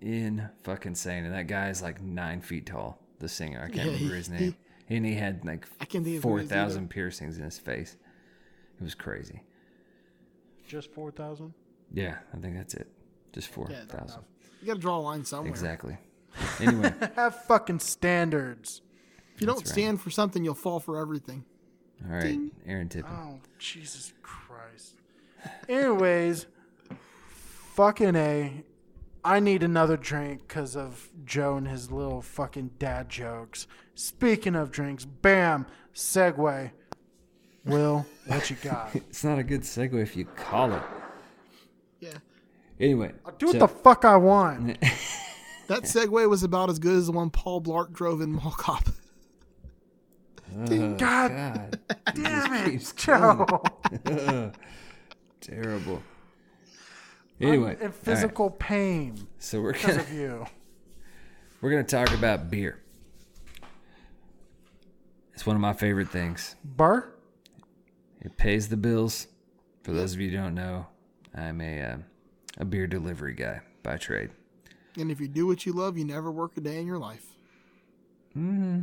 In 0.00 0.48
fucking 0.62 0.92
insane. 0.92 1.24
And 1.24 1.34
that 1.34 1.46
guy 1.46 1.68
is 1.70 1.82
like 1.82 2.02
nine 2.02 2.40
feet 2.40 2.66
tall, 2.66 2.98
the 3.18 3.28
singer. 3.28 3.60
I 3.62 3.66
can't 3.66 3.76
Yeah, 3.76 3.84
remember 3.94 4.08
he- 4.14 4.16
his 4.18 4.28
name. 4.30 4.56
and 4.88 5.06
he 5.06 5.14
had 5.14 5.44
like 5.44 5.66
I 5.80 5.84
can't 5.86 6.04
think 6.04 6.18
of 6.18 6.22
who 6.22 6.28
four 6.28 6.40
it 6.40 6.44
is 6.44 6.48
thousand 6.50 6.88
piercings 6.90 7.38
in 7.38 7.44
his 7.44 7.58
face. 7.58 7.96
It 8.80 8.82
was 8.84 8.94
crazy. 8.94 9.42
Just 10.66 10.92
four 10.92 11.10
thousand. 11.10 11.54
Yeah, 11.92 12.16
I 12.34 12.38
think 12.38 12.56
that's 12.56 12.74
it. 12.74 12.88
Just 13.32 13.48
four 13.48 13.66
thousand. 13.68 14.22
Yeah. 14.22 14.48
You 14.60 14.66
got 14.66 14.74
to 14.74 14.80
draw 14.80 14.98
a 14.98 15.00
line 15.00 15.24
somewhere. 15.24 15.50
Exactly. 15.50 15.96
Anyway, 16.60 16.92
Have 17.16 17.34
fucking 17.46 17.80
standards. 17.80 18.82
If 19.34 19.40
you 19.40 19.46
don't 19.48 19.56
That's 19.58 19.70
right. 19.70 19.74
stand 19.82 20.00
for 20.00 20.10
something, 20.10 20.44
you'll 20.44 20.54
fall 20.54 20.78
for 20.78 20.98
everything. 21.00 21.44
All 22.08 22.16
right, 22.16 22.38
Aaron 22.66 22.88
Tippin. 22.88 23.10
Oh 23.12 23.38
Jesus 23.58 24.12
Christ. 24.22 24.94
Anyways, 25.68 26.46
fucking 27.74 28.16
a. 28.16 28.64
I 29.22 29.38
need 29.38 29.62
another 29.62 29.98
drink 29.98 30.48
because 30.48 30.76
of 30.76 31.10
Joe 31.26 31.56
and 31.56 31.68
his 31.68 31.90
little 31.90 32.22
fucking 32.22 32.70
dad 32.78 33.10
jokes. 33.10 33.66
Speaking 33.94 34.54
of 34.56 34.70
drinks, 34.70 35.04
bam, 35.04 35.66
segue. 35.94 36.70
Will, 37.66 38.06
what 38.26 38.48
you 38.48 38.56
got? 38.62 38.94
It's 38.94 39.22
not 39.22 39.38
a 39.38 39.42
good 39.42 39.60
segue 39.60 40.00
if 40.00 40.16
you 40.16 40.24
call 40.24 40.72
it. 40.72 40.82
Yeah. 42.00 42.16
Anyway, 42.80 43.12
I'll 43.26 43.32
do 43.32 43.48
what 43.48 43.58
the 43.58 43.68
fuck 43.68 44.06
I 44.06 44.16
want. 44.16 44.78
That 45.70 45.84
segue 45.84 46.28
was 46.28 46.42
about 46.42 46.68
as 46.68 46.80
good 46.80 46.96
as 46.96 47.06
the 47.06 47.12
one 47.12 47.30
Paul 47.30 47.60
Blart 47.60 47.92
drove 47.92 48.20
in 48.20 48.32
Mall 48.32 48.50
Cop. 48.50 48.88
Oh, 50.58 50.94
God 50.94 51.30
God, 51.30 51.80
damn 52.14 52.52
it, 52.54 52.70
keeps 52.70 52.92
Joe. 52.92 53.46
terrible. 55.40 56.02
Anyway, 57.40 57.70
I'm 57.70 57.76
in 57.76 57.80
all 57.80 57.86
right, 57.86 57.94
physical 57.94 58.50
pain 58.50 59.26
so 59.38 59.60
we're 59.60 59.72
gonna 59.72 60.00
of 60.00 60.12
you. 60.12 60.46
we're 61.60 61.70
gonna 61.70 61.84
talk 61.84 62.12
about 62.12 62.50
beer. 62.50 62.80
It's 65.32 65.46
one 65.46 65.56
of 65.56 65.62
my 65.62 65.72
favorite 65.72 66.10
things. 66.10 66.56
Bar? 66.64 67.14
It 68.20 68.36
pays 68.36 68.68
the 68.68 68.76
bills. 68.76 69.26
For 69.82 69.92
those 69.92 70.12
of 70.12 70.20
you 70.20 70.30
who 70.30 70.36
don't 70.36 70.54
know, 70.54 70.86
I'm 71.34 71.60
a 71.62 71.80
uh, 71.80 71.96
a 72.58 72.64
beer 72.64 72.86
delivery 72.86 73.34
guy 73.34 73.60
by 73.82 73.96
trade. 73.96 74.30
And 74.98 75.10
if 75.10 75.20
you 75.20 75.28
do 75.28 75.46
what 75.46 75.64
you 75.64 75.72
love, 75.72 75.96
you 75.96 76.04
never 76.04 76.30
work 76.30 76.56
a 76.56 76.60
day 76.60 76.78
in 76.78 76.86
your 76.86 76.98
life. 76.98 77.24
Mm-hmm. 78.36 78.82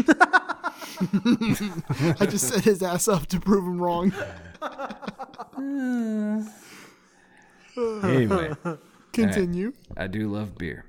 I 2.20 2.26
just 2.26 2.48
set 2.48 2.64
his 2.64 2.82
ass 2.82 3.08
up 3.08 3.26
to 3.28 3.40
prove 3.40 3.64
him 3.64 3.80
wrong. 3.80 4.12
Anyway, 8.02 8.50
Continue. 9.12 9.72
I 9.96 10.08
do 10.08 10.28
love 10.28 10.58
beer. 10.58 10.84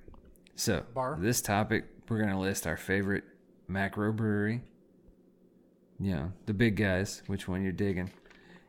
So, 0.55 0.83
Bar? 0.93 1.17
this 1.21 1.39
topic, 1.39 1.85
we're 2.07 2.17
going 2.17 2.31
to 2.31 2.37
list 2.39 2.65
our 2.65 2.77
favorite 2.77 3.23
macro 3.67 4.11
brewery. 4.11 4.61
You 5.99 6.15
know, 6.15 6.31
the 6.47 6.53
big 6.53 6.77
guys, 6.77 7.21
which 7.27 7.47
one 7.47 7.61
you're 7.61 7.71
digging. 7.71 8.11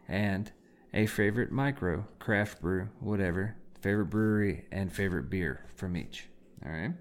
And 0.08 0.50
a 0.92 1.06
favorite 1.06 1.50
micro, 1.50 2.06
craft 2.18 2.60
brew, 2.60 2.88
whatever. 2.98 3.56
Favorite 3.80 4.06
brewery 4.06 4.66
and 4.70 4.92
favorite 4.92 5.30
beer 5.30 5.64
from 5.74 5.96
each. 5.96 6.28
All 6.64 6.72
right? 6.72 6.92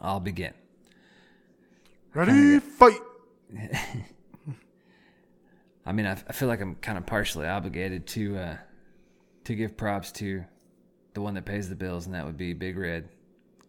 I'll 0.00 0.20
begin. 0.20 0.54
Ready? 2.14 2.58
Fight. 2.58 3.00
I 5.86 5.92
mean, 5.92 6.06
I, 6.06 6.12
I 6.12 6.32
feel 6.32 6.48
like 6.48 6.60
I'm 6.60 6.74
kind 6.76 6.98
of 6.98 7.06
partially 7.06 7.46
obligated 7.46 8.06
to 8.08 8.36
uh, 8.36 8.56
to 9.44 9.54
give 9.54 9.76
props 9.76 10.12
to 10.12 10.44
the 11.14 11.20
one 11.20 11.34
that 11.34 11.44
pays 11.44 11.68
the 11.68 11.74
bills, 11.74 12.06
and 12.06 12.14
that 12.14 12.24
would 12.26 12.36
be 12.36 12.52
Big 12.52 12.76
Red, 12.76 13.08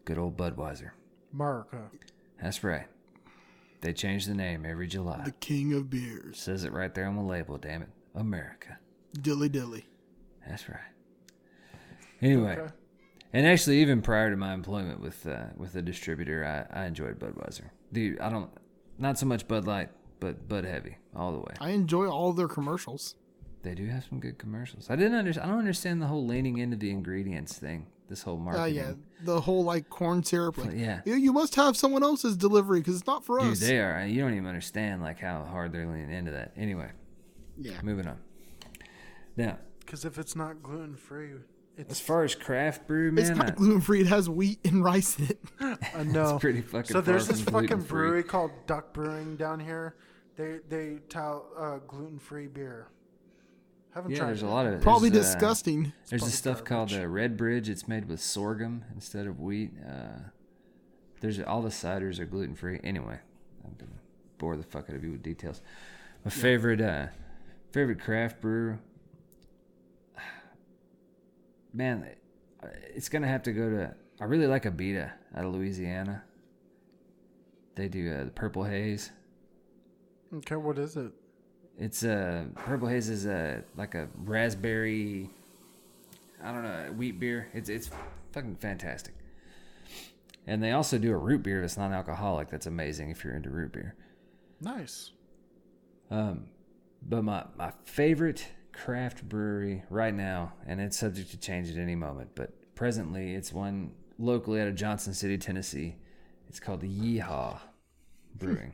good 0.04 0.18
old 0.18 0.36
Budweiser. 0.36 0.90
America. 1.32 1.90
That's 2.40 2.62
right. 2.62 2.86
They 3.80 3.92
change 3.92 4.26
the 4.26 4.34
name 4.34 4.64
every 4.66 4.86
July. 4.86 5.22
The 5.24 5.32
king 5.32 5.72
of 5.72 5.90
beers. 5.90 6.38
Says 6.38 6.64
it 6.64 6.72
right 6.72 6.94
there 6.94 7.06
on 7.06 7.16
the 7.16 7.22
label, 7.22 7.58
damn 7.58 7.82
it. 7.82 7.88
America. 8.14 8.78
Dilly 9.20 9.48
dilly. 9.48 9.86
That's 10.46 10.68
right. 10.68 10.78
Anyway, 12.20 12.56
Okay. 12.58 12.72
And 13.32 13.46
actually, 13.46 13.80
even 13.80 14.02
prior 14.02 14.30
to 14.30 14.36
my 14.36 14.52
employment 14.54 15.00
with 15.00 15.26
uh, 15.26 15.44
with 15.56 15.72
the 15.72 15.82
distributor, 15.82 16.44
I, 16.72 16.82
I 16.82 16.86
enjoyed 16.86 17.18
Budweiser. 17.18 17.70
The 17.92 18.18
I 18.20 18.28
don't 18.28 18.50
not 18.98 19.18
so 19.18 19.26
much 19.26 19.46
Bud 19.48 19.66
Light, 19.66 19.90
but 20.20 20.48
Bud 20.48 20.64
Heavy 20.64 20.98
all 21.16 21.32
the 21.32 21.38
way. 21.38 21.54
I 21.60 21.70
enjoy 21.70 22.06
all 22.08 22.32
their 22.32 22.48
commercials. 22.48 23.14
They 23.62 23.74
do 23.74 23.86
have 23.86 24.04
some 24.08 24.18
good 24.18 24.38
commercials. 24.38 24.90
I 24.90 24.96
didn't 24.96 25.14
understand. 25.16 25.46
I 25.46 25.50
don't 25.50 25.60
understand 25.60 26.02
the 26.02 26.06
whole 26.06 26.26
leaning 26.26 26.58
into 26.58 26.76
the 26.76 26.90
ingredients 26.90 27.56
thing. 27.58 27.86
This 28.08 28.22
whole 28.22 28.34
Oh 28.34 28.38
marketing. 28.38 28.74
yeah, 28.74 28.92
the 29.24 29.40
whole 29.40 29.64
like 29.64 29.88
corn 29.88 30.22
syrup. 30.22 30.58
Like, 30.58 30.72
Yeah. 30.74 31.00
you, 31.06 31.14
you 31.14 31.32
must 31.32 31.54
have 31.54 31.76
someone 31.76 32.02
else's 32.02 32.36
delivery 32.36 32.80
because 32.80 32.96
it's 32.96 33.06
not 33.06 33.24
for 33.24 33.38
Dude, 33.38 33.52
us. 33.52 33.60
they 33.60 33.78
are. 33.78 34.04
You 34.04 34.20
don't 34.20 34.34
even 34.34 34.46
understand 34.46 35.00
like 35.00 35.18
how 35.20 35.44
hard 35.44 35.72
they're 35.72 35.86
leaning 35.86 36.10
into 36.12 36.32
that. 36.32 36.52
Anyway, 36.56 36.90
yeah. 37.56 37.80
moving 37.82 38.06
on. 38.08 38.18
Now, 39.36 39.58
Because 39.80 40.04
if 40.04 40.18
it's 40.18 40.36
not 40.36 40.62
gluten 40.62 40.94
free, 40.96 41.30
as 41.88 42.00
far 42.00 42.24
as 42.24 42.34
craft 42.34 42.86
brew, 42.86 43.10
man, 43.12 43.24
It's 43.26 43.36
not 43.36 43.56
gluten 43.56 43.80
free. 43.80 44.02
It 44.02 44.06
has 44.08 44.28
wheat 44.28 44.60
and 44.64 44.84
rice 44.84 45.18
in 45.18 45.26
it. 45.26 45.40
I 45.94 46.02
know. 46.04 46.38
pretty 46.38 46.60
fucking 46.60 46.92
So 46.92 47.00
there's 47.00 47.26
this 47.28 47.40
fucking 47.40 47.82
brewery 47.82 48.22
called 48.22 48.50
Duck 48.66 48.92
Brewing 48.92 49.36
down 49.36 49.60
here. 49.60 49.96
They 50.36 50.58
they 50.68 50.98
tout 51.08 51.44
uh, 51.58 51.78
gluten 51.86 52.18
free 52.18 52.46
beer. 52.46 52.88
Haven't 53.94 54.12
yeah, 54.12 54.18
tried 54.18 54.28
there's 54.28 54.42
it. 54.42 54.46
a 54.46 54.48
lot 54.48 54.66
of 54.66 54.72
it. 54.74 54.80
Probably 54.80 55.10
There's, 55.10 55.26
uh, 55.26 55.32
disgusting. 55.34 55.92
There's 56.08 56.20
probably 56.22 56.28
this 56.30 56.38
stuff 56.38 56.64
called 56.64 56.88
garbage. 56.90 57.04
uh, 57.04 57.08
Redbridge. 57.10 57.68
It's 57.68 57.86
made 57.86 58.08
with 58.08 58.20
sorghum 58.22 58.84
instead 58.94 59.26
of 59.26 59.38
wheat. 59.40 59.72
Uh, 59.86 60.30
there's 61.20 61.38
all 61.40 61.60
the 61.60 61.68
ciders 61.68 62.18
are 62.18 62.24
gluten 62.24 62.54
free. 62.54 62.80
Anyway, 62.82 63.18
I'm 63.64 63.74
gonna 63.78 63.90
bore 64.38 64.56
the 64.56 64.62
fuck 64.62 64.88
out 64.88 64.96
of 64.96 65.04
you 65.04 65.12
with 65.12 65.22
details. 65.22 65.60
My 66.24 66.30
favorite 66.30 66.80
uh, 66.80 67.08
favorite 67.72 68.00
craft 68.00 68.40
brew. 68.40 68.78
Man, 71.72 72.06
it's 72.94 73.08
gonna 73.08 73.28
have 73.28 73.42
to 73.44 73.52
go 73.52 73.70
to. 73.70 73.94
I 74.20 74.24
really 74.24 74.46
like 74.46 74.64
Abita 74.64 75.12
out 75.34 75.44
of 75.44 75.54
Louisiana. 75.54 76.22
They 77.74 77.88
do 77.88 78.12
uh, 78.12 78.24
the 78.24 78.30
Purple 78.30 78.64
Haze. 78.64 79.10
Okay, 80.34 80.56
what 80.56 80.78
is 80.78 80.96
it? 80.96 81.12
It's 81.78 82.02
a 82.04 82.46
uh, 82.56 82.60
purple 82.60 82.88
haze 82.88 83.08
is 83.08 83.26
a 83.26 83.62
like 83.76 83.94
a 83.94 84.08
raspberry. 84.16 85.30
I 86.42 86.52
don't 86.52 86.62
know 86.62 86.92
wheat 86.96 87.18
beer. 87.18 87.48
It's 87.54 87.68
it's 87.68 87.90
fucking 88.32 88.56
fantastic. 88.56 89.14
And 90.46 90.62
they 90.62 90.72
also 90.72 90.98
do 90.98 91.12
a 91.12 91.16
root 91.16 91.42
beer 91.42 91.60
that's 91.60 91.76
non-alcoholic. 91.76 92.50
That's 92.50 92.66
amazing 92.66 93.10
if 93.10 93.22
you're 93.22 93.34
into 93.34 93.50
root 93.50 93.72
beer. 93.72 93.94
Nice. 94.60 95.12
Um, 96.10 96.46
but 97.02 97.22
my 97.24 97.44
my 97.56 97.72
favorite 97.84 98.46
craft 98.72 99.28
brewery 99.28 99.84
right 99.90 100.14
now, 100.14 100.52
and 100.66 100.80
it's 100.80 100.98
subject 100.98 101.30
to 101.30 101.36
change 101.38 101.70
at 101.70 101.76
any 101.76 101.94
moment. 101.94 102.30
But 102.34 102.74
presently, 102.74 103.34
it's 103.34 103.52
one 103.52 103.92
locally 104.18 104.60
out 104.60 104.68
of 104.68 104.74
Johnson 104.74 105.14
City, 105.14 105.38
Tennessee. 105.38 105.96
It's 106.48 106.60
called 106.60 106.80
the 106.80 106.88
Yeehaw 106.88 107.58
Brewing. 108.34 108.72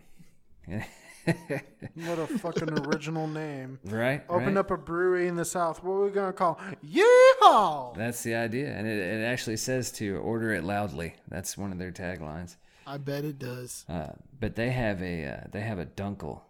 What 1.94 2.18
a 2.18 2.26
fucking 2.26 2.86
original 2.86 3.26
name. 3.26 3.78
right? 3.84 4.24
Open 4.28 4.46
right? 4.46 4.57
up 4.57 4.70
a 4.70 4.76
brewery 4.76 5.28
in 5.28 5.36
the 5.36 5.44
South. 5.44 5.82
What 5.82 5.92
are 5.94 6.05
we 6.05 6.11
gonna 6.11 6.32
call? 6.32 6.59
Yeehaw! 6.84 7.96
That's 7.96 8.22
the 8.22 8.34
idea, 8.34 8.68
and 8.68 8.86
it, 8.86 8.99
it 8.99 9.24
actually 9.24 9.57
says 9.57 9.92
to 9.92 10.16
order 10.16 10.55
it 10.55 10.64
loudly. 10.64 11.14
That's 11.28 11.59
one 11.59 11.72
of 11.72 11.78
their 11.78 11.92
taglines. 11.92 12.57
I 12.86 12.96
bet 12.96 13.24
it 13.24 13.38
does. 13.38 13.84
Uh, 13.88 14.12
but 14.40 14.57
they 14.57 14.70
have 14.70 15.03
a 15.03 15.26
uh, 15.26 15.40
they 15.53 15.61
have 15.61 15.78
a 15.78 15.86
Dunkel, 15.86 16.40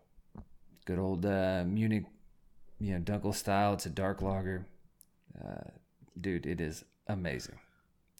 good 0.84 0.98
old 0.98 1.26
uh, 1.26 1.64
Munich, 1.66 2.04
you 2.80 2.92
know 2.94 3.00
Dunkel 3.00 3.34
style. 3.34 3.74
It's 3.74 3.86
a 3.86 3.90
dark 3.90 4.22
lager, 4.22 4.66
uh, 5.42 5.70
dude. 6.20 6.46
It 6.46 6.60
is 6.60 6.84
amazing, 7.06 7.58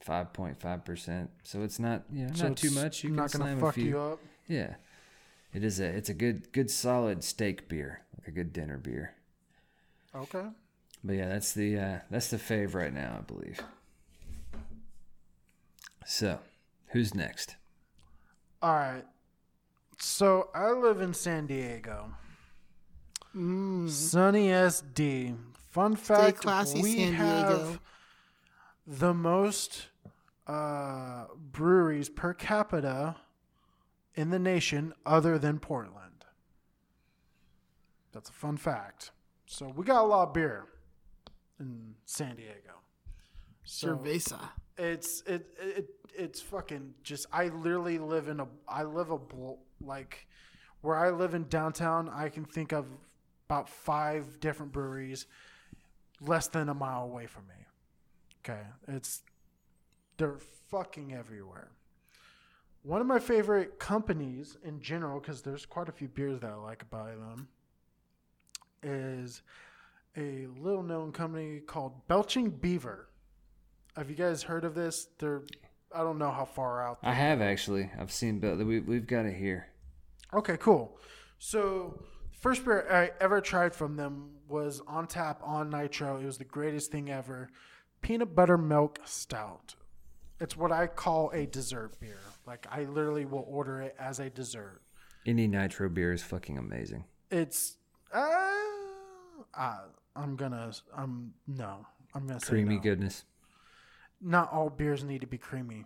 five 0.01 0.33
point 0.33 0.59
five 0.59 0.83
percent. 0.85 1.29
So 1.43 1.63
it's 1.63 1.79
not 1.79 2.03
you 2.11 2.25
know 2.27 2.33
So 2.33 2.47
not 2.49 2.57
too 2.57 2.71
much. 2.71 3.03
You 3.03 3.09
can 3.09 3.15
not 3.17 3.31
gonna 3.31 3.45
slam 3.45 3.59
fuck 3.59 3.69
a 3.69 3.73
few. 3.73 3.85
you 3.85 3.99
up. 3.99 4.19
Yeah, 4.47 4.75
it 5.53 5.63
is 5.63 5.79
a 5.79 5.85
it's 5.85 6.09
a 6.09 6.13
good 6.13 6.51
good 6.51 6.69
solid 6.69 7.23
steak 7.23 7.67
beer, 7.69 8.01
like 8.17 8.27
a 8.27 8.31
good 8.31 8.51
dinner 8.53 8.77
beer. 8.77 9.13
Okay. 10.15 10.45
But 11.03 11.13
yeah, 11.15 11.29
that's 11.29 11.53
the 11.53 11.77
uh, 11.79 11.99
that's 12.09 12.29
the 12.29 12.37
fave 12.37 12.73
right 12.73 12.93
now, 12.93 13.17
I 13.19 13.21
believe. 13.21 13.59
So, 16.05 16.39
who's 16.87 17.13
next? 17.13 17.55
All 18.61 18.73
right. 18.73 19.05
So 19.99 20.49
I 20.55 20.71
live 20.71 21.01
in 21.01 21.13
San 21.13 21.45
Diego. 21.45 22.11
Sunny 23.33 24.47
SD. 24.47 25.35
Fun 25.69 25.95
fact: 25.95 26.41
classy, 26.41 26.81
we 26.81 26.95
San 26.97 27.13
have 27.13 27.47
Diego. 27.47 27.79
the 28.87 29.13
most 29.13 29.87
uh, 30.47 31.25
breweries 31.51 32.09
per 32.09 32.33
capita 32.33 33.17
in 34.15 34.31
the 34.31 34.39
nation, 34.39 34.93
other 35.05 35.37
than 35.37 35.59
Portland. 35.59 36.25
That's 38.11 38.29
a 38.29 38.33
fun 38.33 38.57
fact. 38.57 39.11
So 39.45 39.71
we 39.75 39.85
got 39.85 40.03
a 40.03 40.07
lot 40.07 40.27
of 40.29 40.33
beer 40.33 40.65
in 41.59 41.93
San 42.05 42.35
Diego. 42.35 42.81
So 43.63 43.95
Cerveza. 43.95 44.39
it's 44.77 45.21
it 45.27 45.47
it 45.59 45.89
it's 46.17 46.41
fucking 46.41 46.95
just. 47.03 47.27
I 47.31 47.49
literally 47.49 47.99
live 47.99 48.27
in 48.27 48.39
a. 48.39 48.47
I 48.67 48.83
live 48.83 49.11
a 49.11 49.19
like 49.79 50.25
where 50.81 50.95
I 50.97 51.11
live 51.11 51.35
in 51.35 51.47
downtown. 51.47 52.09
I 52.09 52.29
can 52.29 52.45
think 52.45 52.71
of 52.73 52.85
about 53.49 53.67
five 53.67 54.39
different 54.39 54.71
breweries 54.71 55.25
less 56.21 56.47
than 56.47 56.69
a 56.69 56.73
mile 56.73 57.03
away 57.03 57.25
from 57.25 57.47
me. 57.47 57.65
Okay, 58.43 58.61
it's 58.87 59.23
they're 60.17 60.37
fucking 60.69 61.13
everywhere. 61.13 61.71
One 62.83 63.01
of 63.01 63.07
my 63.07 63.19
favorite 63.19 63.79
companies 63.79 64.57
in 64.63 64.79
general, 64.81 65.19
because 65.19 65.41
there's 65.41 65.65
quite 65.65 65.89
a 65.89 65.91
few 65.91 66.07
beers 66.07 66.39
that 66.41 66.51
I 66.51 66.55
like 66.55 66.83
about 66.83 67.07
them, 67.07 67.47
is 68.83 69.41
a 70.15 70.47
little 70.59 70.83
known 70.83 71.11
company 71.11 71.59
called 71.59 72.07
Belching 72.07 72.51
Beaver. 72.51 73.09
Have 73.97 74.09
you 74.09 74.15
guys 74.15 74.43
heard 74.43 74.63
of 74.63 74.75
this? 74.75 75.07
They're 75.17 75.41
I 75.91 76.03
don't 76.03 76.19
know 76.19 76.29
how 76.29 76.45
far 76.45 76.85
out. 76.85 76.99
I 77.01 77.13
have 77.13 77.41
actually. 77.41 77.89
I've 77.99 78.11
seen, 78.11 78.39
but 78.39 78.59
we 78.59 78.79
we've 78.79 79.07
got 79.07 79.25
it 79.25 79.35
here. 79.35 79.69
Okay, 80.33 80.57
cool. 80.57 80.99
So, 81.39 82.03
first 82.39 82.65
beer 82.65 82.87
I 82.89 83.11
ever 83.23 83.41
tried 83.41 83.75
from 83.75 83.95
them 83.95 84.31
was 84.47 84.81
on 84.87 85.07
tap 85.07 85.41
on 85.43 85.69
Nitro. 85.69 86.17
It 86.19 86.25
was 86.25 86.37
the 86.37 86.43
greatest 86.45 86.91
thing 86.91 87.09
ever. 87.11 87.49
Peanut 88.01 88.33
butter 88.33 88.57
milk 88.57 88.99
stout. 89.05 89.75
It's 90.39 90.55
what 90.55 90.71
I 90.71 90.87
call 90.87 91.31
a 91.31 91.45
dessert 91.45 91.99
beer. 91.99 92.17
Like 92.47 92.65
I 92.71 92.85
literally 92.85 93.25
will 93.25 93.45
order 93.47 93.81
it 93.81 93.95
as 93.99 94.19
a 94.19 94.29
dessert. 94.29 94.81
Any 95.25 95.47
nitro 95.47 95.89
beer 95.89 96.13
is 96.13 96.23
fucking 96.23 96.57
amazing. 96.57 97.03
It's 97.29 97.77
uh, 98.13 98.47
uh 99.53 99.77
I'm 100.15 100.35
gonna 100.35 100.71
I'm 100.95 101.33
no. 101.45 101.85
I'm 102.15 102.25
gonna 102.25 102.39
say 102.39 102.49
Creamy 102.49 102.77
no. 102.77 102.81
goodness. 102.81 103.25
Not 104.21 104.51
all 104.51 104.69
beers 104.69 105.03
need 105.03 105.21
to 105.21 105.27
be 105.27 105.37
creamy. 105.37 105.83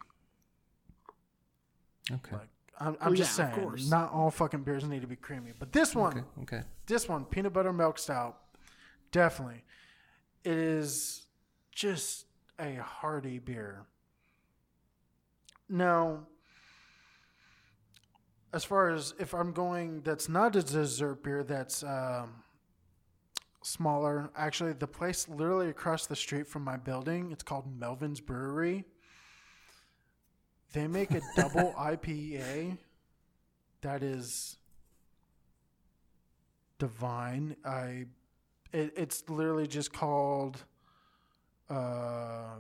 Okay. 2.12 2.36
Like 2.36 2.50
I'm, 2.80 2.98
I'm 3.00 3.08
Well, 3.08 3.14
just 3.14 3.38
yeah, 3.38 3.54
saying, 3.54 3.90
not 3.90 4.12
all 4.12 4.32
fucking 4.32 4.64
beers 4.64 4.84
need 4.86 5.02
to 5.02 5.08
be 5.08 5.16
creamy. 5.16 5.52
But 5.58 5.72
this 5.72 5.96
one, 5.96 6.26
Okay. 6.42 6.58
Okay. 6.58 6.62
this 6.88 7.08
one, 7.08 7.26
peanut 7.26 7.54
butter 7.54 7.72
milk 7.74 7.98
stout, 8.00 8.38
definitely. 9.12 9.64
It 10.44 10.58
is 10.58 11.28
just 11.72 12.26
a 12.60 12.76
hearty 12.76 13.40
beer. 13.40 13.86
Now, 15.70 16.28
as 18.54 18.64
far 18.64 18.90
as 18.90 19.14
if 19.20 19.34
I'm 19.34 19.52
going, 19.54 20.02
that's 20.02 20.30
not 20.30 20.56
a 20.56 20.62
dessert 20.62 21.24
beer, 21.24 21.44
that's 21.44 21.84
um, 21.84 22.44
smaller. 23.64 24.30
Actually, 24.36 24.74
the 24.74 24.88
place 24.88 25.28
literally 25.30 25.70
across 25.70 26.06
the 26.06 26.16
street 26.16 26.48
from 26.48 26.64
my 26.64 26.78
building, 26.78 27.32
it's 27.32 27.44
called 27.44 27.66
Melvin's 27.80 28.20
Brewery. 28.20 28.84
They 30.74 30.88
make 30.88 31.12
a 31.12 31.22
double 31.36 31.74
IPA 31.80 32.78
that 33.82 34.04
is 34.04 34.58
divine. 36.80 37.56
I 37.64 38.06
it, 38.74 38.94
it's 38.98 39.24
literally 39.30 39.68
just 39.68 39.94
called 39.94 40.64
uh 41.70 42.56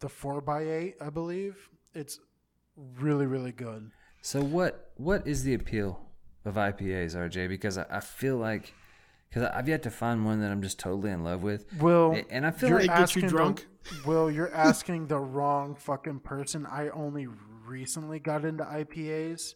the 0.00 0.08
4 0.08 0.40
by 0.40 0.62
8 0.62 0.94
I 1.00 1.10
believe. 1.10 1.68
It's 1.94 2.20
really 3.00 3.26
really 3.26 3.52
good. 3.52 3.90
So 4.22 4.40
what 4.40 4.90
what 4.96 5.26
is 5.26 5.42
the 5.42 5.54
appeal 5.54 6.00
of 6.44 6.54
IPAs, 6.54 7.14
RJ? 7.16 7.48
Because 7.48 7.76
I, 7.76 7.86
I 7.90 8.00
feel 8.00 8.36
like 8.36 8.72
because 9.28 9.50
I've 9.54 9.68
yet 9.68 9.82
to 9.84 9.90
find 9.90 10.24
one 10.24 10.40
that 10.40 10.50
I'm 10.50 10.62
just 10.62 10.78
totally 10.78 11.10
in 11.10 11.24
love 11.24 11.42
with. 11.42 11.66
Will 11.80 12.20
and 12.30 12.46
I 12.46 12.50
feel 12.50 12.70
you're 12.70 12.78
like 12.80 12.88
get 12.88 12.96
you 12.98 13.02
asking 13.02 13.22
the- 13.22 13.28
drunk? 13.28 13.66
Will 14.06 14.30
you're 14.30 14.52
asking 14.54 15.06
the 15.06 15.18
wrong 15.18 15.74
fucking 15.74 16.20
person. 16.20 16.66
I 16.66 16.88
only 16.90 17.26
recently 17.66 18.18
got 18.18 18.44
into 18.44 18.64
IPAs. 18.64 19.54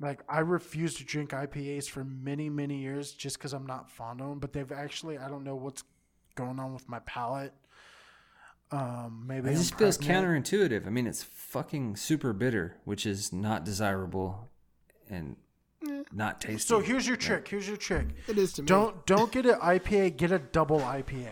Like 0.00 0.22
I 0.28 0.40
refused 0.40 0.98
to 0.98 1.04
drink 1.04 1.30
IPAs 1.30 1.88
for 1.88 2.04
many 2.04 2.48
many 2.48 2.78
years 2.78 3.12
just 3.12 3.38
because 3.38 3.52
I'm 3.52 3.66
not 3.66 3.90
fond 3.90 4.20
of 4.20 4.28
them. 4.28 4.38
But 4.38 4.52
they've 4.52 4.72
actually 4.72 5.18
I 5.18 5.28
don't 5.28 5.44
know 5.44 5.56
what's 5.56 5.84
going 6.34 6.58
on 6.58 6.72
with 6.72 6.88
my 6.88 7.00
palate. 7.00 7.52
Um, 8.72 9.24
maybe 9.26 9.48
it 9.48 9.52
I'm 9.52 9.56
just 9.56 9.74
feels 9.76 9.98
counterintuitive. 9.98 10.86
I 10.86 10.90
mean, 10.90 11.06
it's 11.08 11.24
fucking 11.24 11.96
super 11.96 12.32
bitter, 12.32 12.76
which 12.84 13.04
is 13.04 13.32
not 13.32 13.64
desirable 13.64 14.48
and 15.08 15.36
not 16.12 16.40
tasty. 16.40 16.58
So 16.58 16.80
here's 16.80 17.06
your 17.06 17.16
trick. 17.16 17.48
Here's 17.48 17.68
your 17.68 17.76
trick. 17.76 18.08
It 18.26 18.38
is 18.38 18.52
to 18.54 18.62
me. 18.62 18.66
Don't 18.66 19.06
don't 19.06 19.30
get 19.30 19.46
an 19.46 19.54
IPA. 19.60 20.16
Get 20.16 20.32
a 20.32 20.38
double 20.38 20.80
IPA. 20.80 21.28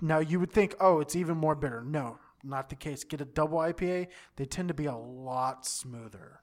Now 0.00 0.18
you 0.18 0.40
would 0.40 0.52
think, 0.52 0.74
oh, 0.80 1.00
it's 1.00 1.16
even 1.16 1.36
more 1.36 1.54
bitter. 1.54 1.82
No, 1.82 2.18
not 2.42 2.68
the 2.68 2.74
case. 2.76 3.04
Get 3.04 3.20
a 3.20 3.24
double 3.24 3.58
IPA. 3.58 4.08
They 4.36 4.44
tend 4.44 4.68
to 4.68 4.74
be 4.74 4.86
a 4.86 4.96
lot 4.96 5.66
smoother. 5.66 6.40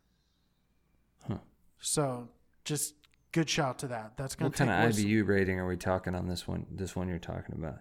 Huh. 1.28 1.38
So 1.80 2.30
just 2.66 2.95
good 3.32 3.49
shout 3.49 3.80
to 3.80 3.88
that. 3.88 4.18
That's 4.18 4.36
gonna 4.36 4.49
what 4.49 4.58
kind 4.58 4.70
of 4.70 4.78
less- 4.86 4.99
IBU 4.99 5.28
rating 5.28 5.60
are 5.60 5.68
we 5.68 5.78
talking 5.78 6.16
on 6.16 6.28
this 6.28 6.47
one? 6.47 6.66
This 6.72 6.95
one 6.95 7.08
you're 7.08 7.20
talking 7.20 7.56
about? 7.56 7.80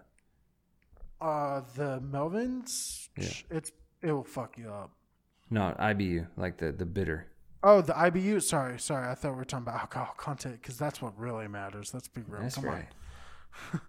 Uh, 1.19 1.61
the 1.75 1.99
Melvins. 2.01 3.09
Yeah. 3.17 3.29
It's 3.57 3.71
it 4.01 4.11
will 4.11 4.23
fuck 4.23 4.57
you 4.57 4.69
up. 4.69 4.91
No, 5.49 5.75
IBU, 5.79 6.27
like 6.37 6.57
the 6.57 6.71
the 6.71 6.85
bitter. 6.85 7.27
Oh, 7.63 7.81
the 7.81 7.93
IBU. 7.93 8.41
Sorry, 8.41 8.79
sorry. 8.79 9.07
I 9.09 9.15
thought 9.15 9.31
we 9.31 9.37
were 9.37 9.45
talking 9.45 9.67
about 9.67 9.79
alcohol 9.81 10.13
content 10.17 10.59
because 10.61 10.77
that's 10.77 11.01
what 11.01 11.17
really 11.19 11.47
matters. 11.47 11.93
Let's 11.93 12.07
be 12.07 12.21
real. 12.27 12.41
That's 12.41 12.55
Come 12.55 12.65
right. 12.65 12.87
on. 13.73 13.81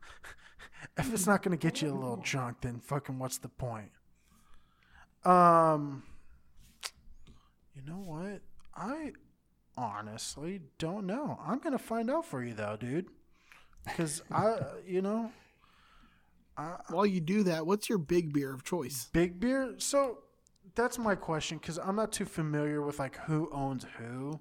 if 0.98 1.12
it's 1.12 1.26
not 1.26 1.42
going 1.42 1.56
to 1.56 1.62
get 1.62 1.80
you 1.80 1.90
a 1.90 1.94
little 1.94 2.20
drunk, 2.22 2.58
then 2.60 2.80
fucking 2.80 3.18
what's 3.18 3.38
the 3.38 3.48
point? 3.48 3.90
Um, 5.24 6.02
you 7.74 7.82
know 7.86 7.98
what? 8.00 8.40
I 8.74 9.12
honestly 9.76 10.60
don't 10.78 11.06
know. 11.06 11.38
I'm 11.46 11.58
gonna 11.58 11.78
find 11.78 12.10
out 12.10 12.26
for 12.26 12.42
you 12.42 12.54
though, 12.54 12.76
dude. 12.78 13.06
Because 13.84 14.22
I, 14.30 14.56
you 14.86 15.00
know, 15.00 15.30
While 16.90 17.06
you 17.06 17.20
do 17.20 17.44
that, 17.44 17.66
what's 17.66 17.88
your 17.88 17.98
big 17.98 18.32
beer 18.32 18.52
of 18.52 18.64
choice? 18.64 19.08
big 19.12 19.38
beer. 19.40 19.74
So 19.78 20.18
that's 20.74 20.98
my 20.98 21.14
question 21.14 21.58
because 21.58 21.78
I'm 21.78 21.96
not 21.96 22.12
too 22.12 22.24
familiar 22.24 22.82
with 22.82 22.98
like 22.98 23.16
who 23.26 23.48
owns 23.52 23.86
who. 23.98 24.40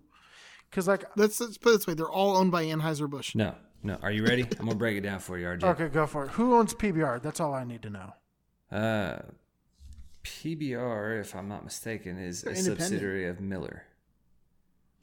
Because 0.70 0.88
like, 0.88 1.04
Let's, 1.16 1.40
let's 1.42 1.58
put 1.58 1.70
it 1.70 1.78
this 1.80 1.88
way: 1.88 1.94
they're 1.94 2.10
all 2.10 2.38
owned 2.38 2.52
by 2.52 2.66
Anheuser 2.66 3.10
Busch. 3.10 3.36
No, 3.36 3.56
no. 3.84 3.98
Are 4.02 4.12
you 4.12 4.24
ready? 4.26 4.44
I'm 4.44 4.66
gonna 4.66 4.76
break 4.76 4.98
it 4.98 5.02
down 5.02 5.20
for 5.20 5.38
you, 5.38 5.46
RJ. 5.46 5.64
okay, 5.64 5.88
go 5.90 6.08
for 6.08 6.26
it. 6.26 6.32
Who 6.32 6.56
owns 6.56 6.74
PBR? 6.74 7.22
That's 7.22 7.40
all 7.40 7.54
I 7.54 7.64
need 7.64 7.82
to 7.84 7.90
know. 7.90 8.14
Uh, 8.72 9.20
PBR, 10.24 11.20
if 11.20 11.36
I'm 11.36 11.50
not 11.50 11.64
mistaken, 11.64 12.18
is 12.18 12.44
a 12.44 12.56
subsidiary 12.56 13.28
of 13.28 13.42
Miller. 13.42 13.84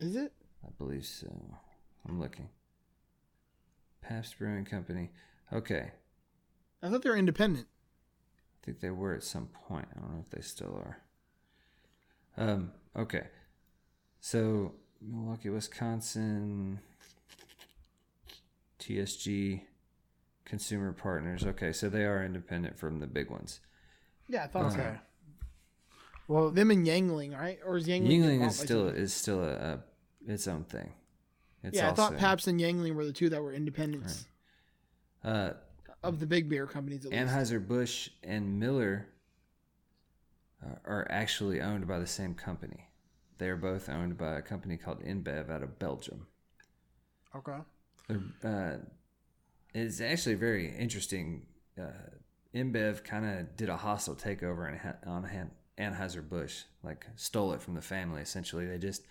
Is 0.00 0.16
it? 0.16 0.32
I 0.64 0.70
believe 0.78 1.04
so. 1.04 1.26
I'm 2.08 2.20
looking. 2.20 2.48
Pabst 4.00 4.38
Brewing 4.38 4.64
Company. 4.64 5.10
Okay. 5.52 5.90
I 6.82 6.88
thought 6.88 7.02
they 7.02 7.10
were 7.10 7.16
independent. 7.16 7.66
I 8.62 8.64
think 8.64 8.80
they 8.80 8.90
were 8.90 9.14
at 9.14 9.24
some 9.24 9.48
point. 9.48 9.88
I 9.96 10.00
don't 10.00 10.14
know 10.14 10.24
if 10.24 10.30
they 10.30 10.40
still 10.40 10.74
are. 10.76 10.98
Um, 12.38 12.72
okay. 12.96 13.26
So 14.20 14.74
Milwaukee, 15.00 15.50
Wisconsin, 15.50 16.80
TSG, 18.78 19.62
Consumer 20.44 20.92
Partners. 20.92 21.44
Okay, 21.44 21.72
so 21.72 21.88
they 21.88 22.04
are 22.04 22.24
independent 22.24 22.78
from 22.78 23.00
the 23.00 23.06
big 23.06 23.30
ones. 23.30 23.60
Yeah, 24.28 24.44
I 24.44 24.46
thought 24.46 24.72
Okay. 24.72 24.76
so. 24.76 24.98
Well, 26.28 26.50
Them 26.50 26.70
and 26.70 26.86
Yuengling, 26.86 27.38
right? 27.38 27.58
Or 27.64 27.76
is 27.78 27.86
Yuengling? 27.86 28.22
Involved 28.34 28.52
is 28.54 28.58
still 28.60 28.88
is 28.88 29.14
still 29.14 29.42
a, 29.42 29.52
a 29.52 29.84
its 30.26 30.46
own 30.46 30.64
thing. 30.64 30.92
It's 31.62 31.76
yeah, 31.76 31.90
I 31.90 31.94
thought 31.94 32.16
Pabst 32.16 32.46
and 32.46 32.60
Yuengling 32.60 32.94
were 32.94 33.04
the 33.04 33.12
two 33.12 33.30
that 33.30 33.42
were 33.42 33.52
independents 33.52 34.26
Uh, 35.24 35.52
of 36.02 36.20
the 36.20 36.26
big 36.26 36.48
beer 36.48 36.66
companies. 36.66 37.04
At 37.06 37.12
Anheuser 37.12 37.66
Busch 37.66 38.10
and 38.22 38.60
Miller 38.60 39.08
uh, 40.64 40.76
are 40.84 41.06
actually 41.10 41.60
owned 41.60 41.86
by 41.86 41.98
the 41.98 42.06
same 42.06 42.34
company. 42.34 42.88
They 43.38 43.48
are 43.48 43.56
both 43.56 43.88
owned 43.88 44.18
by 44.18 44.36
a 44.38 44.42
company 44.42 44.76
called 44.76 45.02
InBev 45.02 45.50
out 45.50 45.62
of 45.62 45.78
Belgium. 45.78 46.26
okay. 47.34 47.58
Uh, 48.42 48.78
it's 49.74 50.00
actually 50.00 50.34
very 50.34 50.74
interesting. 50.76 51.46
Uh, 51.78 52.16
InBev 52.54 53.04
kind 53.04 53.24
of 53.26 53.56
did 53.56 53.68
a 53.68 53.76
hostile 53.76 54.16
takeover 54.16 54.66
on, 54.68 54.94
on 55.06 55.24
Han- 55.24 55.50
Anheuser-Busch, 55.78 56.64
like 56.82 57.06
stole 57.16 57.52
it 57.52 57.62
from 57.62 57.74
the 57.74 57.82
family. 57.82 58.20
Essentially, 58.22 58.66
they 58.66 58.78
just 58.78 59.02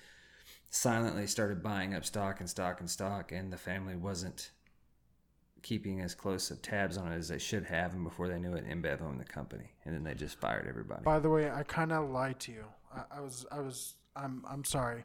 silently 0.70 1.28
started 1.28 1.64
buying 1.64 1.94
up 1.94 2.04
stock 2.04 2.40
and 2.40 2.50
stock 2.50 2.80
and 2.80 2.90
stock, 2.90 3.32
and 3.32 3.54
the 3.54 3.58
family 3.58 3.96
wasn't 3.96 4.52
keeping 5.62 6.02
as 6.02 6.14
close 6.16 6.52
of 6.52 6.62
tabs 6.62 6.98
on 6.98 7.12
it 7.12 7.18
as 7.18 7.28
they 7.28 7.38
should 7.38 7.66
have. 7.66 7.94
And 7.94 8.04
before 8.04 8.28
they 8.28 8.40
knew 8.40 8.54
it, 8.54 8.68
InBev 8.68 9.02
owned 9.02 9.20
the 9.20 9.26
company, 9.26 9.72
and 9.86 9.94
then 9.94 10.04
they 10.04 10.14
just 10.14 10.40
fired 10.40 10.68
everybody. 10.68 11.04
By 11.04 11.20
the 11.20 11.30
way, 11.30 11.50
I 11.52 11.64
kind 11.64 11.92
of 11.92 12.10
lied 12.10 12.40
to 12.42 12.52
you. 12.52 12.66
I, 12.96 13.18
I 13.18 13.22
was, 13.22 13.46
I 13.52 13.60
was, 13.60 13.96
I'm, 14.16 14.44
I'm 14.50 14.64
sorry. 14.64 15.04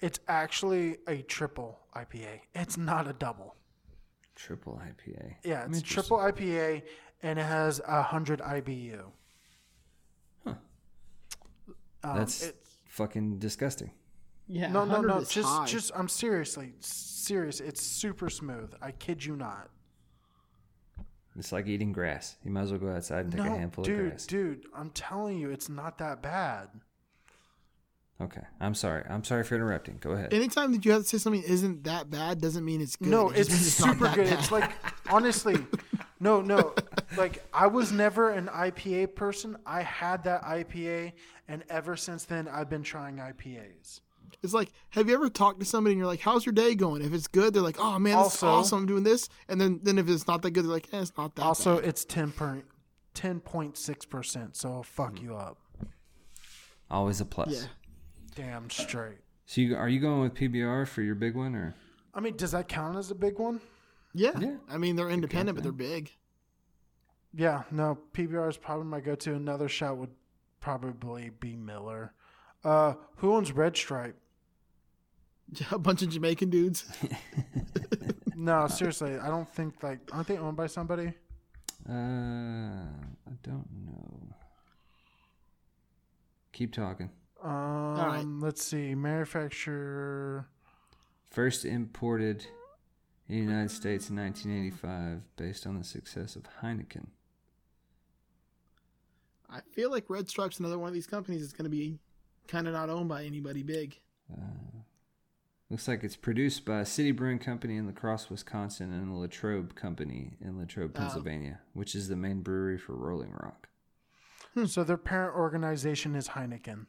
It's 0.00 0.18
actually 0.28 0.98
a 1.08 1.22
triple 1.22 1.78
IPA. 1.96 2.40
It's 2.54 2.76
not 2.76 3.08
a 3.08 3.12
double. 3.12 3.56
Triple 4.34 4.80
IPA. 4.84 5.34
Yeah, 5.44 5.64
it's 5.64 5.78
interested. 5.78 5.84
triple 6.08 6.18
IPA, 6.18 6.82
and 7.22 7.38
it 7.38 7.44
has 7.44 7.80
a 7.86 8.02
hundred 8.02 8.40
IBU. 8.40 9.00
Huh. 10.44 10.54
Um, 12.02 12.18
That's 12.18 12.42
it's- 12.42 12.76
fucking 12.88 13.38
disgusting. 13.38 13.92
yeah, 14.48 14.70
no, 14.70 14.84
no, 14.84 15.00
no. 15.00 15.20
Just, 15.24 15.48
high. 15.48 15.66
just. 15.66 15.92
I'm 15.94 16.08
seriously 16.08 16.74
serious. 16.80 17.60
It's 17.60 17.80
super 17.80 18.28
smooth. 18.28 18.72
I 18.82 18.90
kid 18.90 19.24
you 19.24 19.36
not. 19.36 19.70
It's 21.36 21.50
like 21.52 21.66
eating 21.66 21.92
grass. 21.92 22.36
You 22.44 22.50
might 22.52 22.62
as 22.62 22.70
well 22.70 22.80
go 22.80 22.90
outside 22.90 23.24
and 23.26 23.32
take 23.32 23.40
a 23.40 23.44
handful 23.44 23.84
dude, 23.84 24.00
of 24.00 24.06
grass. 24.10 24.26
dude. 24.26 24.66
I'm 24.74 24.90
telling 24.90 25.38
you, 25.38 25.50
it's 25.50 25.68
not 25.68 25.98
that 25.98 26.22
bad. 26.22 26.68
Okay, 28.20 28.42
I'm 28.60 28.74
sorry. 28.74 29.02
I'm 29.10 29.24
sorry 29.24 29.42
for 29.42 29.56
interrupting. 29.56 29.98
Go 30.00 30.12
ahead. 30.12 30.32
Anytime 30.32 30.70
that 30.72 30.84
you 30.84 30.92
have 30.92 31.02
to 31.02 31.08
say 31.08 31.18
something 31.18 31.42
isn't 31.42 31.82
that 31.84 32.10
bad 32.10 32.40
doesn't 32.40 32.64
mean 32.64 32.80
it's 32.80 32.94
good. 32.94 33.08
No, 33.08 33.30
It 33.30 33.36
just 33.48 33.50
it's, 33.50 33.60
super 33.74 34.04
that 34.04 34.14
good. 34.14 34.26
bad. 34.26 34.38
It's 34.38 34.52
like 34.52 34.70
honestly, 35.10 35.56
no, 36.20 36.40
no. 36.40 36.74
Like 37.16 37.44
I 37.52 37.66
was 37.66 37.90
never 37.90 38.30
an 38.30 38.46
IPA 38.46 39.16
person. 39.16 39.56
I 39.66 39.82
had 39.82 40.22
that 40.24 40.42
IPA, 40.44 41.12
and 41.48 41.64
ever 41.68 41.96
since 41.96 42.24
then, 42.24 42.46
I've 42.46 42.70
been 42.70 42.84
trying 42.84 43.16
IPAs. 43.16 44.00
It's 44.44 44.52
like, 44.54 44.70
have 44.90 45.08
you 45.08 45.14
ever 45.14 45.28
talked 45.28 45.58
to 45.60 45.66
somebody 45.66 45.92
and 45.94 45.98
you're 45.98 46.06
like, 46.06 46.20
"How's 46.20 46.44
your 46.46 46.52
day 46.52 46.74
going?" 46.76 47.02
If 47.02 47.12
it's 47.12 47.26
good, 47.26 47.54
they're 47.54 47.62
like, 47.62 47.80
"Oh 47.80 47.98
man, 47.98 48.12
this 48.12 48.22
Also- 48.24 48.46
is 48.46 48.66
awesome. 48.66 48.78
I'm 48.80 48.86
doing 48.86 49.02
this." 49.02 49.28
And 49.48 49.60
then, 49.60 49.80
then 49.82 49.98
if 49.98 50.08
it's 50.08 50.26
not 50.28 50.42
that 50.42 50.50
good, 50.52 50.64
they're 50.64 50.70
like, 50.72 50.88
eh, 50.92 51.00
"It's 51.00 51.16
not 51.16 51.34
that." 51.36 51.42
Also, 51.42 51.76
bad. 51.80 51.88
it's 51.88 52.04
ten 52.04 52.30
point 52.30 52.64
ten 53.14 53.40
point 53.40 53.76
six 53.76 54.04
percent. 54.06 54.54
So 54.56 54.70
I'll 54.72 54.82
fuck 54.84 55.20
you 55.20 55.34
up. 55.34 55.58
Always 56.90 57.20
a 57.20 57.24
plus. 57.24 57.50
yeah. 57.50 57.66
Damn 58.36 58.68
straight. 58.70 59.18
So 59.46 59.60
you, 59.60 59.76
are 59.76 59.88
you 59.88 60.00
going 60.00 60.20
with 60.20 60.34
PBR 60.34 60.86
for 60.86 61.02
your 61.02 61.14
big 61.14 61.34
one 61.34 61.54
or? 61.54 61.74
I 62.14 62.20
mean, 62.20 62.36
does 62.36 62.52
that 62.52 62.68
count 62.68 62.96
as 62.96 63.10
a 63.10 63.14
big 63.14 63.38
one? 63.38 63.60
yeah, 64.12 64.38
Yeah. 64.38 64.56
I 64.68 64.76
mean, 64.78 64.94
they're 64.96 65.10
independent, 65.10 65.56
but 65.56 65.62
they're 65.64 65.72
big. 65.72 66.12
Yeah, 67.32 67.64
no. 67.70 67.98
PBR 68.12 68.48
is 68.48 68.56
probably 68.56 68.86
my 68.86 69.00
go-to. 69.00 69.34
Another 69.34 69.68
shot 69.68 69.96
would 69.96 70.10
probably 70.60 71.30
be 71.40 71.56
Miller. 71.56 72.12
Uh, 72.62 72.94
who 73.16 73.34
owns 73.34 73.50
Red 73.52 73.76
Stripe? 73.76 74.16
A 75.70 75.78
bunch 75.78 76.02
of 76.02 76.10
Jamaican 76.10 76.50
dudes. 76.50 76.84
No, 78.44 78.66
seriously, 78.66 79.16
I 79.16 79.28
don't 79.28 79.48
think 79.48 79.82
like 79.82 80.00
aren't 80.12 80.28
they 80.28 80.36
owned 80.36 80.56
by 80.56 80.66
somebody? 80.66 81.14
Uh, 81.88 81.92
I 81.92 83.32
don't 83.42 83.66
know. 83.86 84.34
Keep 86.52 86.74
talking. 86.74 87.10
Um, 87.42 87.96
right. 87.96 88.24
let's 88.26 88.62
see, 88.62 88.94
manufacturer. 88.94 90.46
First 91.30 91.64
imported 91.64 92.46
in 93.28 93.36
the 93.36 93.52
United 93.52 93.70
States 93.70 94.10
in 94.10 94.16
1985, 94.16 95.22
based 95.36 95.66
on 95.66 95.78
the 95.78 95.84
success 95.84 96.36
of 96.36 96.44
Heineken. 96.62 97.06
I 99.48 99.60
feel 99.72 99.90
like 99.90 100.10
Red 100.10 100.28
Stripe's 100.28 100.58
another 100.58 100.78
one 100.78 100.88
of 100.88 100.94
these 100.94 101.06
companies 101.06 101.40
that's 101.40 101.52
going 101.52 101.64
to 101.64 101.70
be 101.70 101.98
kind 102.46 102.66
of 102.66 102.74
not 102.74 102.90
owned 102.90 103.08
by 103.08 103.24
anybody 103.24 103.62
big. 103.62 103.98
Looks 105.74 105.88
like 105.88 106.04
it's 106.04 106.14
produced 106.14 106.64
by 106.64 106.84
City 106.84 107.10
Brewing 107.10 107.40
Company 107.40 107.78
in 107.78 107.86
La 107.86 107.90
Crosse, 107.90 108.30
Wisconsin, 108.30 108.92
and 108.92 109.10
the 109.10 109.16
Latrobe 109.16 109.74
Company 109.74 110.34
in 110.40 110.56
Latrobe, 110.56 110.94
Pennsylvania, 110.94 111.58
which 111.72 111.96
is 111.96 112.06
the 112.06 112.14
main 112.14 112.42
brewery 112.42 112.78
for 112.78 112.94
Rolling 112.94 113.32
Rock. 113.32 113.68
So 114.66 114.84
their 114.84 114.96
parent 114.96 115.34
organization 115.34 116.14
is 116.14 116.28
Heineken. 116.28 116.86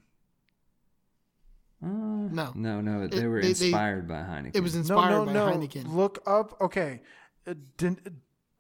Uh, 1.82 1.88
No. 1.88 2.52
no, 2.54 2.80
no. 2.80 3.08
They 3.08 3.26
were 3.26 3.42
they- 3.42 3.54
they- 3.54 3.66
inspired 3.66 4.08
by 4.08 4.22
Heineken. 4.22 4.56
It 4.56 4.62
was 4.62 4.76
No, 4.76 4.80
inspired 4.82 5.10
no, 5.10 5.26
by 5.26 5.34
no. 5.34 5.48
Heineken. 5.48 5.88
Look 5.88 6.22
up. 6.28 6.62
Okay, 6.62 7.02
uh, 7.48 7.56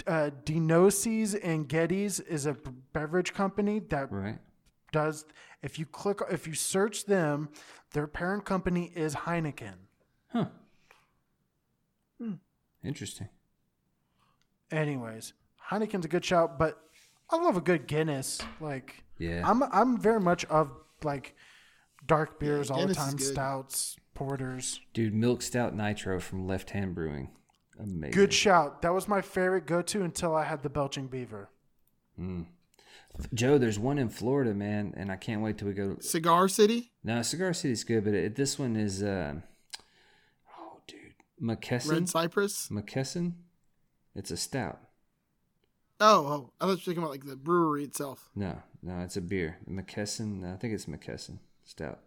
uh, 0.07 0.32
and 0.49 1.69
Getty's 1.69 2.19
is 2.19 2.47
a 2.47 2.53
beverage 2.93 3.32
company 3.36 3.78
that 3.78 4.11
right. 4.11 4.39
does. 4.91 5.26
If 5.61 5.78
you 5.78 5.86
click, 5.86 6.17
if 6.32 6.47
you 6.47 6.55
search 6.55 7.05
them, 7.05 7.49
their 7.91 8.07
parent 8.07 8.43
company 8.43 8.91
is 8.95 9.13
Heineken. 9.13 9.84
Huh. 10.36 10.45
Interesting. 12.83 13.29
Anyways, 14.71 15.33
Heineken's 15.71 16.05
a 16.05 16.07
good 16.07 16.23
shout, 16.25 16.59
but 16.59 16.77
I 17.31 17.38
love 17.38 17.57
a 17.57 17.61
good 17.61 17.88
Guinness. 17.88 18.41
Like, 18.59 19.03
Yeah. 19.17 19.41
I'm 19.49 19.63
I'm 19.63 19.97
very 19.99 20.19
much 20.19 20.45
of 20.45 20.71
like 21.03 21.36
dark 22.05 22.39
beers 22.39 22.69
all 22.69 22.86
the 22.86 22.93
time, 22.93 23.17
stouts, 23.17 23.95
porters. 24.13 24.79
Dude, 24.93 25.13
Milk 25.13 25.41
Stout 25.41 25.75
Nitro 25.75 26.19
from 26.19 26.45
Left 26.45 26.69
Hand 26.71 26.93
Brewing. 26.93 27.29
Amazing. 27.79 28.11
Good 28.11 28.33
shout. 28.33 28.81
That 28.83 28.93
was 28.93 29.07
my 29.07 29.21
favorite 29.21 29.65
go 29.65 29.81
to 29.81 30.03
until 30.03 30.36
I 30.36 30.43
had 30.45 30.61
the 30.63 30.69
Belching 30.69 31.07
Beaver. 31.07 31.49
Hmm. 32.15 32.43
Joe, 33.33 33.57
there's 33.57 33.79
one 33.79 33.97
in 33.97 34.09
Florida, 34.09 34.53
man, 34.53 34.93
and 34.97 35.11
I 35.11 35.15
can't 35.15 35.41
wait 35.41 35.57
till 35.57 35.67
we 35.69 35.73
go. 35.73 35.97
Cigar 36.01 36.47
City, 36.49 36.91
No, 37.03 37.21
Cigar 37.21 37.53
City's 37.53 37.83
good, 37.83 38.03
but 38.03 38.13
it, 38.13 38.36
this 38.36 38.59
one 38.59 38.75
is, 38.75 39.01
uh, 39.01 39.36
dude, 39.36 39.41
McKesson. 41.41 41.91
Red 41.91 42.09
Cypress. 42.09 42.69
McKesson. 42.69 43.33
It's 44.15 44.31
a 44.31 44.38
stout. 44.38 44.79
Oh, 45.99 46.25
oh, 46.27 46.51
I 46.59 46.65
was 46.65 46.86
you 46.86 46.91
were 46.91 46.93
talking 46.93 46.97
about 47.03 47.11
like 47.11 47.25
the 47.25 47.36
brewery 47.38 47.83
itself, 47.83 48.29
No, 48.36 48.61
no, 48.83 48.99
it's 48.99 49.15
a 49.15 49.21
beer. 49.21 49.57
McKesson. 49.69 50.43
I 50.51 50.57
think 50.57 50.73
it's 50.73 50.86
McKesson 50.86 51.39
stout. 51.63 51.99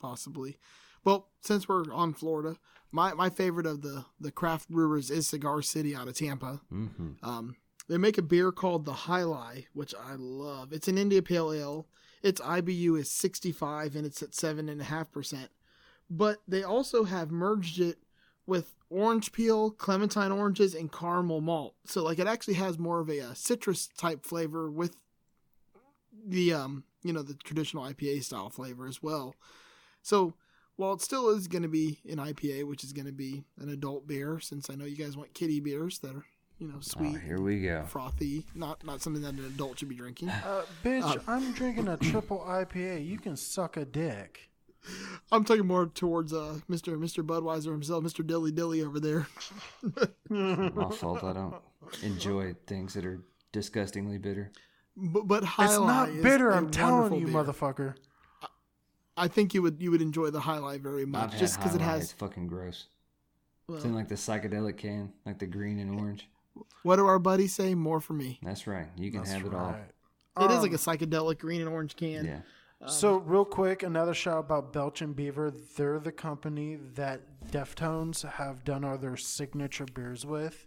possibly. 0.00 0.56
Well, 1.04 1.28
since 1.42 1.68
we're 1.68 1.92
on 1.92 2.14
Florida, 2.14 2.56
my, 2.90 3.12
my 3.14 3.30
favorite 3.30 3.66
of 3.66 3.82
the 3.82 4.04
the 4.18 4.32
craft 4.32 4.68
brewers 4.70 5.10
is 5.10 5.26
Cigar 5.28 5.60
City 5.62 5.94
out 5.94 6.08
of 6.08 6.16
Tampa. 6.16 6.60
Mm-hmm. 6.72 7.12
Um, 7.22 7.56
they 7.88 7.98
make 7.98 8.18
a 8.18 8.22
beer 8.22 8.50
called 8.52 8.84
the 8.86 8.92
Jai 8.92 9.20
Alai, 9.20 9.66
which 9.72 9.94
I 9.94 10.14
love. 10.16 10.72
It's 10.72 10.88
an 10.88 10.98
India 10.98 11.22
Pale 11.22 11.52
Ale. 11.52 11.86
Its 12.22 12.40
IBU 12.40 12.98
is 12.98 13.10
65 13.10 13.94
and 13.94 14.04
it's 14.06 14.22
at 14.22 14.32
7.5%. 14.32 15.48
But 16.10 16.38
they 16.48 16.64
also 16.64 17.04
have 17.04 17.30
merged 17.30 17.78
it 17.80 17.98
with 18.46 18.74
orange 18.90 19.32
peel, 19.32 19.70
clementine 19.70 20.30
oranges, 20.32 20.74
and 20.74 20.92
caramel 20.92 21.40
malt. 21.40 21.74
So, 21.84 22.02
like, 22.04 22.18
it 22.18 22.26
actually 22.26 22.54
has 22.54 22.78
more 22.78 23.00
of 23.00 23.08
a, 23.10 23.20
uh 23.20 23.34
citrus 23.34 23.88
type 23.98 24.24
flavor 24.24 24.70
with 24.70 24.96
the, 26.26 26.52
um, 26.52 26.84
you 27.02 27.12
know, 27.12 27.22
the 27.22 27.34
traditional 27.34 27.84
IPA 27.84 28.24
style 28.24 28.48
flavor 28.50 28.86
as 28.86 29.02
well. 29.02 29.34
So, 30.02 30.34
while 30.76 30.92
it 30.92 31.00
still 31.00 31.30
is 31.30 31.48
going 31.48 31.62
to 31.62 31.68
be 31.68 31.98
an 32.08 32.18
IPA, 32.18 32.64
which 32.64 32.84
is 32.84 32.92
going 32.92 33.06
to 33.06 33.12
be 33.12 33.44
an 33.58 33.70
adult 33.70 34.06
beer, 34.06 34.38
since 34.40 34.68
I 34.68 34.74
know 34.74 34.84
you 34.84 34.96
guys 34.96 35.16
want 35.16 35.32
kiddie 35.34 35.60
beers 35.60 35.98
that 36.00 36.14
are, 36.14 36.24
you 36.58 36.68
know, 36.68 36.74
Oh, 36.76 36.80
sweet 36.82 37.20
here 37.20 37.40
we 37.40 37.62
go. 37.62 37.84
frothy, 37.88 38.44
not 38.54 38.84
not 38.84 39.00
something 39.02 39.22
that 39.22 39.34
an 39.34 39.44
adult 39.46 39.78
should 39.78 39.88
be 39.88 39.94
drinking. 39.94 40.28
Uh, 40.28 40.62
bitch, 40.84 41.20
I'm 41.26 41.52
drinking 41.52 41.88
a 41.88 41.96
triple 42.10 42.40
IPA. 42.46 43.06
You 43.06 43.18
can 43.18 43.36
suck 43.36 43.76
a 43.76 43.84
dick. 43.84 44.48
I'm 45.32 45.44
talking 45.44 45.66
more 45.66 45.86
towards 45.86 46.32
uh 46.32 46.58
Mr. 46.70 46.96
Mr. 46.96 47.24
Budweiser 47.26 47.72
himself, 47.72 48.04
Mr. 48.04 48.26
Dilly 48.26 48.52
Dilly 48.52 48.82
over 48.82 49.00
there. 49.00 49.26
My 50.28 50.90
fault. 50.90 51.24
I 51.24 51.32
don't 51.32 51.54
enjoy 52.02 52.54
things 52.66 52.94
that 52.94 53.04
are 53.04 53.20
disgustingly 53.52 54.18
bitter. 54.18 54.52
But, 54.96 55.26
but 55.28 55.44
High 55.44 55.66
It's 55.66 55.74
not 55.78 56.08
bitter. 56.22 56.50
I'm 56.52 56.70
telling 56.70 57.14
you, 57.20 57.26
beer. 57.26 57.34
motherfucker. 57.34 57.94
I 59.16 59.28
think 59.28 59.54
you 59.54 59.62
would 59.62 59.80
you 59.80 59.90
would 59.90 60.02
enjoy 60.02 60.30
the 60.30 60.40
Jai 60.40 60.56
Alai 60.58 60.62
Life 60.62 60.80
very 60.82 61.02
I've 61.02 61.08
much, 61.08 61.38
just 61.38 61.58
because 61.58 61.74
it 61.74 61.80
has. 61.80 62.02
It's 62.04 62.12
fucking 62.12 62.46
gross. 62.48 62.86
well, 63.68 63.76
It's 63.76 63.84
in 63.86 63.94
like 63.94 64.08
the 64.08 64.14
psychedelic 64.14 64.76
can, 64.76 65.12
like 65.24 65.38
the 65.38 65.46
green 65.46 65.78
and 65.78 65.98
orange. 65.98 66.28
what 66.82 66.96
do 66.96 67.06
our 67.06 67.18
buddies 67.18 67.54
say? 67.54 67.74
More 67.74 68.00
for 68.00 68.12
me. 68.12 68.38
That's 68.42 68.66
right. 68.66 68.88
You 68.96 69.10
can 69.10 69.20
That's 69.20 69.32
have 69.32 69.44
it 69.46 69.52
right. 69.52 69.84
It 70.38 70.50
is 70.50 70.56
Um, 70.58 70.62
like 70.62 70.72
a 70.72 70.76
psychedelic 70.76 71.38
green 71.38 71.62
and 71.62 71.70
orange 71.70 71.96
can. 71.96 72.24
Yeah. 72.26 72.40
So 72.84 73.16
real 73.16 73.44
quick, 73.44 73.82
another 73.82 74.14
shout 74.14 74.38
about 74.38 74.72
Belching 74.72 75.12
Beaver. 75.14 75.50
They're 75.50 75.98
the 75.98 76.12
company 76.12 76.78
that 76.94 77.22
Deftones 77.50 78.28
have 78.28 78.64
done 78.64 78.84
all 78.84 78.98
their 78.98 79.16
signature 79.16 79.86
beers 79.86 80.26
with, 80.26 80.66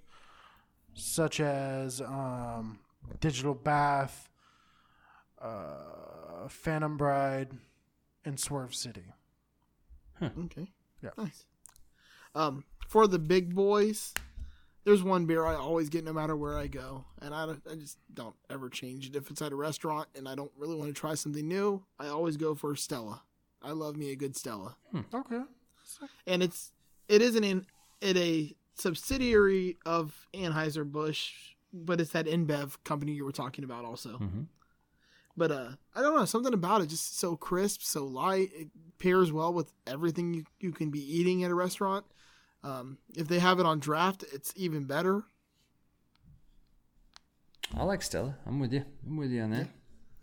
such 0.95 1.39
as 1.39 2.01
um, 2.01 2.79
Digital 3.21 3.53
Bath, 3.53 4.27
uh, 5.41 6.47
Phantom 6.49 6.97
Bride, 6.97 7.51
and 8.25 8.39
Swerve 8.39 8.73
City. 8.75 9.05
Okay. 10.21 10.67
Yeah. 11.01 11.11
Nice. 11.17 11.45
Um, 12.35 12.65
for 12.87 13.07
the 13.07 13.19
big 13.19 13.55
boys, 13.55 14.13
there's 14.89 15.03
one 15.03 15.25
beer 15.27 15.45
I 15.45 15.53
always 15.53 15.87
get 15.89 16.03
no 16.03 16.11
matter 16.13 16.35
where 16.35 16.57
I 16.57 16.65
go, 16.65 17.05
and 17.21 17.31
I, 17.33 17.43
I 17.71 17.75
just 17.75 17.99
don't 18.11 18.35
ever 18.49 18.69
change 18.69 19.07
it. 19.07 19.15
If 19.15 19.29
it's 19.29 19.39
at 19.41 19.51
a 19.51 19.55
restaurant 19.55 20.07
and 20.15 20.27
I 20.27 20.33
don't 20.33 20.51
really 20.57 20.75
want 20.75 20.89
to 20.93 20.99
try 20.99 21.13
something 21.13 21.47
new, 21.47 21.83
I 21.99 22.07
always 22.07 22.37
go 22.37 22.55
for 22.55 22.75
Stella. 22.75 23.21
I 23.61 23.71
love 23.71 23.95
me 23.95 24.11
a 24.11 24.15
good 24.15 24.35
Stella, 24.35 24.77
Okay. 25.13 25.41
and 26.25 26.41
it's 26.41 26.71
it 27.07 27.21
isn't 27.21 27.43
in 27.43 27.67
it 28.01 28.17
a 28.17 28.55
subsidiary 28.73 29.77
of 29.85 30.27
Anheuser 30.33 30.89
Busch, 30.89 31.33
but 31.71 32.01
it's 32.01 32.11
that 32.11 32.25
InBev 32.25 32.77
company 32.83 33.11
you 33.11 33.25
were 33.25 33.31
talking 33.31 33.63
about 33.63 33.85
also. 33.85 34.17
Mhm. 34.17 34.47
But 35.37 35.51
uh, 35.51 35.69
I 35.95 36.01
don't 36.01 36.15
know 36.15 36.25
something 36.25 36.53
about 36.53 36.81
it 36.81 36.87
just 36.87 37.19
so 37.19 37.35
crisp, 37.37 37.81
so 37.83 38.05
light. 38.05 38.49
It 38.53 38.69
pairs 38.97 39.31
well 39.31 39.53
with 39.53 39.71
everything 39.85 40.33
you, 40.33 40.45
you 40.59 40.71
can 40.71 40.89
be 40.89 40.99
eating 40.99 41.43
at 41.43 41.51
a 41.51 41.55
restaurant. 41.55 42.05
Um, 42.63 42.97
if 43.15 43.27
they 43.27 43.39
have 43.39 43.59
it 43.59 43.65
on 43.65 43.79
draft, 43.79 44.23
it's 44.33 44.53
even 44.55 44.85
better. 44.85 45.23
I 47.75 47.83
like 47.83 48.01
Stella. 48.01 48.35
I'm 48.45 48.59
with 48.59 48.73
you. 48.73 48.83
I'm 49.05 49.17
with 49.17 49.31
you 49.31 49.41
on 49.41 49.51
that. 49.51 49.67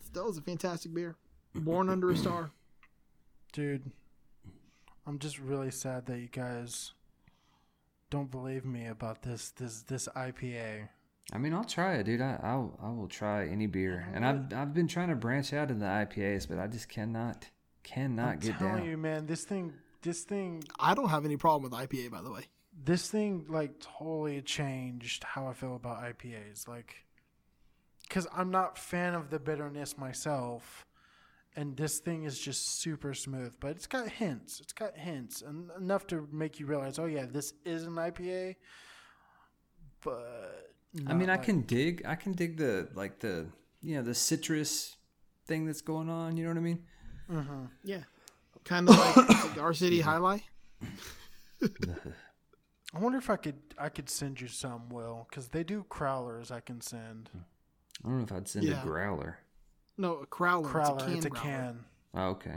Stella's 0.04 0.36
a 0.38 0.42
fantastic 0.42 0.92
beer. 0.92 1.16
Born 1.54 1.88
under 1.88 2.10
a 2.10 2.16
star. 2.16 2.50
Dude, 3.52 3.90
I'm 5.06 5.18
just 5.18 5.38
really 5.38 5.70
sad 5.70 6.06
that 6.06 6.18
you 6.18 6.28
guys 6.28 6.92
don't 8.10 8.30
believe 8.30 8.64
me 8.64 8.86
about 8.86 9.22
this 9.22 9.50
this 9.50 9.82
this 9.82 10.08
IPA. 10.14 10.88
I 11.32 11.38
mean, 11.38 11.54
I'll 11.54 11.64
try 11.64 11.94
it, 11.94 12.04
dude. 12.04 12.20
I 12.20 12.38
I'll, 12.42 12.78
I 12.82 12.90
will 12.90 13.08
try 13.08 13.46
any 13.48 13.66
beer, 13.66 14.06
and 14.12 14.24
I've 14.26 14.52
I've 14.52 14.74
been 14.74 14.88
trying 14.88 15.08
to 15.08 15.16
branch 15.16 15.52
out 15.52 15.70
in 15.70 15.78
the 15.78 15.86
IPAs, 15.86 16.48
but 16.48 16.58
I 16.58 16.66
just 16.66 16.88
cannot 16.88 17.48
cannot 17.82 18.34
I'm 18.34 18.38
get 18.40 18.58
telling 18.58 18.76
down. 18.78 18.86
you, 18.86 18.96
man, 18.96 19.26
this 19.26 19.44
thing 19.44 19.72
this 20.06 20.22
thing 20.22 20.62
I 20.78 20.94
don't 20.94 21.08
have 21.08 21.24
any 21.24 21.36
problem 21.36 21.70
with 21.70 21.78
IPA, 21.78 22.10
by 22.10 22.22
the 22.22 22.30
way. 22.30 22.44
this 22.84 23.10
thing 23.10 23.46
like 23.48 23.80
totally 23.80 24.42
changed 24.42 25.24
how 25.24 25.46
I 25.46 25.52
feel 25.52 25.76
about 25.76 26.02
IPAs. 26.02 26.68
Like, 26.68 27.04
because 28.02 28.26
I'm 28.34 28.50
not 28.50 28.78
fan 28.78 29.14
of 29.14 29.30
the 29.30 29.38
bitterness 29.38 29.96
myself, 29.98 30.86
and 31.56 31.76
this 31.76 31.98
thing 31.98 32.24
is 32.24 32.38
just 32.38 32.80
super 32.80 33.14
smooth. 33.14 33.54
But 33.60 33.72
it's 33.72 33.86
got 33.86 34.08
hints. 34.08 34.60
It's 34.60 34.72
got 34.72 34.96
hints 34.96 35.42
and 35.42 35.70
enough 35.78 36.06
to 36.08 36.28
make 36.30 36.60
you 36.60 36.66
realize, 36.66 36.98
oh 36.98 37.06
yeah, 37.06 37.26
this 37.28 37.54
is 37.64 37.84
an 37.84 37.94
IPA. 37.94 38.56
But 40.02 40.72
I 41.06 41.14
mean, 41.14 41.28
not 41.28 41.40
I 41.40 41.42
can 41.42 41.62
dig. 41.62 42.02
I 42.06 42.14
can 42.14 42.32
dig 42.32 42.58
the 42.58 42.88
like 42.94 43.18
the 43.20 43.46
you 43.82 43.96
know 43.96 44.02
the 44.02 44.14
citrus 44.14 44.96
thing 45.46 45.66
that's 45.66 45.80
going 45.80 46.08
on. 46.08 46.36
You 46.36 46.44
know 46.44 46.50
what 46.50 46.58
I 46.58 46.60
mean? 46.60 46.82
Mm-hmm. 47.30 47.64
Yeah. 47.84 48.02
Kind 48.66 48.88
of 48.88 48.98
like 48.98 49.30
Cigar 49.42 49.72
City 49.74 50.02
Jai 50.02 50.16
Alai. 50.18 50.42
I 52.94 52.98
wonder 52.98 53.18
if 53.18 53.28
I 53.30 53.36
could 53.36 53.56
I 53.78 53.88
could 53.88 54.08
send 54.08 54.40
you 54.40 54.48
some, 54.48 54.88
Will, 54.88 55.26
because 55.28 55.48
they 55.48 55.64
do 55.64 55.84
crowlers. 55.90 56.50
I 56.50 56.60
can 56.60 56.80
send 56.80 57.30
I 58.04 58.08
don't 58.08 58.18
know 58.18 58.24
if 58.24 58.32
I'd 58.32 58.48
send 58.48 58.64
Yeah. 58.66 58.82
a 58.82 58.84
growler. 58.84 59.38
No, 59.98 60.14
a 60.16 60.26
Crowler. 60.26 60.64
crowler. 60.70 61.16
It's 61.16 61.24
a 61.24 61.30
can. 61.30 61.40
growler. 61.40 61.42
can. 61.42 61.84
Oh, 62.14 62.28
okay. 62.30 62.56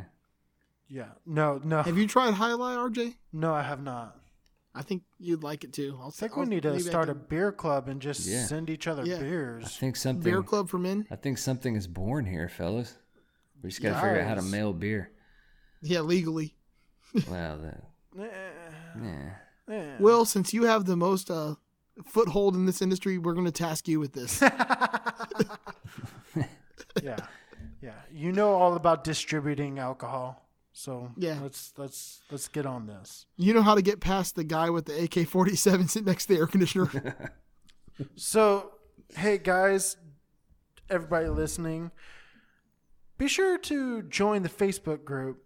Yeah. 0.90 1.10
No. 1.26 1.62
No. 1.64 1.82
Have 1.84 1.98
you 1.98 2.08
tried 2.08 2.36
Jai 2.36 2.50
Alai, 2.50 2.76
RJ? 2.92 3.16
no, 3.34 3.54
I 3.54 3.62
have 3.64 3.82
not. 3.82 4.16
I 4.76 4.82
think 4.82 5.04
you'd 5.20 5.44
like 5.44 5.64
it 5.64 5.74
too. 5.74 5.98
I'll 6.00 6.08
I 6.08 6.12
think 6.12 6.34
I'll, 6.34 6.44
we 6.44 6.50
need 6.50 6.64
to 6.64 6.72
maybe 6.72 6.84
I 6.84 6.88
start 6.88 7.10
a 7.10 7.16
beer 7.16 7.52
club 7.52 7.88
and 7.90 8.02
just 8.02 8.28
Yeah. 8.28 8.46
send 8.46 8.70
each 8.70 8.88
other 8.88 9.04
Yeah. 9.06 9.16
I 9.64 9.68
think 9.68 9.96
something. 9.96 10.24
beer 10.24 10.44
club 10.44 10.70
for 10.70 10.78
men. 10.78 11.08
I 11.10 11.16
think 11.16 11.38
something 11.38 11.76
is 11.76 11.88
born 11.88 12.26
here, 12.26 12.48
fellas. 12.50 12.96
We 13.62 13.70
just 13.70 13.82
got 13.82 13.96
to 13.96 13.96
figure 14.08 14.22
out 14.22 14.28
how 14.28 14.36
to 14.36 14.42
mail 14.42 14.72
beer. 14.74 15.12
Yeah, 15.82 16.02
legally. 16.02 16.56
Well, 17.28 17.58
that, 17.60 17.84
Eh, 18.20 19.30
yeah. 19.70 19.98
Will, 20.00 20.26
since 20.26 20.54
you 20.54 20.64
have 20.64 20.86
the 20.86 20.96
most 20.96 21.30
uh, 21.32 21.56
foothold 22.06 22.56
in 22.56 22.66
this 22.66 22.82
industry, 22.82 23.18
we're 23.18 23.34
going 23.34 23.46
to 23.46 23.52
task 23.52 23.88
you 23.88 24.00
with 24.00 24.14
this. 24.14 24.42
yeah, 27.04 27.18
yeah. 27.82 27.94
You 28.12 28.32
know 28.32 28.52
all 28.54 28.76
about 28.76 29.04
distributing 29.04 29.80
alcohol, 29.80 30.48
so 30.74 31.12
Yeah. 31.18 31.40
Let's 31.42 31.74
let's 31.78 32.22
let's 32.32 32.48
get 32.48 32.66
on 32.66 32.88
this. 32.88 33.26
you 33.38 33.54
know 33.54 33.62
how 33.62 33.76
to 33.76 33.82
get 33.82 34.00
past 34.00 34.36
the 34.36 34.44
guy 34.44 34.70
with 34.70 34.86
the 34.86 35.04
AK 35.04 35.28
47 35.28 35.88
sitting 35.88 36.06
next 36.06 36.26
to 36.26 36.34
the 36.34 36.40
air 36.40 36.48
conditioner. 36.48 37.32
So, 38.16 38.72
hey 39.18 39.38
guys, 39.38 39.98
everybody 40.90 41.28
listening, 41.28 41.92
be 43.18 43.28
sure 43.28 43.58
to 43.58 44.04
join 44.04 44.44
the 44.44 44.48
Facebook 44.50 45.04
group. 45.04 45.44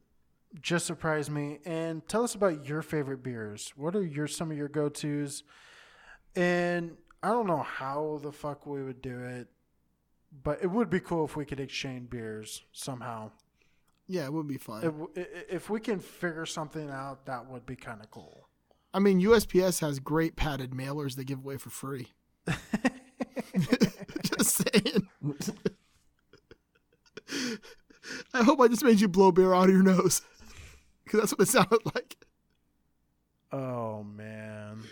Just 0.62 0.86
surprise 0.86 1.30
me 1.30 1.60
and 1.66 2.08
tell 2.08 2.24
us 2.24 2.36
about 2.36 2.68
your 2.68 2.82
favorite 2.82 3.24
beers. 3.24 3.74
What 3.76 3.96
are 3.96 4.04
your 4.06 4.28
some 4.28 4.52
of 4.52 4.58
your 4.58 4.68
go 4.70 4.88
tos? 4.90 5.44
And 6.36 6.98
I 7.24 7.30
don't 7.30 7.48
know 7.48 7.64
how 7.64 8.20
the 8.22 8.32
fuck 8.32 8.66
we 8.68 8.84
would 8.84 9.02
do 9.02 9.20
it, 9.20 9.48
but 10.44 10.62
it 10.62 10.68
would 10.68 10.90
be 10.90 11.00
cool 11.00 11.26
if 11.26 11.36
we 11.36 11.46
could 11.46 11.60
exchange 11.60 12.10
beers 12.10 12.64
somehow. 12.72 13.32
yeah, 14.08 14.26
it 14.26 14.34
would 14.34 14.48
be 14.48 14.58
fun. 14.58 14.80
It 14.84 14.86
w- 14.92 15.10
i- 15.16 15.20
i- 15.22 15.46
if 15.50 15.70
we 15.70 15.80
can 15.80 16.00
figure 16.00 16.46
something 16.46 16.90
out, 16.90 17.26
that 17.26 17.48
would 17.50 17.66
be 17.66 17.76
kind 17.76 18.02
of 18.02 18.12
cool. 18.12 18.48
I 18.94 19.00
mean, 19.00 19.20
USPS 19.22 19.80
has 19.80 20.00
great 20.00 20.36
padded 20.36 20.72
mailers 20.72 21.16
they 21.16 21.24
give 21.24 21.40
away 21.40 21.58
for 21.58 21.70
free. 21.72 22.10
just 24.24 24.64
saying. 24.72 25.08
I 28.34 28.44
hope 28.44 28.60
I 28.60 28.68
just 28.68 28.84
made 28.84 29.00
you 29.00 29.08
blow 29.08 29.32
beer 29.32 29.54
out 29.54 29.70
of 29.70 29.74
your 29.74 29.84
nose. 29.84 30.22
Because 31.14 31.30
that's 31.30 31.38
what 31.38 31.48
it 31.48 31.52
sounded 31.70 31.94
like. 31.94 32.16
Oh 33.52 34.02
man! 34.04 34.80
You 34.82 34.88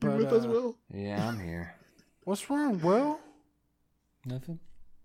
But 0.00 0.16
with 0.16 0.32
us, 0.32 0.46
uh, 0.46 0.48
Will? 0.48 0.76
Yeah, 0.90 1.28
I'm 1.28 1.38
here. 1.38 1.74
what's 2.24 2.48
wrong, 2.48 2.80
Will? 2.80 3.20
Nothing. 4.24 4.58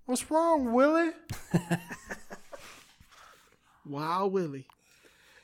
What's 0.06 0.32
wrong, 0.32 0.72
Willie? 0.74 1.12
Wow, 3.86 4.28
Willie. 4.28 4.66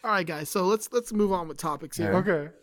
All 0.02 0.12
right, 0.12 0.26
guys. 0.26 0.50
So 0.50 0.64
let's 0.64 0.88
let's 0.94 1.12
move 1.12 1.34
on 1.34 1.50
with 1.50 1.58
topics 1.58 1.98
here. 1.98 2.14
All 2.14 2.22
right. 2.22 2.30
Okay. 2.30 2.54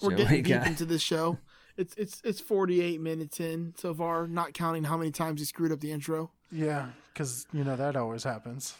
We're 0.00 0.10
So 0.12 0.16
getting 0.16 0.32
we 0.38 0.42
deep 0.42 0.54
got- 0.60 0.66
into 0.66 0.86
this 0.86 1.02
show. 1.02 1.36
It's 1.76 1.94
it's 1.96 2.22
it's 2.24 2.40
48 2.40 3.02
minutes 3.02 3.38
in 3.38 3.74
so 3.76 3.92
far, 3.92 4.26
not 4.26 4.54
counting 4.54 4.84
how 4.84 4.96
many 4.96 5.10
times 5.10 5.40
he 5.40 5.44
screwed 5.44 5.72
up 5.72 5.80
the 5.80 5.92
intro. 5.92 6.30
Yeah, 6.50 6.88
because 7.12 7.46
you 7.52 7.64
know 7.64 7.76
that 7.76 7.96
always 7.96 8.24
happens. 8.24 8.74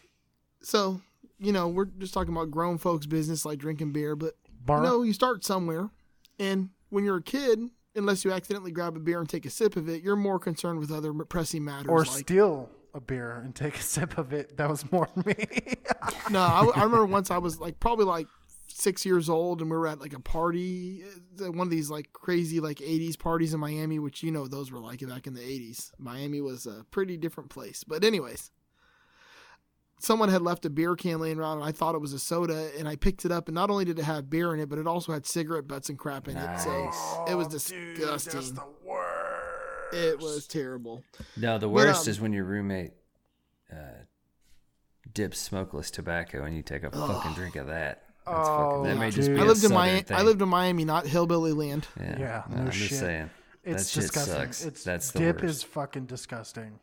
So 0.62 1.02
you 1.40 1.52
know 1.52 1.68
we're 1.68 1.86
just 1.86 2.14
talking 2.14 2.32
about 2.32 2.50
grown 2.50 2.78
folks' 2.78 3.06
business 3.06 3.44
like 3.44 3.58
drinking 3.58 3.92
beer, 3.92 4.14
but 4.14 4.34
Bar. 4.64 4.78
you 4.78 4.82
know 4.84 5.02
you 5.02 5.12
start 5.12 5.44
somewhere, 5.44 5.90
and 6.38 6.70
when 6.90 7.04
you're 7.04 7.16
a 7.16 7.22
kid, 7.22 7.60
unless 7.96 8.24
you 8.24 8.32
accidentally 8.32 8.70
grab 8.70 8.96
a 8.96 9.00
beer 9.00 9.18
and 9.18 9.28
take 9.28 9.46
a 9.46 9.50
sip 9.50 9.76
of 9.76 9.88
it, 9.88 10.02
you're 10.02 10.16
more 10.16 10.38
concerned 10.38 10.78
with 10.78 10.92
other 10.92 11.12
pressing 11.12 11.64
matters. 11.64 11.88
or 11.88 12.00
like 12.00 12.08
steal 12.08 12.68
a 12.94 13.00
beer 13.00 13.40
and 13.44 13.54
take 13.54 13.76
a 13.76 13.82
sip 13.82 14.18
of 14.18 14.32
it. 14.32 14.56
That 14.56 14.68
was 14.68 14.90
more 14.92 15.08
me. 15.24 15.34
no, 16.30 16.40
I, 16.40 16.70
I 16.74 16.82
remember 16.84 17.06
once 17.06 17.30
I 17.30 17.38
was 17.38 17.58
like 17.58 17.80
probably 17.80 18.04
like 18.04 18.26
six 18.68 19.04
years 19.04 19.28
old, 19.28 19.60
and 19.60 19.70
we 19.70 19.76
were 19.76 19.86
at 19.86 20.00
like 20.00 20.12
a 20.12 20.20
party, 20.20 21.04
uh, 21.40 21.50
one 21.52 21.66
of 21.66 21.70
these 21.70 21.90
like 21.90 22.12
crazy 22.12 22.60
like 22.60 22.78
'80s 22.78 23.18
parties 23.18 23.54
in 23.54 23.60
Miami, 23.60 23.98
which 23.98 24.22
you 24.22 24.30
know 24.30 24.46
those 24.46 24.70
were 24.70 24.80
like 24.80 25.06
back 25.06 25.26
in 25.26 25.34
the 25.34 25.40
'80s. 25.40 25.90
Miami 25.98 26.40
was 26.40 26.66
a 26.66 26.84
pretty 26.90 27.16
different 27.16 27.50
place, 27.50 27.84
but 27.84 28.04
anyways. 28.04 28.50
Someone 30.02 30.30
had 30.30 30.40
left 30.42 30.64
a 30.64 30.70
beer 30.70 30.96
can 30.96 31.20
laying 31.20 31.38
around, 31.38 31.58
and 31.58 31.66
I 31.66 31.72
thought 31.72 31.94
it 31.94 32.00
was 32.00 32.12
a 32.14 32.18
soda, 32.18 32.70
and 32.78 32.88
I 32.88 32.96
picked 32.96 33.24
it 33.26 33.30
up, 33.30 33.48
and 33.48 33.54
not 33.54 33.68
only 33.70 33.84
did 33.84 33.98
it 33.98 34.04
have 34.04 34.30
beer 34.30 34.54
in 34.54 34.60
it, 34.60 34.68
but 34.68 34.78
it 34.78 34.86
also 34.86 35.12
had 35.12 35.26
cigarette 35.26 35.68
butts 35.68 35.90
and 35.90 35.98
crap 35.98 36.26
in 36.26 36.36
it. 36.38 36.58
So 36.60 36.90
it 37.28 37.34
was 37.34 37.48
disgusting. 37.48 38.58
it 39.92 40.18
was 40.18 40.46
terrible. 40.46 41.02
No, 41.36 41.58
the 41.58 41.66
But, 41.66 41.72
worst 41.74 42.06
um, 42.06 42.10
is 42.10 42.20
when 42.20 42.32
your 42.32 42.44
roommate 42.44 42.92
uh, 43.72 43.76
dip 45.12 45.34
smokeless 45.34 45.90
tobacco 45.90 46.44
and 46.44 46.56
you 46.56 46.62
take 46.62 46.82
a 46.84 46.90
fucking 46.90 47.34
drink 47.34 47.56
of 47.56 47.66
that. 47.68 48.04
That's 48.26 48.38
Oh, 48.48 48.68
fucking, 48.70 48.82
that 48.84 48.98
may 48.98 49.10
just 49.10 49.28
dude. 49.28 49.36
be 49.36 49.42
I 49.42 49.44
a 49.44 49.48
lived 49.48 49.64
in 49.64 49.72
Miami. 49.72 50.02
thing. 50.02 50.16
I 50.16 50.22
lived 50.22 50.42
in 50.42 50.48
Miami, 50.48 50.84
not 50.84 51.06
hillbilly 51.06 51.52
land. 51.52 51.88
Yeah, 51.98 52.18
Yeah, 52.18 52.42
no, 52.48 52.56
no 52.56 52.62
I'm 52.64 52.70
shit. 52.70 52.88
just 52.88 53.00
saying. 53.00 53.30
It's 53.64 53.84
that 53.84 53.90
shit 53.90 54.02
disgusting. 54.02 54.34
sucks. 54.34 54.64
It's 54.64 54.84
That's 54.84 55.10
the 55.10 55.18
dip 55.18 55.42
worst. 55.42 55.44
is 55.56 55.62
fucking 55.64 56.06
disgusting. 56.06 56.78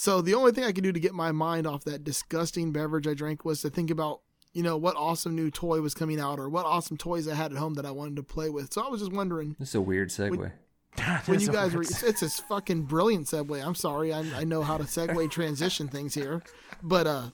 So 0.00 0.22
the 0.22 0.32
only 0.32 0.52
thing 0.52 0.64
I 0.64 0.72
could 0.72 0.82
do 0.82 0.92
to 0.92 0.98
get 0.98 1.12
my 1.12 1.30
mind 1.30 1.66
off 1.66 1.84
that 1.84 2.04
disgusting 2.04 2.72
beverage 2.72 3.06
I 3.06 3.12
drank 3.12 3.44
was 3.44 3.60
to 3.60 3.68
think 3.68 3.90
about, 3.90 4.22
you 4.54 4.62
know, 4.62 4.78
what 4.78 4.96
awesome 4.96 5.36
new 5.36 5.50
toy 5.50 5.82
was 5.82 5.92
coming 5.92 6.18
out 6.18 6.38
or 6.38 6.48
what 6.48 6.64
awesome 6.64 6.96
toys 6.96 7.28
I 7.28 7.34
had 7.34 7.52
at 7.52 7.58
home 7.58 7.74
that 7.74 7.84
I 7.84 7.90
wanted 7.90 8.16
to 8.16 8.22
play 8.22 8.48
with. 8.48 8.72
So 8.72 8.82
I 8.82 8.88
was 8.88 9.02
just 9.02 9.12
wondering 9.12 9.56
This 9.58 9.68
is 9.68 9.74
a 9.74 9.80
weird 9.82 10.08
segue. 10.08 10.52
when 11.26 11.40
you 11.42 11.52
guys 11.52 11.74
were. 11.74 11.82
It's, 11.82 12.02
it's 12.02 12.22
a 12.22 12.30
fucking 12.30 12.84
brilliant 12.84 13.26
segue. 13.26 13.62
I'm 13.62 13.74
sorry, 13.74 14.10
I, 14.10 14.20
I 14.36 14.44
know 14.44 14.62
how 14.62 14.78
to 14.78 14.84
segue 14.84 15.30
transition 15.30 15.86
things 15.86 16.14
here, 16.14 16.40
but 16.82 17.06
uh, 17.06 17.28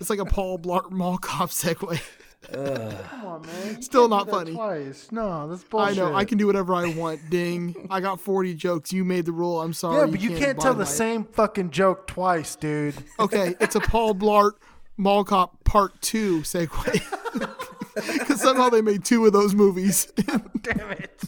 it's 0.00 0.08
like 0.08 0.18
a 0.18 0.24
Paul 0.24 0.58
Blart 0.58 0.90
Mall 0.90 1.18
Cop 1.18 1.50
segue. 1.50 2.00
Come 2.42 3.26
on, 3.26 3.42
man. 3.42 3.82
Still 3.82 4.02
can't 4.02 4.10
not 4.10 4.30
funny. 4.30 4.52
Twice. 4.52 5.08
No, 5.12 5.48
that's 5.48 5.64
I 5.74 5.92
know 5.92 6.14
I 6.14 6.24
can 6.24 6.38
do 6.38 6.46
whatever 6.46 6.74
I 6.74 6.92
want. 6.94 7.28
Ding! 7.30 7.88
I 7.90 8.00
got 8.00 8.20
40 8.20 8.54
jokes. 8.54 8.92
You 8.92 9.04
made 9.04 9.26
the 9.26 9.32
rule. 9.32 9.60
I'm 9.60 9.72
sorry. 9.72 10.06
Yeah, 10.06 10.06
but 10.06 10.20
you 10.20 10.36
can't 10.36 10.58
tell 10.58 10.74
the 10.74 10.82
it. 10.82 10.86
same 10.86 11.24
fucking 11.24 11.70
joke 11.70 12.06
twice, 12.06 12.56
dude. 12.56 12.94
Okay, 13.18 13.54
it's 13.60 13.76
a 13.76 13.80
Paul 13.80 14.14
Blart 14.14 14.52
Mall 14.96 15.24
Cop 15.24 15.62
Part 15.64 16.00
Two 16.00 16.40
segue. 16.40 17.56
Because 17.94 18.40
somehow 18.40 18.68
they 18.68 18.82
made 18.82 19.04
two 19.04 19.26
of 19.26 19.32
those 19.32 19.54
movies. 19.54 20.06
Damn 20.62 20.90
it. 20.92 21.24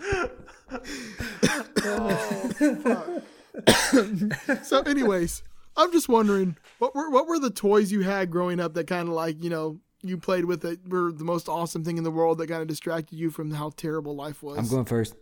oh, 1.84 3.22
so, 4.62 4.80
anyways, 4.82 5.42
I'm 5.78 5.92
just 5.92 6.08
wondering 6.08 6.56
what 6.78 6.94
were 6.94 7.08
what 7.08 7.26
were 7.28 7.38
the 7.38 7.50
toys 7.50 7.90
you 7.92 8.00
had 8.00 8.30
growing 8.30 8.60
up 8.60 8.74
that 8.74 8.88
kind 8.88 9.08
of 9.08 9.14
like 9.14 9.42
you 9.42 9.48
know 9.48 9.78
you 10.02 10.18
played 10.18 10.44
with 10.44 10.60
that 10.62 10.86
were 10.88 11.12
the 11.12 11.24
most 11.24 11.48
awesome 11.48 11.84
thing 11.84 11.96
in 11.96 12.04
the 12.04 12.10
world 12.10 12.38
that 12.38 12.48
kind 12.48 12.60
of 12.60 12.68
distracted 12.68 13.16
you 13.16 13.30
from 13.30 13.50
how 13.52 13.70
terrible 13.70 14.14
life 14.14 14.42
was. 14.42 14.58
I'm 14.58 14.68
going 14.68 14.84
first. 14.84 15.14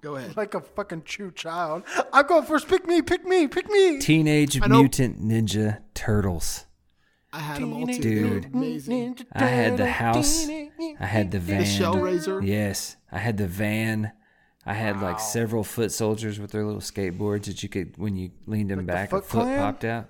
Go 0.00 0.16
ahead. 0.16 0.36
Like 0.36 0.54
a 0.54 0.60
fucking 0.60 1.02
true 1.02 1.32
child. 1.32 1.82
I'm 2.12 2.26
going 2.26 2.44
first. 2.44 2.68
Pick 2.68 2.86
me, 2.86 3.02
pick 3.02 3.24
me, 3.24 3.48
pick 3.48 3.68
me. 3.68 3.98
Teenage 3.98 4.60
Mutant 4.66 5.20
Ninja 5.20 5.80
Turtles. 5.94 6.66
I 7.32 7.40
had 7.40 7.60
them 7.60 7.72
all 7.74 7.86
too. 7.86 8.00
Dude. 8.00 8.44
Amazing. 8.54 9.18
I 9.32 9.46
had 9.46 9.76
the 9.76 9.90
house. 9.90 10.48
I 10.48 11.04
had 11.04 11.30
the 11.32 11.38
van. 11.38 11.60
The 11.60 11.66
shell 11.66 11.98
raiser. 11.98 12.40
Yes, 12.42 12.96
I 13.12 13.18
had 13.18 13.36
the 13.36 13.48
van. 13.48 14.12
I 14.68 14.74
had 14.74 15.00
like 15.00 15.18
several 15.18 15.64
foot 15.64 15.90
soldiers 15.92 16.38
with 16.38 16.50
their 16.52 16.64
little 16.64 16.80
skateboards 16.80 17.44
that 17.46 17.62
you 17.62 17.68
could, 17.68 17.96
when 17.96 18.16
you 18.16 18.30
leaned 18.46 18.70
them 18.70 18.78
the 18.78 18.84
back, 18.84 19.08
a 19.08 19.10
Foot 19.16 19.24
foot 19.24 19.42
Clan? 19.44 19.58
popped 19.58 19.84
out. 19.84 20.08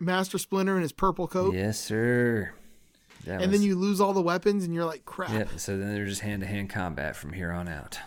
Master 0.00 0.38
Splinter 0.38 0.74
in 0.76 0.82
his 0.82 0.90
purple 0.92 1.28
coat. 1.28 1.54
Yes, 1.54 1.78
sir. 1.78 2.52
That 3.24 3.40
And 3.40 3.50
was- 3.52 3.60
then 3.60 3.62
you 3.68 3.76
lose 3.76 4.00
all 4.00 4.12
the 4.12 4.20
weapons, 4.22 4.64
and 4.64 4.74
you're 4.74 4.84
like, 4.84 5.04
crap. 5.04 5.30
Yep. 5.30 5.50
So 5.56 5.78
then 5.78 5.94
they're 5.94 6.06
just 6.06 6.22
hand 6.22 6.40
to 6.40 6.46
hand 6.48 6.68
combat 6.70 7.14
from 7.14 7.32
here 7.32 7.52
on 7.52 7.68
out. 7.68 8.00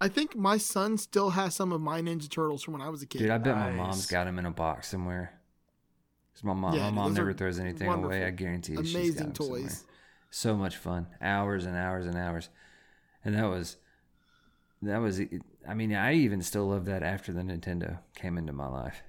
I 0.00 0.08
think 0.08 0.34
my 0.36 0.58
son 0.58 0.98
still 0.98 1.30
has 1.30 1.54
some 1.54 1.72
of 1.72 1.80
my 1.80 2.02
Ninja 2.02 2.28
Turtles 2.28 2.62
from 2.62 2.72
when 2.74 2.82
I 2.82 2.88
was 2.90 3.00
a 3.02 3.06
kid. 3.06 3.18
Dude, 3.20 3.30
I 3.30 3.38
bet 3.38 3.56
my 3.56 3.70
mom's 3.70 4.06
got 4.06 4.24
them 4.24 4.38
in 4.38 4.44
a 4.46 4.50
box 4.50 4.88
somewhere. 4.88 5.32
Cause 6.34 6.44
my 6.44 6.52
mom, 6.52 6.74
Yeah, 6.74 6.90
my 6.90 7.02
mom 7.02 7.14
never 7.14 7.32
throws 7.32 7.58
anything 7.58 7.88
away. 7.88 8.24
I 8.26 8.30
guarantee 8.30 8.72
you, 8.72 8.84
she's 8.84 8.92
got 8.92 8.98
Amazing 9.00 9.34
somewhere. 9.36 9.60
toys. 9.62 9.84
So 10.30 10.54
much 10.54 10.76
fun, 10.76 11.06
hours 11.22 11.64
and 11.64 11.76
hours 11.76 12.04
and 12.04 12.16
hours, 12.16 12.50
and 13.24 13.34
that 13.36 13.44
was, 13.46 13.78
that 14.86 14.98
was. 14.98 15.20
I 15.68 15.74
mean, 15.74 15.94
I 15.94 16.14
even 16.14 16.42
still 16.42 16.68
love 16.68 16.84
that 16.86 17.02
after 17.02 17.32
the 17.32 17.42
Nintendo 17.42 17.98
came 18.14 18.38
into 18.38 18.52
my 18.52 18.68
life. 18.68 19.02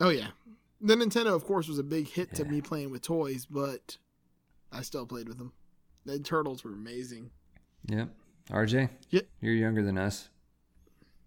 Oh 0.00 0.08
yeah, 0.10 0.28
the 0.80 0.94
Nintendo, 0.94 1.34
of 1.34 1.44
course, 1.44 1.68
was 1.68 1.78
a 1.78 1.82
big 1.82 2.08
hit 2.08 2.34
to 2.36 2.44
me 2.44 2.60
playing 2.60 2.90
with 2.90 3.02
toys, 3.02 3.46
but 3.46 3.96
I 4.72 4.82
still 4.82 5.06
played 5.06 5.28
with 5.28 5.38
them. 5.38 5.52
The 6.06 6.18
turtles 6.18 6.64
were 6.64 6.72
amazing. 6.72 7.30
Yep. 7.86 8.08
RJ, 8.50 8.90
Yeah. 9.10 9.20
you're 9.40 9.54
younger 9.54 9.82
than 9.82 9.96
us. 9.98 10.28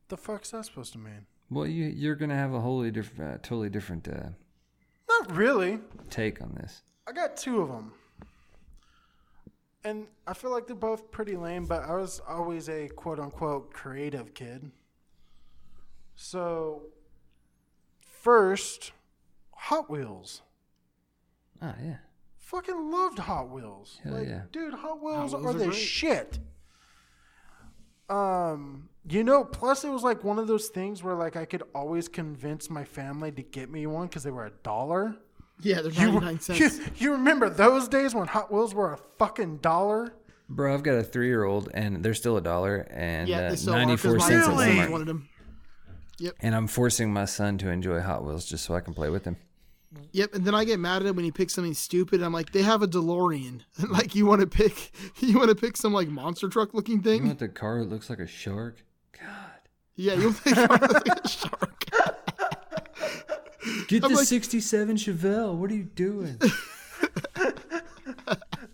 The 0.10 0.18
fuck's 0.18 0.52
that 0.52 0.66
supposed 0.66 0.92
to 0.94 0.98
mean? 1.00 1.26
Well, 1.50 1.68
you 1.68 1.86
you're 1.86 2.16
gonna 2.16 2.36
have 2.36 2.54
a 2.54 2.60
wholly 2.62 2.92
different, 2.92 3.22
uh, 3.34 3.38
totally 3.38 3.70
different 3.70 4.08
uh, 4.08 4.30
Not 5.08 5.36
really. 5.36 5.80
take 6.10 6.42
on 6.42 6.56
this. 6.56 6.82
I 7.08 7.12
got 7.12 7.38
two 7.38 7.62
of 7.62 7.70
them. 7.70 7.94
And 9.86 10.08
I 10.26 10.34
feel 10.34 10.52
like 10.52 10.68
they're 10.68 10.76
both 10.76 11.12
pretty 11.12 11.36
lame, 11.36 11.66
but 11.66 11.84
I 11.84 11.96
was 11.96 12.22
always 12.28 12.70
a 12.70 12.88
quote 12.90 13.20
unquote 13.20 13.74
creative 13.74 14.34
kid. 14.34 14.72
So, 16.16 16.84
first, 18.00 18.94
Hot 19.52 19.90
Wheels. 19.90 20.42
Ah, 21.62 21.76
yeah. 21.84 21.98
Fucking 22.38 22.92
loved 22.92 23.20
Hot 23.20 23.50
Wheels. 23.50 24.00
Hell 24.04 24.14
like, 24.14 24.28
yeah. 24.28 24.42
dude, 24.52 24.74
Hot 24.74 25.02
Wheels, 25.02 25.34
Wheels 25.34 25.46
are 25.46 25.50
are 25.50 25.54
the 25.54 25.66
great. 25.66 25.76
shit. 25.78 26.40
Um, 28.10 28.90
you 29.10 29.24
know, 29.24 29.44
plus 29.44 29.84
it 29.84 29.90
was 29.90 30.04
like 30.04 30.24
one 30.24 30.38
of 30.38 30.48
those 30.48 30.68
things 30.68 31.04
where 31.04 31.16
like 31.16 31.36
I 31.36 31.46
could 31.46 31.64
always 31.74 32.08
convince 32.08 32.70
my 32.70 32.84
family 32.84 33.32
to 33.32 33.42
get 33.42 33.70
me 33.70 33.88
one 33.88 34.08
because 34.08 34.24
they 34.24 34.32
were 34.32 34.46
a 34.46 34.52
dollar. 34.62 35.16
Yeah, 35.62 35.82
they're 35.82 35.92
You, 35.92 36.20
ninety 36.20 36.26
nine 36.26 36.34
you, 36.58 36.70
cents. 36.70 37.02
you 37.02 37.12
remember 37.14 37.50
those 37.50 37.88
days 37.88 38.14
when 38.16 38.28
Hot 38.28 38.52
Wheels 38.52 38.74
were 38.74 38.94
a 38.94 38.98
fucking 39.18 39.58
dollar? 39.58 40.14
Bro, 40.50 40.74
I've 40.74 40.84
got 40.84 40.96
a 40.96 41.04
three 41.04 41.28
year 41.28 41.44
old, 41.46 41.70
and 41.74 42.04
they're 42.04 42.14
still 42.14 42.38
a 42.38 42.42
dollar 42.42 42.88
and 42.92 43.28
yeah, 43.30 43.40
uh, 43.48 43.50
they 43.52 43.56
still 43.56 43.74
are 43.74 43.78
ninety 43.78 43.96
four 43.98 44.14
because 44.14 44.30
my 44.30 44.36
cents 44.36 44.48
at 44.48 44.54
sons 44.54 44.66
Really? 44.68 44.78
Walmart. 44.80 44.92
wanted 44.92 45.08
them. 45.08 45.30
And 46.40 46.56
I'm 46.56 46.68
forcing 46.68 47.12
my 47.12 47.26
son 47.26 47.58
to 47.60 47.70
enjoy 47.70 48.00
Hot 48.00 48.24
Wheels 48.24 48.46
just 48.46 48.64
so 48.66 48.76
I 48.76 48.80
can 48.82 48.94
play 48.94 49.10
with 49.10 49.26
him. 49.26 49.36
Yep, 50.12 50.34
and 50.36 50.46
then 50.46 50.56
I 50.56 50.64
get 50.64 50.80
mad 50.80 51.02
at 51.02 51.08
him 51.08 51.16
when 51.16 51.26
he 51.26 51.32
picks 51.32 51.54
something 51.54 51.74
stupid. 51.74 52.24
I'm 52.24 52.32
like, 52.34 52.52
they 52.52 52.62
have 52.64 52.82
a 52.82 52.88
DeLorean. 52.88 53.62
like 53.90 54.16
you 54.16 54.26
want 54.26 54.42
to 54.42 54.48
pick, 54.48 54.92
you 55.20 55.38
want 55.38 55.50
to 55.50 55.56
pick 55.56 55.76
some 55.78 55.94
like 55.94 56.08
monster 56.08 56.48
truck 56.50 56.74
looking 56.74 56.98
You 56.98 57.02
thing. 57.04 57.26
want 57.28 57.40
the 57.40 57.48
car 57.50 57.80
that 57.80 57.90
looks 57.90 58.10
like 58.10 58.20
a 58.20 58.28
shark? 58.28 58.84
God. 59.20 59.28
Yeah, 59.96 60.14
you'll 60.16 60.32
think 60.34 60.58
I'm 60.58 60.68
like 60.70 61.08
a 61.26 61.28
shark. 61.28 61.86
Get 63.88 64.04
I'm 64.04 64.12
the 64.12 64.18
like- 64.18 64.28
67 64.28 64.98
Chevelle. 64.98 65.56
What 65.56 65.72
are 65.72 65.76
you 65.76 65.84
doing? 65.84 66.40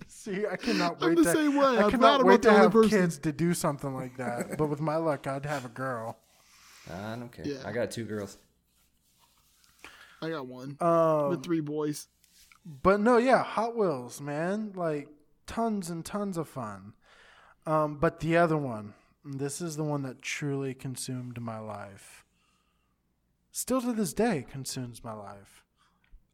See, 0.08 0.46
I 0.46 0.58
cannot 0.58 0.98
I'm 1.02 1.10
wait 1.10 1.18
the 1.18 1.24
to, 1.24 1.32
same 1.32 1.56
way. 1.56 1.66
I 1.66 1.84
I'm 1.84 1.92
cannot 1.92 2.22
I'm 2.22 2.28
wait 2.28 2.34
not 2.34 2.42
the 2.44 2.50
to 2.50 2.56
have 2.58 2.72
person. 2.72 2.90
kids 2.90 3.18
to 3.20 3.32
do 3.32 3.54
something 3.54 3.94
like 3.96 4.18
that. 4.18 4.58
but 4.58 4.68
with 4.68 4.82
my 4.82 4.98
luck, 4.98 5.28
I'd 5.28 5.46
have 5.46 5.66
a 5.66 5.70
girl. 5.70 6.18
I 6.92 7.16
don't 7.16 7.32
care. 7.32 7.48
Yeah. 7.48 7.58
I 7.66 7.72
got 7.72 7.92
two 7.92 8.06
girls. 8.06 8.38
I 10.22 10.30
got 10.30 10.48
one 10.48 10.78
Um, 10.82 11.30
with 11.30 11.44
three 11.44 11.62
boys. 11.62 12.08
But 12.66 13.00
no, 13.00 13.18
yeah, 13.18 13.44
Hot 13.44 13.76
Wheels, 13.78 14.20
man, 14.20 14.74
like 14.76 15.08
tons 15.48 15.90
and 15.90 16.04
tons 16.06 16.38
of 16.38 16.50
fun. 16.50 16.94
Um, 17.66 17.98
but 17.98 18.20
the 18.20 18.36
other 18.38 18.58
one, 18.58 18.94
this 19.24 19.62
is 19.62 19.78
the 19.78 19.84
one 19.84 20.02
that 20.04 20.22
truly 20.22 20.74
consumed 20.74 21.40
my 21.42 21.60
life. 21.60 22.26
Still 23.52 23.82
to 23.82 23.94
this 23.94 24.14
day, 24.14 24.46
consumes 24.50 25.04
my 25.04 25.14
life. 25.14 25.64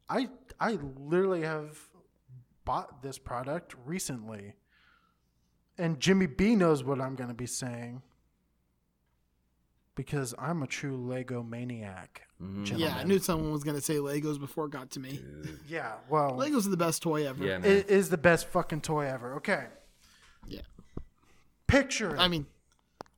I 0.08 0.28
I 0.60 0.78
literally 0.98 1.42
have 1.42 1.78
bought 2.64 3.02
this 3.02 3.18
product 3.18 3.74
recently, 3.84 4.54
and 5.78 5.98
Jimmy 6.00 6.26
B 6.26 6.54
knows 6.54 6.84
what 6.84 7.00
I'm 7.00 7.14
going 7.14 7.28
to 7.28 7.34
be 7.34 7.46
saying 7.46 8.02
because 9.96 10.34
I'm 10.38 10.62
a 10.62 10.66
true 10.66 10.96
Lego 10.96 11.42
maniac. 11.42 12.22
Mm-hmm. 12.40 12.76
Yeah, 12.76 12.96
I 12.96 13.04
knew 13.04 13.18
someone 13.18 13.50
was 13.50 13.64
gonna 13.64 13.80
say 13.80 13.94
Legos 13.94 14.38
before 14.38 14.66
it 14.66 14.70
got 14.70 14.90
to 14.92 15.00
me. 15.00 15.20
Yeah, 15.68 15.94
well, 16.08 16.32
Legos 16.32 16.66
are 16.66 16.70
the 16.70 16.76
best 16.76 17.02
toy 17.02 17.26
ever. 17.26 17.42
Yeah, 17.42 17.58
man. 17.58 17.68
It 17.68 17.88
is 17.88 18.10
the 18.10 18.18
best 18.18 18.46
fucking 18.48 18.82
toy 18.82 19.06
ever. 19.06 19.34
Okay. 19.36 19.64
Yeah. 20.46 20.60
Picture 21.66 22.14
it. 22.14 22.20
I 22.20 22.28
mean, 22.28 22.46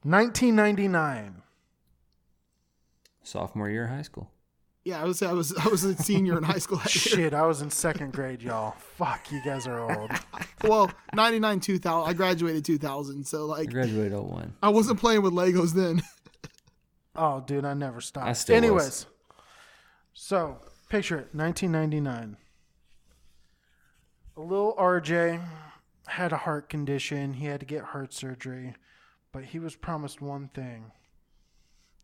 1999. 0.05 1.43
Sophomore 3.29 3.69
year 3.71 3.85
of 3.85 3.91
high 3.91 4.03
school. 4.03 4.31
yeah, 4.85 5.01
I 5.01 5.05
was 5.05 5.23
I 5.23 5.33
was 5.33 5.55
I 5.57 5.69
was 5.69 5.85
a 5.85 5.95
senior 5.97 6.39
in 6.39 6.45
high 6.45 6.59
school. 6.59 6.79
Shit, 6.87 7.35
I 7.35 7.47
was 7.47 7.61
in 7.63 7.71
second 7.71 8.13
grade, 8.13 8.43
y'all. 8.43 8.73
Fuck, 8.97 9.31
you 9.31 9.41
guys 9.45 9.67
are 9.67 9.81
old. 9.81 10.11
Well, 10.65 10.91
99 11.15 11.61
2000. 11.61 12.11
I 12.11 12.13
graduated 12.15 12.65
2000, 12.65 13.25
so 13.25 13.45
I 13.53 13.59
like 13.59 13.71
graduated 13.71 14.13
01. 14.13 14.55
I 14.61 14.71
wasn't 14.71 14.99
playing 14.99 15.23
with 15.23 15.33
Legos 15.33 15.73
then. 15.73 16.03
Oh, 17.21 17.41
dude, 17.45 17.65
I 17.65 17.75
never 17.75 18.01
stopped. 18.01 18.29
I 18.29 18.33
still 18.33 18.55
was. 18.55 18.65
Anyways, 18.65 19.07
so 20.13 20.59
picture 20.89 21.17
it 21.17 21.35
1999. 21.35 22.37
A 24.37 24.41
little 24.41 24.75
RJ 24.79 25.45
had 26.07 26.33
a 26.33 26.37
heart 26.37 26.69
condition. 26.69 27.35
He 27.35 27.47
had 27.47 27.59
to 27.59 27.67
get 27.67 27.83
heart 27.83 28.13
surgery, 28.13 28.75
but 29.33 29.47
he 29.47 29.59
was 29.59 29.75
promised 29.75 30.21
one 30.21 30.49
thing. 30.55 30.93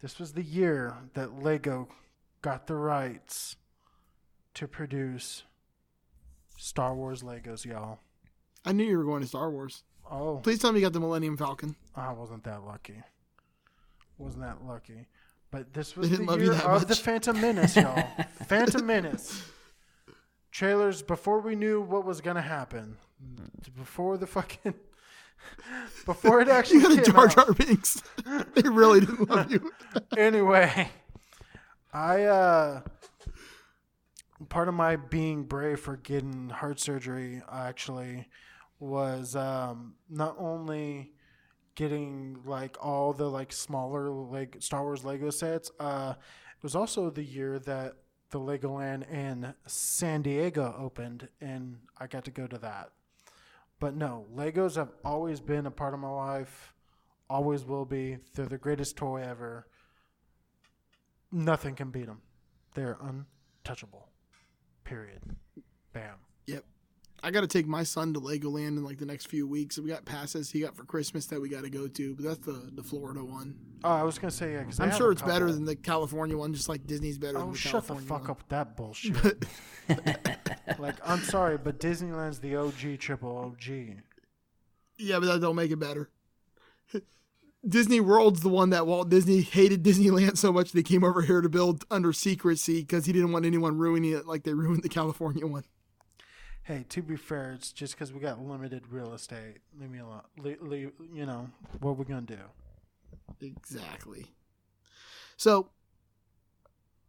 This 0.04 0.18
was 0.18 0.34
the 0.34 0.42
year 0.42 0.98
that 1.14 1.42
Lego 1.42 1.88
got 2.42 2.66
the 2.66 2.74
rights 2.74 3.56
to 4.52 4.68
produce 4.68 5.44
Star 6.58 6.94
Wars 6.94 7.22
Legos, 7.22 7.64
y'all. 7.64 8.00
I 8.66 8.72
knew 8.72 8.84
you 8.84 8.98
were 8.98 9.04
going 9.04 9.22
to 9.22 9.26
Star 9.26 9.50
Wars. 9.50 9.82
Oh, 10.10 10.40
Please 10.42 10.58
tell 10.58 10.72
me 10.72 10.80
you 10.80 10.84
got 10.84 10.92
the 10.92 11.00
Millennium 11.00 11.38
Falcon. 11.38 11.74
I 11.96 12.12
wasn't 12.12 12.44
that 12.44 12.64
lucky. 12.66 13.02
Wasn't 14.18 14.42
that 14.42 14.62
lucky. 14.66 15.06
But 15.50 15.72
this 15.72 15.96
was 15.96 16.10
the 16.10 16.18
didn't 16.18 16.28
love 16.28 16.42
you 16.42 16.52
year 16.52 16.60
of 16.60 16.86
the. 16.86 16.96
Phantom 16.96 17.40
Menace, 17.40 17.74
y'all. 17.74 18.06
Phantom 18.46 18.84
Menace. 18.84 19.42
Trailers 20.52 21.00
before 21.00 21.40
we 21.40 21.56
knew 21.56 21.80
what 21.80 22.04
was 22.04 22.20
gonna 22.20 22.42
happen. 22.42 22.98
Before 23.74 24.18
the 24.18 24.26
fucking 24.26 24.74
before 26.06 26.40
it 26.40 26.48
actually 26.48 26.80
You 26.80 26.96
got 26.96 27.08
a 27.08 27.10
Jar. 27.12 27.28
Jar 27.28 27.52
Binks. 27.52 28.02
they 28.54 28.68
really 28.68 29.00
didn't 29.00 29.28
love 29.28 29.50
you. 29.52 29.72
anyway, 30.16 30.90
I 31.92 32.22
uh 32.24 32.80
part 34.48 34.68
of 34.68 34.74
my 34.74 34.96
being 34.96 35.44
brave 35.44 35.80
for 35.80 35.96
getting 35.96 36.50
heart 36.50 36.80
surgery 36.80 37.42
actually 37.50 38.28
was 38.78 39.34
um 39.36 39.94
not 40.10 40.36
only 40.38 41.12
getting 41.74 42.38
like 42.44 42.76
all 42.84 43.12
the 43.12 43.28
like 43.28 43.52
smaller 43.52 44.10
like 44.10 44.56
Star 44.60 44.82
Wars 44.82 45.04
Lego 45.04 45.30
sets, 45.30 45.70
uh 45.80 46.14
it 46.18 46.62
was 46.62 46.74
also 46.74 47.10
the 47.10 47.22
year 47.24 47.58
that 47.60 47.94
the 48.30 48.40
Legoland 48.40 49.08
in 49.10 49.54
San 49.66 50.22
Diego 50.22 50.74
opened 50.78 51.28
and 51.40 51.78
I 51.98 52.06
got 52.08 52.24
to 52.24 52.30
go 52.30 52.46
to 52.46 52.58
that. 52.58 52.90
But 53.84 53.96
no, 53.96 54.24
Legos 54.34 54.76
have 54.76 54.92
always 55.04 55.40
been 55.40 55.66
a 55.66 55.70
part 55.70 55.92
of 55.92 56.00
my 56.00 56.08
life, 56.08 56.72
always 57.28 57.66
will 57.66 57.84
be. 57.84 58.16
They're 58.34 58.46
the 58.46 58.56
greatest 58.56 58.96
toy 58.96 59.20
ever 59.20 59.66
nothing 61.34 61.74
can 61.74 61.90
beat 61.90 62.06
them. 62.06 62.22
They're 62.74 62.96
untouchable. 63.02 64.08
Period. 64.84 65.20
Bam. 65.92 66.14
Yep. 66.46 66.64
I 67.22 67.30
got 67.30 67.40
to 67.40 67.46
take 67.46 67.66
my 67.66 67.82
son 67.82 68.12
to 68.14 68.20
Legoland 68.20 68.68
in 68.68 68.84
like 68.84 68.98
the 68.98 69.06
next 69.06 69.26
few 69.26 69.46
weeks. 69.46 69.78
We 69.78 69.88
got 69.88 70.04
passes 70.04 70.50
he 70.50 70.60
got 70.60 70.76
for 70.76 70.84
Christmas 70.84 71.26
that 71.26 71.40
we 71.40 71.48
got 71.48 71.64
to 71.64 71.70
go 71.70 71.88
to, 71.88 72.14
but 72.14 72.24
that's 72.24 72.38
the 72.38 72.70
the 72.74 72.82
Florida 72.82 73.24
one. 73.24 73.56
Oh, 73.82 73.90
I 73.90 74.02
was 74.02 74.18
gonna 74.18 74.30
say 74.30 74.52
yeah. 74.52 74.64
Cause 74.64 74.80
I'm 74.80 74.92
sure 74.92 75.10
it's 75.10 75.22
better 75.22 75.50
than 75.50 75.64
the 75.64 75.76
California 75.76 76.36
one, 76.36 76.52
just 76.52 76.68
like 76.68 76.86
Disney's 76.86 77.18
better 77.18 77.38
oh, 77.38 77.40
than 77.40 77.48
the 77.48 77.50
Oh, 77.50 77.52
the 77.52 77.58
shut 77.58 77.86
the 77.86 77.94
fuck 77.96 78.22
one. 78.22 78.30
up 78.30 78.38
with 78.38 78.48
that 78.48 78.76
bullshit. 78.76 79.44
like, 80.78 80.96
I'm 81.04 81.20
sorry, 81.20 81.58
but 81.58 81.78
Disneyland's 81.78 82.40
the 82.40 82.56
OG 82.56 82.98
triple 82.98 83.36
OG. 83.38 83.96
Yeah, 84.98 85.18
but 85.18 85.26
that 85.26 85.40
don't 85.40 85.56
make 85.56 85.70
it 85.70 85.78
better. 85.78 86.10
Disney 87.66 87.98
World's 87.98 88.42
the 88.42 88.50
one 88.50 88.70
that 88.70 88.86
Walt 88.86 89.08
Disney 89.08 89.40
hated 89.40 89.82
Disneyland 89.82 90.36
so 90.36 90.52
much 90.52 90.72
they 90.72 90.82
came 90.82 91.02
over 91.02 91.22
here 91.22 91.40
to 91.40 91.48
build 91.48 91.84
under 91.90 92.12
secrecy 92.12 92.80
because 92.80 93.06
he 93.06 93.12
didn't 93.12 93.32
want 93.32 93.46
anyone 93.46 93.78
ruining 93.78 94.12
it 94.12 94.26
like 94.26 94.42
they 94.42 94.52
ruined 94.52 94.82
the 94.82 94.88
California 94.90 95.46
one. 95.46 95.64
Hey, 96.64 96.84
to 96.90 97.02
be 97.02 97.16
fair, 97.16 97.52
it's 97.52 97.72
just 97.72 97.94
because 97.94 98.12
we 98.12 98.20
got 98.20 98.40
limited 98.40 98.84
real 98.90 99.12
estate. 99.14 99.58
Leave 99.78 99.90
me 99.90 99.98
alone. 99.98 100.22
Le- 100.38 100.56
le- 100.60 100.76
you 101.12 101.26
know 101.26 101.48
what 101.80 101.96
we're 101.96 102.04
gonna 102.04 102.22
do. 102.22 102.38
Exactly. 103.40 104.26
So, 105.36 105.70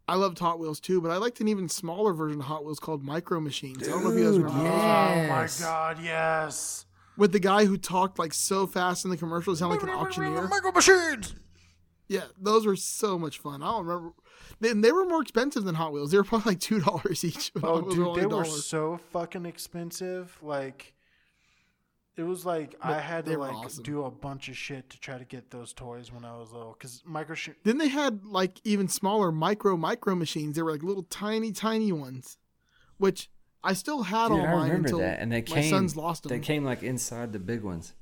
I 0.08 0.16
loved 0.16 0.38
Hot 0.40 0.60
Wheels 0.60 0.80
too, 0.80 1.02
but 1.02 1.12
I 1.12 1.18
liked 1.18 1.40
an 1.42 1.48
even 1.48 1.68
smaller 1.68 2.14
version 2.14 2.40
of 2.40 2.46
Hot 2.46 2.64
Wheels 2.64 2.80
called 2.80 3.04
Micro 3.04 3.40
Machines. 3.40 3.88
I 3.88 3.92
don't 3.92 4.04
know 4.04 4.12
if 4.12 4.18
you 4.18 4.26
guys 4.26 4.36
Dude, 4.36 4.44
remember 4.44 4.70
those. 4.70 5.62
Oh 5.62 5.68
my 5.68 5.68
god, 5.68 5.98
yes. 6.04 6.86
with 7.18 7.32
the 7.32 7.40
guy 7.40 7.66
who 7.66 7.78
talked 7.78 8.20
like 8.20 8.34
so 8.34 8.68
fast 8.68 9.06
in 9.06 9.12
the 9.12 9.18
commercials, 9.18 9.60
sound 9.60 9.72
like 9.72 9.84
an 9.84 9.90
auctioneer. 9.90 10.48
Micro 10.48 10.72
machines. 10.72 11.36
Yeah, 12.08 12.26
those 12.40 12.68
were 12.68 12.76
so 12.76 13.18
much 13.18 13.40
fun. 13.40 13.64
I 13.64 13.72
don't 13.72 13.86
remember. 13.86 14.14
They, 14.60 14.74
they 14.74 14.92
were 14.92 15.06
more 15.06 15.22
expensive 15.22 15.64
than 15.64 15.76
Hot 15.76 15.92
Wheels. 15.92 16.12
They 16.12 16.18
were 16.18 16.24
probably 16.24 16.52
like 16.52 16.60
two 16.60 16.80
dollars 16.80 17.24
each. 17.24 17.52
Oh, 17.64 17.82
dude, 17.82 18.08
only 18.08 18.22
they 18.22 18.28
were 18.28 18.46
so 18.46 19.00
fucking 19.12 19.46
expensive. 19.46 20.38
Like, 20.42 20.94
it 22.18 22.24
was 22.24 22.46
like 22.46 22.76
I 22.82 23.00
had 23.00 23.26
to 23.26 23.38
like 23.38 23.54
awesome. 23.54 23.84
do 23.84 24.06
a 24.06 24.12
bunch 24.12 24.48
of 24.50 24.56
shit 24.58 24.90
to 24.92 25.00
try 25.00 25.18
to 25.18 25.26
get 25.26 25.52
those 25.52 25.74
toys 25.74 26.12
when 26.12 26.24
I 26.26 26.38
was 26.38 26.52
little. 26.52 26.74
Cause 26.80 27.04
micro 27.06 27.36
sh- 27.36 27.50
Then 27.64 27.78
they 27.78 27.90
had 27.90 28.26
like 28.26 28.60
even 28.64 28.88
smaller 28.88 29.32
micro 29.32 29.76
micro 29.78 30.16
machines. 30.16 30.56
They 30.56 30.62
were 30.62 30.72
like 30.72 30.84
little 30.84 31.04
tiny 31.04 31.52
tiny 31.52 31.92
ones, 31.92 32.38
which 32.98 33.30
I 33.64 33.74
still 33.74 34.04
had 34.04 34.30
Dude, 34.30 34.40
all 34.40 34.46
I 34.46 34.52
mine 34.52 34.62
remember 34.70 34.88
until 34.88 35.00
that, 35.00 35.20
and 35.20 35.32
they 35.32 35.42
my 35.42 35.46
came. 35.62 35.70
sons 35.70 35.96
lost 35.96 36.24
them. 36.24 36.30
They 36.30 36.40
came 36.40 36.64
like 36.64 36.84
inside 36.84 37.34
the 37.34 37.40
big 37.40 37.64
ones. 37.64 37.94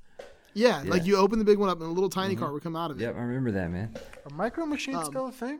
yeah, 0.53 0.77
like 0.77 0.83
Yeah. 0.85 0.91
Mm-hmm. 0.99 1.05
you 1.07 1.17
open 1.17 1.39
the 1.39 1.45
big 1.45 1.57
one 1.57 1.69
up 1.69 1.79
and 1.79 1.87
a 1.89 1.91
little 1.93 2.09
tiny 2.09 2.35
car 2.35 2.51
would 2.53 2.61
come 2.63 2.75
out 2.75 2.91
of 2.91 2.99
it. 2.99 3.03
Yep, 3.03 3.15
I 3.15 3.19
remember 3.21 3.51
that, 3.51 3.71
man. 3.71 3.95
are 4.29 4.35
micro 4.35 4.65
machines 4.65 4.97
Um, 4.97 5.05
still 5.05 5.27
a 5.27 5.31
thing? 5.31 5.59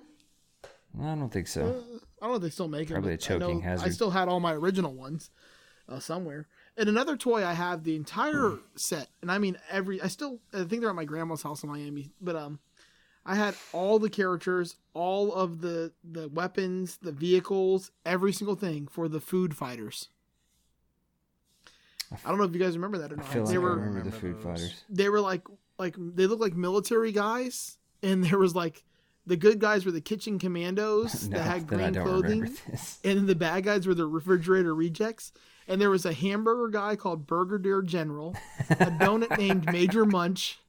I 1.02 1.16
don't 1.16 1.30
think 1.32 1.48
so. 1.48 1.84
I 2.22 2.26
don't 2.28 2.30
know 2.32 2.36
if 2.36 2.42
they 2.44 2.50
still 2.52 2.68
make 2.68 2.88
them. 2.90 2.96
Probably 2.96 3.14
a 3.14 3.18
but 3.18 3.32
I 3.32 3.38
know 3.38 3.46
choking 3.48 3.68
I 3.68 3.90
still 3.90 4.12
had 4.12 4.28
all 4.28 4.40
my 4.40 4.54
original 4.54 4.94
ones 4.94 5.32
uh, 5.90 6.00
somewhere. 6.00 6.48
And 6.76 6.90
another 6.90 7.16
toy 7.16 7.46
I 7.46 7.54
have 7.54 7.84
the 7.84 7.96
entire 7.96 8.58
set, 8.76 9.08
and 9.22 9.32
I 9.32 9.38
mean 9.38 9.58
every. 9.70 10.02
I 10.02 10.08
still 10.08 10.40
I 10.54 10.64
think 10.64 10.82
they're 10.82 10.90
at 10.90 10.96
my 10.96 11.06
grandma's 11.06 11.44
house 11.44 11.62
in 11.64 11.70
Miami, 11.70 12.10
but 12.20 12.36
um, 12.36 12.58
I 13.26 13.36
had 13.36 13.56
all 13.74 14.00
the 14.00 14.10
characters, 14.10 14.76
all 14.96 15.32
of 15.34 15.62
the 15.62 15.92
the 16.04 16.30
weapons, 16.30 16.98
the 17.02 17.12
vehicles, 17.12 17.92
every 18.06 18.34
single 18.34 18.56
thing 18.56 18.88
for 18.88 19.08
the 19.08 19.20
Food 19.20 19.56
Fighters. 19.56 20.10
I 22.26 22.30
don't 22.30 22.38
know 22.38 22.44
if 22.44 22.54
you 22.54 22.60
guys 22.60 22.76
remember 22.76 22.98
that 23.00 23.12
or 23.12 23.16
I 23.16 23.24
not. 23.24 23.28
feel 23.32 23.44
like 23.44 23.52
they 23.52 23.56
I 23.58 23.60
were 23.60 23.76
remember 23.76 24.04
the 24.10 24.12
Food 24.16 24.36
those. 24.38 24.44
Fighters. 24.44 24.84
they 24.90 25.10
were 25.10 25.22
like 25.22 25.42
like 25.78 25.96
they 25.98 26.26
looked 26.28 26.42
like 26.42 26.56
military 26.56 27.12
guys, 27.12 27.78
and 28.02 28.24
there 28.24 28.38
was 28.40 28.56
like 28.56 28.84
the 29.26 29.36
good 29.38 29.60
guys 29.60 29.86
were 29.86 29.92
the 29.92 30.02
kitchen 30.02 30.38
commandos 30.40 31.28
No, 31.30 31.38
that 31.38 31.44
had 31.44 31.68
green 31.68 31.94
clothing 31.94 32.56
and 33.04 33.28
the 33.28 33.36
bad 33.36 33.64
guys 33.64 33.88
were 33.88 33.94
the 33.94 34.06
refrigerator 34.08 34.76
rejects. 34.76 35.32
And 35.68 35.80
there 35.80 35.90
was 35.90 36.06
a 36.06 36.14
hamburger 36.14 36.70
guy 36.70 36.96
called 36.96 37.28
Burger 37.28 37.82
General, 37.82 38.36
a 38.70 38.92
donut 38.92 39.38
named 39.38 39.72
Major 39.72 40.06
Munch, 40.06 40.60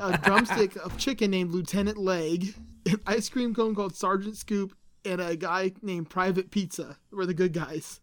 a 0.00 0.18
drumstick 0.18 0.76
of 0.76 0.96
chicken 0.96 1.30
named 1.30 1.50
Lieutenant 1.50 1.98
Leg, 1.98 2.54
an 2.86 3.00
ice 3.06 3.28
cream 3.28 3.54
cone 3.54 3.74
called 3.74 3.94
Sergeant 3.94 4.36
Scoop, 4.36 4.76
and 5.04 5.20
a 5.20 5.36
guy 5.36 5.72
named 5.82 6.10
Private 6.10 6.50
Pizza 6.50 6.98
were 7.10 7.26
the 7.26 7.34
good 7.34 7.52
guys. 7.52 8.00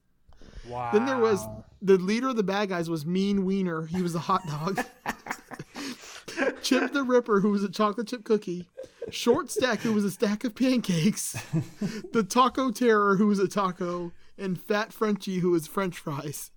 Wow. 0.68 0.90
Then 0.92 1.06
there 1.06 1.20
was 1.20 1.46
the 1.82 1.98
leader 1.98 2.30
of 2.30 2.36
the 2.36 2.44
bad 2.44 2.70
guys 2.70 2.90
was 2.90 3.06
Mean 3.06 3.46
Wiener. 3.46 3.86
He 3.86 4.02
was 4.02 4.16
a 4.16 4.20
hot 4.20 4.46
dog. 4.48 4.84
Chip 6.64 6.92
the 6.94 7.04
Ripper, 7.04 7.40
who 7.40 7.52
was 7.52 7.64
a 7.64 7.70
chocolate 7.70 8.08
chip 8.08 8.24
cookie. 8.24 8.68
Short 9.12 9.52
Stack, 9.52 9.82
who 9.82 9.94
was 9.94 10.04
a 10.04 10.12
stack 10.12 10.44
of 10.44 10.56
pancakes. 10.56 11.38
the 12.12 12.24
Taco 12.24 12.72
Terror, 12.72 13.16
who 13.16 13.28
was 13.28 13.40
a 13.40 13.48
taco. 13.48 14.12
And 14.38 14.60
Fat 14.60 14.92
Frenchie, 14.92 15.40
who 15.40 15.52
was 15.52 15.68
French 15.68 15.98
fries. 15.98 16.52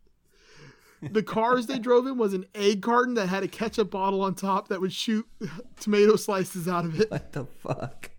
The 1.00 1.22
cars 1.22 1.66
they 1.66 1.78
drove 1.78 2.06
in 2.06 2.18
was 2.18 2.34
an 2.34 2.46
egg 2.54 2.82
carton 2.82 3.14
that 3.14 3.28
had 3.28 3.44
a 3.44 3.48
ketchup 3.48 3.90
bottle 3.90 4.20
on 4.20 4.34
top 4.34 4.68
that 4.68 4.80
would 4.80 4.92
shoot 4.92 5.26
tomato 5.80 6.16
slices 6.16 6.66
out 6.66 6.84
of 6.84 7.00
it. 7.00 7.10
What 7.10 7.32
the 7.32 7.44
fuck? 7.44 8.10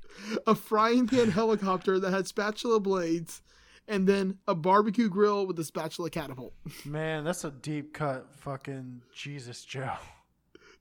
A 0.48 0.56
frying 0.56 1.08
pan 1.08 1.32
helicopter 1.32 2.00
that 2.00 2.12
had 2.12 2.28
spatula 2.28 2.80
blades. 2.80 3.42
And 3.88 4.06
then 4.08 4.38
a 4.48 4.54
barbecue 4.54 5.10
grill 5.10 5.48
with 5.48 5.58
a 5.58 5.64
spatula 5.64 6.12
catapult. 6.12 6.54
Man, 6.86 7.24
that's 7.24 7.44
a 7.44 7.50
deep 7.50 7.94
cut. 7.94 8.28
Fucking 8.36 9.02
Jesus, 9.14 9.66
Joe. 9.66 9.96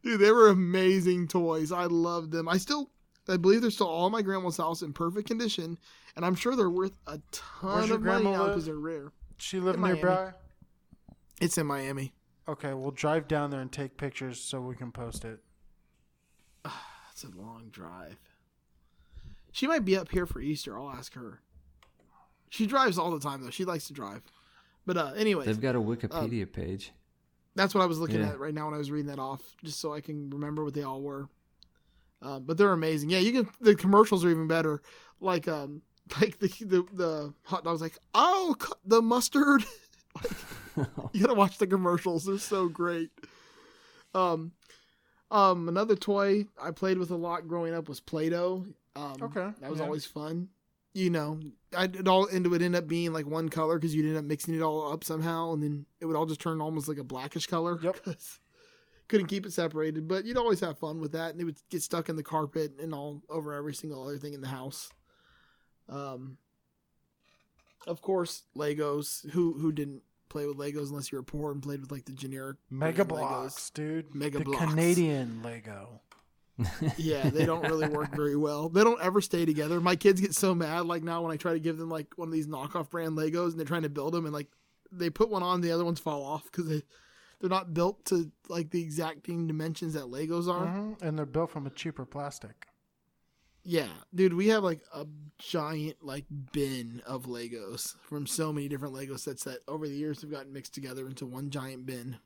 Dude, 0.03 0.21
they 0.21 0.31
were 0.31 0.49
amazing 0.49 1.27
toys. 1.27 1.73
I 1.73 1.85
loved 1.85 2.33
them. 2.33 2.49
I 2.49 2.59
still, 2.59 2.91
I 3.27 3.39
believe 3.39 3.63
they're 3.63 3.71
still 3.71 3.89
all 3.89 4.07
at 4.07 4.13
my 4.13 4.21
grandma's 4.21 4.59
house 4.59 4.83
in 4.83 4.93
perfect 4.93 5.27
condition, 5.27 5.79
and 6.19 6.27
I'm 6.27 6.35
sure 6.35 6.57
they're 6.57 6.69
worth 6.69 6.99
a 7.07 7.21
ton 7.31 7.77
Where's 7.77 7.91
of 7.91 8.03
money 8.03 8.25
now 8.25 8.49
because 8.49 8.67
they're 8.67 8.75
rare. 8.75 9.13
She 9.37 9.61
live 9.61 9.77
In 9.77 9.81
Miami. 9.81 10.03
nearby. 10.03 10.33
It's 11.41 11.57
in 11.57 11.67
Miami. 11.69 12.13
Okay, 12.49 12.75
we'll 12.75 12.91
drive 12.91 13.29
down 13.29 13.51
there 13.51 13.61
and 13.61 13.71
take 13.71 13.97
pictures 13.97 14.41
so 14.41 14.61
we 14.61 14.75
can 14.75 14.91
post 14.91 15.25
it. 15.25 15.39
That's 16.65 17.23
a 17.23 17.29
long 17.41 17.69
drive. 17.71 18.17
She 19.53 19.69
might 19.69 19.85
be 19.85 19.97
up 19.97 20.11
here 20.11 20.27
for 20.27 20.41
Easter. 20.41 20.77
I'll 20.77 20.91
ask 20.91 21.15
her. 21.15 21.41
She 22.51 22.67
drives 22.67 22.99
all 22.99 23.13
the 23.13 23.21
time 23.21 23.45
though. 23.45 23.51
She 23.51 23.65
likes 23.65 23.87
to 23.87 23.93
drive. 23.93 24.23
But 24.87 24.97
uh, 24.97 25.13
anyways, 25.17 25.47
They've 25.47 25.61
got 25.61 25.77
a 25.77 25.81
Wikipedia 25.81 26.51
page. 26.53 26.91
That's 27.55 27.75
what 27.77 27.83
I 27.83 27.87
was 27.87 27.99
looking 28.01 28.21
Yeah. 28.21 28.31
at 28.31 28.41
right 28.41 28.55
now 28.55 28.65
when 28.65 28.75
I 28.75 28.79
was 28.79 28.91
reading 28.91 29.07
that 29.11 29.21
off, 29.21 29.43
just 29.63 29.79
so 29.81 29.95
I 29.95 30.01
can 30.01 30.31
remember 30.31 30.65
what 30.65 30.75
they 30.75 30.83
all 30.83 31.01
were. 31.01 31.29
Um, 32.23 32.43
but 32.45 32.57
they're 32.59 32.73
amazing. 32.73 33.11
Yeah, 33.11 33.19
you 33.19 33.31
can. 33.33 33.49
The 33.61 33.77
commercials 33.77 34.25
are 34.25 34.31
even 34.31 34.49
better. 34.49 34.83
Like, 35.21 35.47
um, 35.47 35.83
like 36.21 36.39
the 36.39 36.49
the, 36.61 36.87
the 36.93 37.35
hot 37.45 37.65
dog's 37.65 37.81
like, 37.81 37.99
oh, 38.15 38.57
cut 38.59 38.79
the 38.85 39.03
mustard. 39.03 39.65
like, 40.17 40.33
you 41.13 41.21
gotta 41.21 41.35
watch 41.35 41.59
the 41.59 41.67
commercials. 41.67 42.25
They're 42.25 42.39
so 42.39 42.69
great. 42.69 43.11
Um, 44.15 44.53
um, 45.31 45.69
another 45.69 45.97
toy 45.97 46.47
I 46.61 46.71
played 46.71 46.99
with 46.99 47.11
a 47.11 47.17
lot 47.17 47.47
growing 47.47 47.75
up 47.75 47.89
was 47.89 48.01
Play-Doh. 48.01 48.67
Um, 48.97 49.17
Okay, 49.23 49.51
that 49.61 49.71
was 49.71 49.81
yeah. 49.81 49.85
always 49.85 50.07
fun. 50.07 50.49
You 50.95 51.11
know, 51.11 51.39
I 51.77 51.85
it 51.85 52.09
all 52.09 52.27
and 52.27 52.45
it 52.45 52.49
would 52.49 52.63
end 52.63 52.75
up 52.75 52.89
being 52.89 53.13
like 53.13 53.27
one 53.27 53.49
color 53.49 53.79
because 53.79 53.95
you'd 53.95 54.07
end 54.07 54.17
up 54.17 54.25
mixing 54.25 54.55
it 54.55 54.63
all 54.63 54.93
up 54.93 55.05
somehow, 55.05 55.53
and 55.53 55.63
then 55.63 55.87
it 56.01 56.07
would 56.07 56.17
all 56.17 56.27
just 56.27 56.41
turn 56.41 56.61
almost 56.61 56.89
like 56.89 56.99
a 56.99 57.05
blackish 57.05 57.47
color. 57.47 57.79
Yep. 57.83 57.99
couldn't 59.09 59.27
keep 59.27 59.47
it 59.47 59.53
separated, 59.53 60.07
but 60.07 60.25
you'd 60.25 60.37
always 60.37 60.61
have 60.61 60.79
fun 60.79 61.01
with 61.01 61.13
that, 61.13 61.33
and 61.33 61.41
it 61.41 61.45
would 61.45 61.57
get 61.71 61.83
stuck 61.83 62.09
in 62.09 62.17
the 62.17 62.23
carpet 62.23 62.73
and 62.81 62.93
all 62.95 63.23
over 63.29 63.55
every 63.55 63.75
single 63.75 64.05
other 64.05 64.19
thing 64.19 64.35
in 64.35 64.41
the 64.41 64.49
house. 64.49 64.91
Um, 65.89 66.39
of 67.87 68.03
course, 68.03 68.43
Legos. 68.57 69.29
Who 69.31 69.55
who 69.55 69.73
didn't 69.73 70.03
play 70.29 70.47
with 70.47 70.57
Legos 70.59 70.91
unless 70.91 71.11
you 71.11 71.17
were 71.19 71.23
poor 71.23 71.53
and 71.53 71.63
played 71.63 71.81
with 71.81 71.91
like 71.91 72.05
the 72.05 72.13
generic 72.13 72.59
Mega 72.71 73.05
brand 73.05 73.09
Blocks, 73.29 73.71
dude. 73.71 74.15
Mega 74.15 74.39
the 74.39 74.45
Bloks. 74.45 74.65
Canadian 74.65 75.43
Lego. 75.43 76.01
Yeah, 76.97 77.31
they 77.31 77.47
don't 77.47 77.63
really 77.63 77.87
work 77.89 78.15
very 78.17 78.35
well. 78.37 78.69
They 78.69 78.83
don't 78.83 79.01
ever 79.01 79.21
stay 79.21 79.47
together. 79.47 79.81
My 79.81 79.95
kids 79.95 80.21
get 80.21 80.35
so 80.35 80.57
mad 80.57 80.87
like 80.87 81.05
now 81.05 81.23
when 81.23 81.31
I 81.33 81.37
try 81.37 81.53
to 81.53 81.61
give 81.61 81.79
them 81.79 81.89
like 81.89 82.09
one 82.19 82.27
of 82.27 82.33
these 82.33 82.49
knockoff 82.49 82.91
brand 82.91 83.17
Legos 83.17 83.51
and 83.51 83.59
they're 83.59 83.65
trying 83.65 83.83
to 83.85 83.89
build 83.89 84.13
them 84.13 84.25
and 84.25 84.35
like 84.35 84.49
they 84.91 85.09
put 85.09 85.31
one 85.31 85.45
on, 85.45 85.61
the 85.61 85.71
other 85.71 85.85
ones 85.85 86.01
fall 86.01 86.25
off 86.25 86.45
because 86.51 86.67
they 86.69 86.83
they're 87.41 87.49
not 87.49 87.73
built 87.75 88.05
to 88.07 88.33
like 88.49 88.71
the 88.71 88.83
exacting 88.83 89.47
dimensions 89.47 89.95
that 89.95 90.07
Legos 90.07 90.49
are. 90.53 90.67
Mhm, 90.67 91.01
And 91.01 91.17
they're 91.17 91.27
built 91.27 91.51
from 91.51 91.65
a 91.67 91.71
cheaper 91.71 92.05
plastic. 92.05 92.67
Yeah, 93.71 93.89
dude, 94.15 94.33
we 94.33 94.49
have 94.49 94.65
like 94.65 94.81
a 94.95 95.05
giant 95.37 95.97
like 96.03 96.25
bin 96.53 97.03
of 97.07 97.27
Legos 97.27 97.97
from 98.01 98.27
so 98.27 98.51
many 98.51 98.67
different 98.67 98.95
Lego 98.95 99.17
sets 99.17 99.45
that 99.45 99.59
over 99.69 99.87
the 99.87 99.95
years 99.95 100.23
have 100.23 100.31
gotten 100.31 100.55
mixed 100.55 100.73
together 100.73 101.07
into 101.07 101.27
one 101.27 101.51
giant 101.51 101.85
bin. 101.85 102.17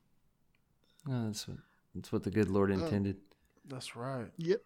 Oh, 1.11 1.27
that's 1.27 1.49
what 1.49 1.57
that's 1.97 2.13
what 2.13 2.23
the 2.23 2.31
good 2.31 2.49
Lord 2.49 2.71
intended. 2.71 3.17
That's 3.69 3.97
right. 3.97 4.29
Yep. 4.37 4.61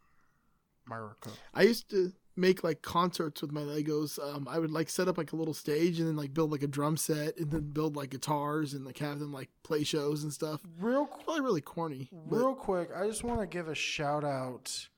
America. 0.87 1.31
I 1.55 1.63
used 1.63 1.89
to 1.91 2.13
make 2.37 2.63
like 2.63 2.83
concerts 2.83 3.41
with 3.41 3.53
my 3.53 3.63
Legos. 3.63 4.19
Um, 4.23 4.47
I 4.47 4.59
would 4.59 4.71
like 4.71 4.91
set 4.91 5.09
up 5.09 5.17
like 5.17 5.33
a 5.33 5.37
little 5.37 5.55
stage 5.55 5.99
and 5.99 6.07
then 6.07 6.17
like 6.17 6.35
build 6.35 6.53
like 6.53 6.63
a 6.63 6.67
drum 6.67 6.99
set 6.99 7.39
and 7.39 7.51
then 7.51 7.71
build 7.73 7.97
like 7.97 8.11
guitars 8.11 8.75
and 8.75 8.85
like 8.85 8.99
have 8.99 9.19
them 9.19 9.33
like 9.33 9.49
play 9.63 9.83
shows 9.83 10.25
and 10.25 10.33
stuff. 10.33 10.61
Real 10.79 11.07
Probably 11.07 11.41
really 11.41 11.63
corny. 11.63 12.11
but- 12.13 12.37
Real 12.37 12.55
quick, 12.55 12.91
I 12.95 13.07
just 13.07 13.25
want 13.25 13.41
to 13.41 13.47
give 13.47 13.67
a 13.69 13.75
shout 13.75 14.25
out 14.25 14.89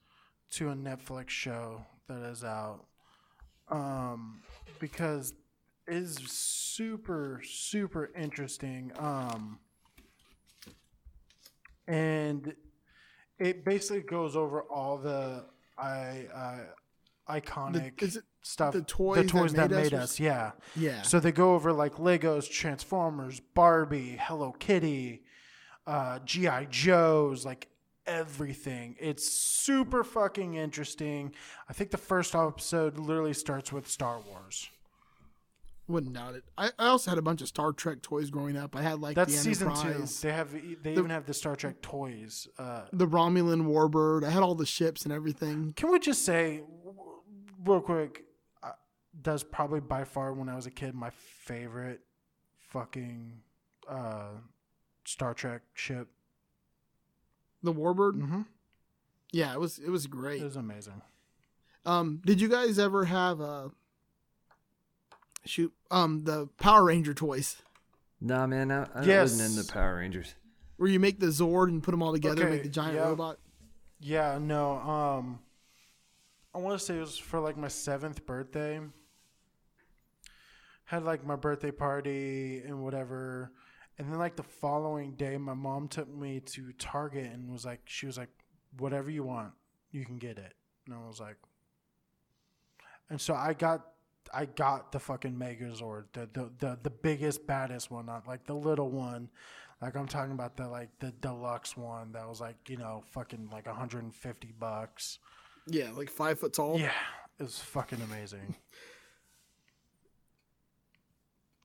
to 0.53 0.71
a 0.71 0.75
Netflix 0.75 1.31
show 1.31 1.85
that 2.09 2.23
is 2.31 2.45
out, 2.45 2.85
um, 3.69 4.41
because 4.79 5.35
it 5.87 5.95
is 5.95 6.17
super 6.27 7.41
super 7.45 8.11
interesting. 8.17 8.93
Um, 8.99 9.59
and 11.87 12.55
it 13.39 13.65
basically 13.65 14.03
goes 14.03 14.37
over 14.37 14.63
all 14.63 14.99
the 14.99 15.45
I 15.77 16.27
uh, 16.35 16.59
iconic 17.41 18.03
it 18.03 18.23
stuff, 18.43 18.73
the 18.73 18.83
toys 18.83 19.17
that 19.17 19.29
toys 19.29 19.53
that 19.53 19.71
made 19.71 19.77
us 19.77 19.93
made 19.93 19.95
us. 19.95 20.21
Yeah. 20.21 20.53
yeah. 20.77 21.03
So 21.03 21.21
they 21.21 21.33
go 21.33 21.55
over 21.55 21.73
like 21.73 21.95
Legos, 21.97 22.51
Transformers, 22.51 23.41
Barbie, 23.55 24.19
Hello 24.21 24.53
Kitty, 24.53 25.23
uh, 25.87 26.19
GI 26.21 26.67
Joes, 26.71 27.45
like 27.45 27.69
everything. 28.09 28.97
It's 28.99 29.29
super 29.29 30.03
fucking 30.03 30.55
interesting. 30.55 31.33
I 31.69 31.73
think 31.73 31.91
the 31.91 31.99
first 31.99 32.35
episode 32.35 32.99
literally 32.99 33.35
starts 33.35 33.73
with 33.73 33.89
Star 33.89 34.19
Wars. 34.21 34.69
Wouldn't 35.87 36.15
doubt 36.15 36.35
it. 36.35 36.45
I, 36.59 36.71
I 36.79 36.89
also 36.89 37.11
had 37.11 37.19
a 37.19 37.23
bunch 37.23 37.41
of 37.41 37.49
Star 37.49 37.73
Trek 37.73 38.03
toys 38.03 38.29
growing 38.29 38.57
up. 38.59 38.77
I 38.77 38.83
had 38.83 39.01
like 39.01 39.15
That's 39.15 39.33
the 39.33 39.39
season 39.39 39.75
two. 39.75 40.05
They 40.21 40.33
have 40.33 40.53
they 40.83 40.93
even 40.93 41.09
have 41.09 41.25
the 41.25 41.33
Star 41.33 41.57
Trek 41.57 41.81
toys. 41.81 42.47
Uh, 42.59 42.83
the 42.93 43.07
Romulan 43.07 43.63
Warbird. 43.63 44.25
I 44.25 44.31
had 44.31 44.43
all 44.43 44.55
the 44.55 44.67
ships 44.67 45.05
and 45.05 45.13
everything. 45.13 45.73
can 45.77 45.91
we 45.91 45.99
just 45.99 46.27
say, 46.27 46.63
real 47.65 47.81
quick, 47.81 48.25
uh, 48.63 48.73
does 49.23 49.43
probably 49.43 49.81
by 49.81 50.05
far 50.05 50.35
when 50.35 50.51
I 50.51 50.57
was 50.57 50.67
a 50.67 50.71
kid 50.71 50.95
my 50.95 51.11
favorite 51.11 52.01
fucking 52.59 53.41
uh, 53.89 54.33
Star 55.07 55.33
Trek 55.33 55.63
ship. 55.73 56.09
The 57.63 57.73
Warbird. 57.73 58.15
Mm-hmm. 58.15 58.43
Yeah, 59.33 59.53
it 59.53 59.61
was 59.61 59.79
it 59.79 59.91
was 59.91 60.07
great. 60.07 60.41
It 60.41 60.45
was 60.45 60.57
amazing. 60.57 61.03
Um, 61.85 62.21
did 62.25 62.41
you 62.41 62.49
guys 62.49 62.79
ever 62.79 63.05
have 63.07 63.41
uh 63.41 63.69
shoot 65.45 65.73
um 65.91 66.25
the 66.25 66.49
Power 66.59 66.85
Ranger 66.85 67.15
toys 67.15 67.57
Nah, 68.21 68.47
man, 68.49 68.71
I, 68.73 68.83
I 68.95 69.05
Yes. 69.05 69.31
wasn't 69.31 69.51
in 69.59 69.65
the 69.67 69.73
Power 69.73 69.97
Rangers. 69.99 70.35
where 70.77 70.89
you 70.91 70.99
make 70.99 71.21
the 71.21 71.27
Zord 71.27 71.69
and 71.69 71.83
put 71.83 71.93
them 71.93 72.03
all 72.03 72.13
together, 72.13 72.43
Okay, 72.43 72.51
make 72.55 72.63
the 72.65 72.69
giant 72.69 72.97
yeah. 72.97 73.03
robot? 73.09 73.39
Yeah, 74.01 74.39
no. 74.41 74.73
Um, 74.73 75.39
I 76.55 76.59
want 76.59 76.79
to 76.79 76.85
say 76.85 76.97
it 76.97 77.01
was 77.01 77.17
for 77.17 77.39
like 77.41 77.57
my 77.57 77.69
seventh 77.69 78.27
birthday. 78.27 78.81
Had 80.85 81.05
like 81.05 81.25
my 81.25 81.37
birthday 81.37 81.71
party 81.71 82.63
and 82.65 82.83
whatever, 82.83 83.53
and 83.99 84.11
then 84.11 84.19
like 84.19 84.37
the 84.37 84.45
following 84.45 85.13
day, 85.13 85.37
my 85.37 85.55
mom 85.55 85.89
took 85.89 86.09
me 86.09 86.41
to 86.41 86.73
Target 86.79 87.33
and 87.33 87.51
was 87.51 87.65
like, 87.65 87.81
she 87.85 88.07
was 88.07 88.17
like, 88.17 88.31
"Whatever 88.79 89.11
you 89.11 89.25
want, 89.25 89.53
you 89.91 90.05
can 90.05 90.19
get 90.19 90.39
it." 90.39 90.55
And 90.87 90.95
I 90.95 91.07
was 91.07 91.19
like, 91.21 91.37
and 93.11 93.21
so 93.21 93.35
I 93.35 93.55
got, 93.55 93.85
I 94.33 94.45
got 94.45 94.93
the 94.93 95.01
fucking 95.01 95.35
Megazord, 95.35 96.05
the 96.13 96.29
the 96.33 96.51
the, 96.59 96.79
the 96.85 96.91
biggest, 96.91 97.47
baddest 97.47 97.91
one, 97.91 98.07
not 98.07 98.29
like 98.29 98.47
the 98.47 98.55
little 98.55 98.91
one. 98.91 99.31
Like 99.83 99.97
I'm 99.97 100.07
talking 100.07 100.33
about 100.33 100.57
the 100.57 100.69
like 100.69 100.91
the 101.01 101.13
deluxe 101.21 101.77
one 101.77 102.13
that 102.13 102.29
was 102.29 102.41
like 102.41 102.57
you 102.69 102.77
know 102.77 103.03
fucking 103.11 103.49
like 103.53 103.67
150 103.67 104.55
bucks. 104.61 105.19
Yeah, 105.67 105.91
like 105.91 106.09
five 106.09 106.39
foot 106.39 106.53
tall. 106.53 106.79
Yeah, 106.79 106.93
it 107.39 107.43
was 107.43 107.59
fucking 107.59 108.01
amazing. 108.01 108.55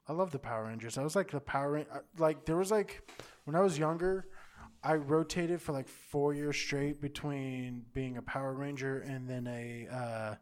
I 0.08 0.14
love 0.14 0.32
the 0.32 0.40
Power 0.40 0.66
Rangers. 0.66 0.98
I 0.98 1.04
was 1.04 1.16
like 1.16 1.32
the 1.32 1.40
Power 1.40 1.72
Ran- 1.72 1.86
uh, 1.94 2.00
like 2.18 2.46
there 2.46 2.58
was 2.58 2.72
like 2.72 3.10
when 3.46 3.56
I 3.56 3.62
was 3.62 3.78
younger, 3.78 4.28
I 4.84 4.96
rotated 4.96 5.62
for 5.62 5.72
like 5.72 5.88
four 5.88 6.34
years 6.34 6.58
straight 6.58 7.02
between 7.02 7.86
being 7.94 8.18
a 8.18 8.22
Power 8.22 8.54
Ranger 8.54 9.00
and 9.00 9.30
then 9.30 9.48
a 9.48 9.88
uh, 9.94 10.36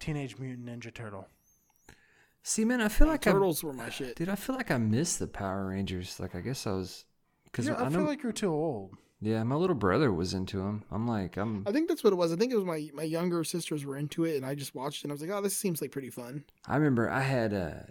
Teenage 0.00 0.38
Mutant 0.38 0.66
Ninja 0.66 0.92
Turtle. 0.92 1.28
See, 2.42 2.64
man, 2.64 2.80
I 2.82 2.88
feel 2.88 3.06
like 3.06 3.26
I, 3.26 3.32
Turtles 3.32 3.62
were 3.64 3.72
my 3.72 3.88
shit. 3.88 4.16
dude, 4.16 4.28
I 4.28 4.34
feel 4.34 4.54
like 4.56 4.70
I 4.70 4.76
missed 4.76 5.18
the 5.18 5.26
Power 5.26 5.68
Rangers. 5.68 6.20
Like, 6.20 6.34
I 6.34 6.40
guess 6.40 6.66
I 6.66 6.72
was, 6.72 7.06
because 7.44 7.66
Yeah, 7.66 7.74
I, 7.74 7.84
I, 7.84 7.88
know, 7.88 7.98
feel 8.00 8.06
like 8.06 8.22
you're 8.22 8.32
too 8.32 8.52
old. 8.52 8.96
yeah, 9.22 9.42
my 9.44 9.54
little 9.54 9.76
brother 9.76 10.12
was 10.12 10.34
into 10.34 10.58
them. 10.58 10.84
I'm 10.90 11.06
like, 11.08 11.38
I'm, 11.38 11.64
I 11.66 11.72
think 11.72 11.88
that's 11.88 12.04
what 12.04 12.12
it 12.12 12.16
was. 12.16 12.32
I 12.32 12.36
think 12.36 12.52
it 12.52 12.56
was 12.56 12.66
my 12.66 12.90
my 12.92 13.04
younger 13.04 13.44
sisters 13.44 13.86
were 13.86 13.96
into 13.96 14.24
it, 14.24 14.36
and 14.36 14.44
I 14.44 14.54
just 14.54 14.74
watched 14.74 15.00
it. 15.00 15.04
and 15.04 15.12
I 15.12 15.14
was 15.14 15.22
like, 15.22 15.30
oh, 15.30 15.40
this 15.40 15.56
seems 15.56 15.80
like 15.80 15.90
pretty 15.90 16.10
fun. 16.10 16.44
I 16.66 16.76
remember 16.76 17.08
I 17.08 17.20
had 17.22 17.54
a, 17.54 17.88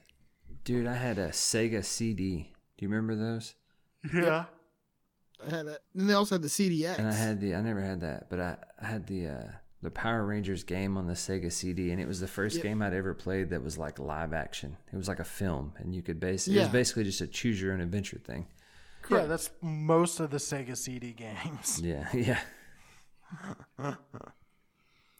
dude, 0.63 0.87
I 0.87 0.95
had 0.95 1.17
a 1.17 1.29
Sega 1.29 1.83
CD. 1.83 2.51
Do 2.77 2.85
you 2.85 2.89
remember 2.89 3.15
those? 3.15 3.55
Yeah. 4.13 4.45
I 5.45 5.49
had 5.49 5.67
that, 5.67 5.79
and 5.93 6.09
they 6.09 6.13
also 6.13 6.35
had 6.35 6.41
the 6.41 6.47
CDX. 6.47 6.97
And 6.99 7.07
I 7.07 7.13
had 7.13 7.41
the, 7.41 7.55
I 7.55 7.61
never 7.61 7.81
had 7.81 8.01
that, 8.01 8.29
but 8.29 8.39
I, 8.39 8.55
I 8.81 8.85
had 8.85 9.07
the, 9.07 9.27
uh, 9.27 9.43
the 9.81 9.91
Power 9.91 10.25
Rangers 10.25 10.63
game 10.63 10.97
on 10.97 11.07
the 11.07 11.13
Sega 11.13 11.51
CD, 11.51 11.91
and 11.91 11.99
it 11.99 12.07
was 12.07 12.21
the 12.21 12.27
first 12.27 12.55
Yep. 12.57 12.63
game 12.63 12.81
I'd 12.81 12.93
ever 12.93 13.13
played 13.13 13.49
that 13.49 13.61
was 13.61 13.77
like 13.77 13.99
live 13.99 14.31
action. 14.31 14.77
It 14.91 14.95
was 14.95 15.09
like 15.09 15.19
a 15.19 15.25
film, 15.25 15.73
and 15.77 15.93
you 15.93 16.01
could 16.01 16.19
base 16.21 16.47
it 16.47 16.57
was 16.57 16.69
basically 16.69 17.03
just 17.03 17.19
a 17.19 17.27
choose 17.27 17.61
your 17.61 17.73
own 17.73 17.81
adventure 17.81 18.19
thing. 18.19 18.47
Yeah, 19.09 19.25
that's 19.25 19.49
most 19.61 20.21
of 20.21 20.29
the 20.31 20.37
Sega 20.37 20.77
CD 20.77 21.11
games. 21.11 21.81
Yeah, 21.83 22.07
yeah. 22.13 22.39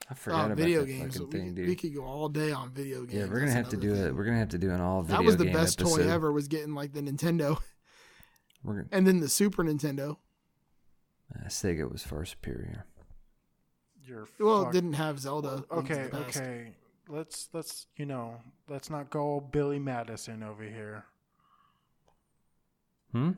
I 0.10 0.14
forgot 0.16 0.42
oh, 0.42 0.46
about 0.48 0.58
video 0.58 0.82
that 0.82 0.88
games. 0.88 1.14
fucking 1.18 1.30
We, 1.30 1.40
thing, 1.40 1.56
dude. 1.56 1.68
we 1.68 1.76
could 1.76 1.96
go 1.96 2.04
all 2.04 2.28
day 2.30 2.52
on 2.52 2.72
video 2.72 3.02
games. 3.02 3.14
yeah, 3.14 3.22
we're 3.26 3.40
gonna 3.40 3.46
That's 3.46 3.56
have 3.56 3.70
to 3.70 3.78
do 3.78 3.94
another 3.94 4.08
it. 4.10 4.16
We're 4.16 4.26
gonna 4.26 4.40
have 4.40 4.50
to 4.50 4.58
do 4.58 4.72
an 4.72 4.82
all 4.82 5.02
video. 5.02 5.18
Game. 5.18 5.26
That 5.26 5.26
was 5.26 5.38
the 5.38 5.46
game 5.46 5.54
best 5.54 5.82
episode. 5.82 6.04
toy 6.04 6.10
ever. 6.12 6.32
Was 6.32 6.48
getting 6.48 6.74
like 6.76 6.94
the 6.94 7.02
Nintendo, 7.02 7.62
We're 8.64 8.74
gonna, 8.74 8.88
and 8.92 9.08
then 9.08 9.20
the 9.22 9.30
Super 9.30 9.64
Nintendo. 9.64 10.18
uh, 11.36 11.48
Sega 11.48 11.90
was 11.92 12.04
far 12.04 12.26
superior. 12.26 12.86
You're 14.06 14.28
Well, 14.40 14.66
fuck- 14.66 14.70
it 14.70 14.74
didn't 14.74 14.94
have 14.94 15.20
Zelda. 15.20 15.64
Link's 15.72 15.92
Okay, 15.92 16.10
okay. 16.14 16.72
Let's 17.08 17.50
let's 17.54 17.88
you 17.96 18.06
know 18.06 18.36
let's 18.70 18.90
not 18.90 19.10
go 19.10 19.40
Billy 19.40 19.80
Madison 19.80 20.44
over 20.44 20.64
here. 20.64 21.06
Hmm. 23.12 23.32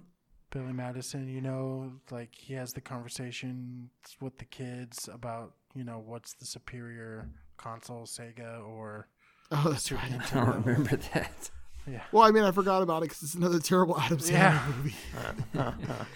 Billy 0.52 0.74
Madison, 0.74 1.28
you 1.28 1.42
know, 1.42 1.92
like 2.12 2.34
he 2.34 2.54
has 2.54 2.74
the 2.74 2.82
conversations 2.82 3.90
with 4.22 4.38
the 4.38 4.46
kids 4.46 5.10
about 5.12 5.54
you 5.76 5.84
know 5.84 6.02
what's 6.06 6.34
the 6.34 6.46
superior 6.46 7.30
console, 7.58 8.04
Sega 8.06 8.66
or 8.66 9.08
Oh, 9.52 9.70
that's 9.70 9.84
Super 9.84 10.02
right. 10.02 10.22
I 10.34 10.36
don't 10.36 10.66
remember 10.66 10.96
that. 11.14 11.50
Yeah. 11.88 12.02
Well, 12.12 12.24
I 12.24 12.32
mean, 12.32 12.44
I 12.44 12.50
forgot 12.52 12.82
about 12.82 12.98
it 13.04 13.10
because 13.10 13.22
it's 13.22 13.36
another 13.36 13.60
terrible 13.60 14.00
Adam 14.00 14.18
Sandler 14.18 14.32
Yeah. 14.32 14.66
movie. 14.76 14.96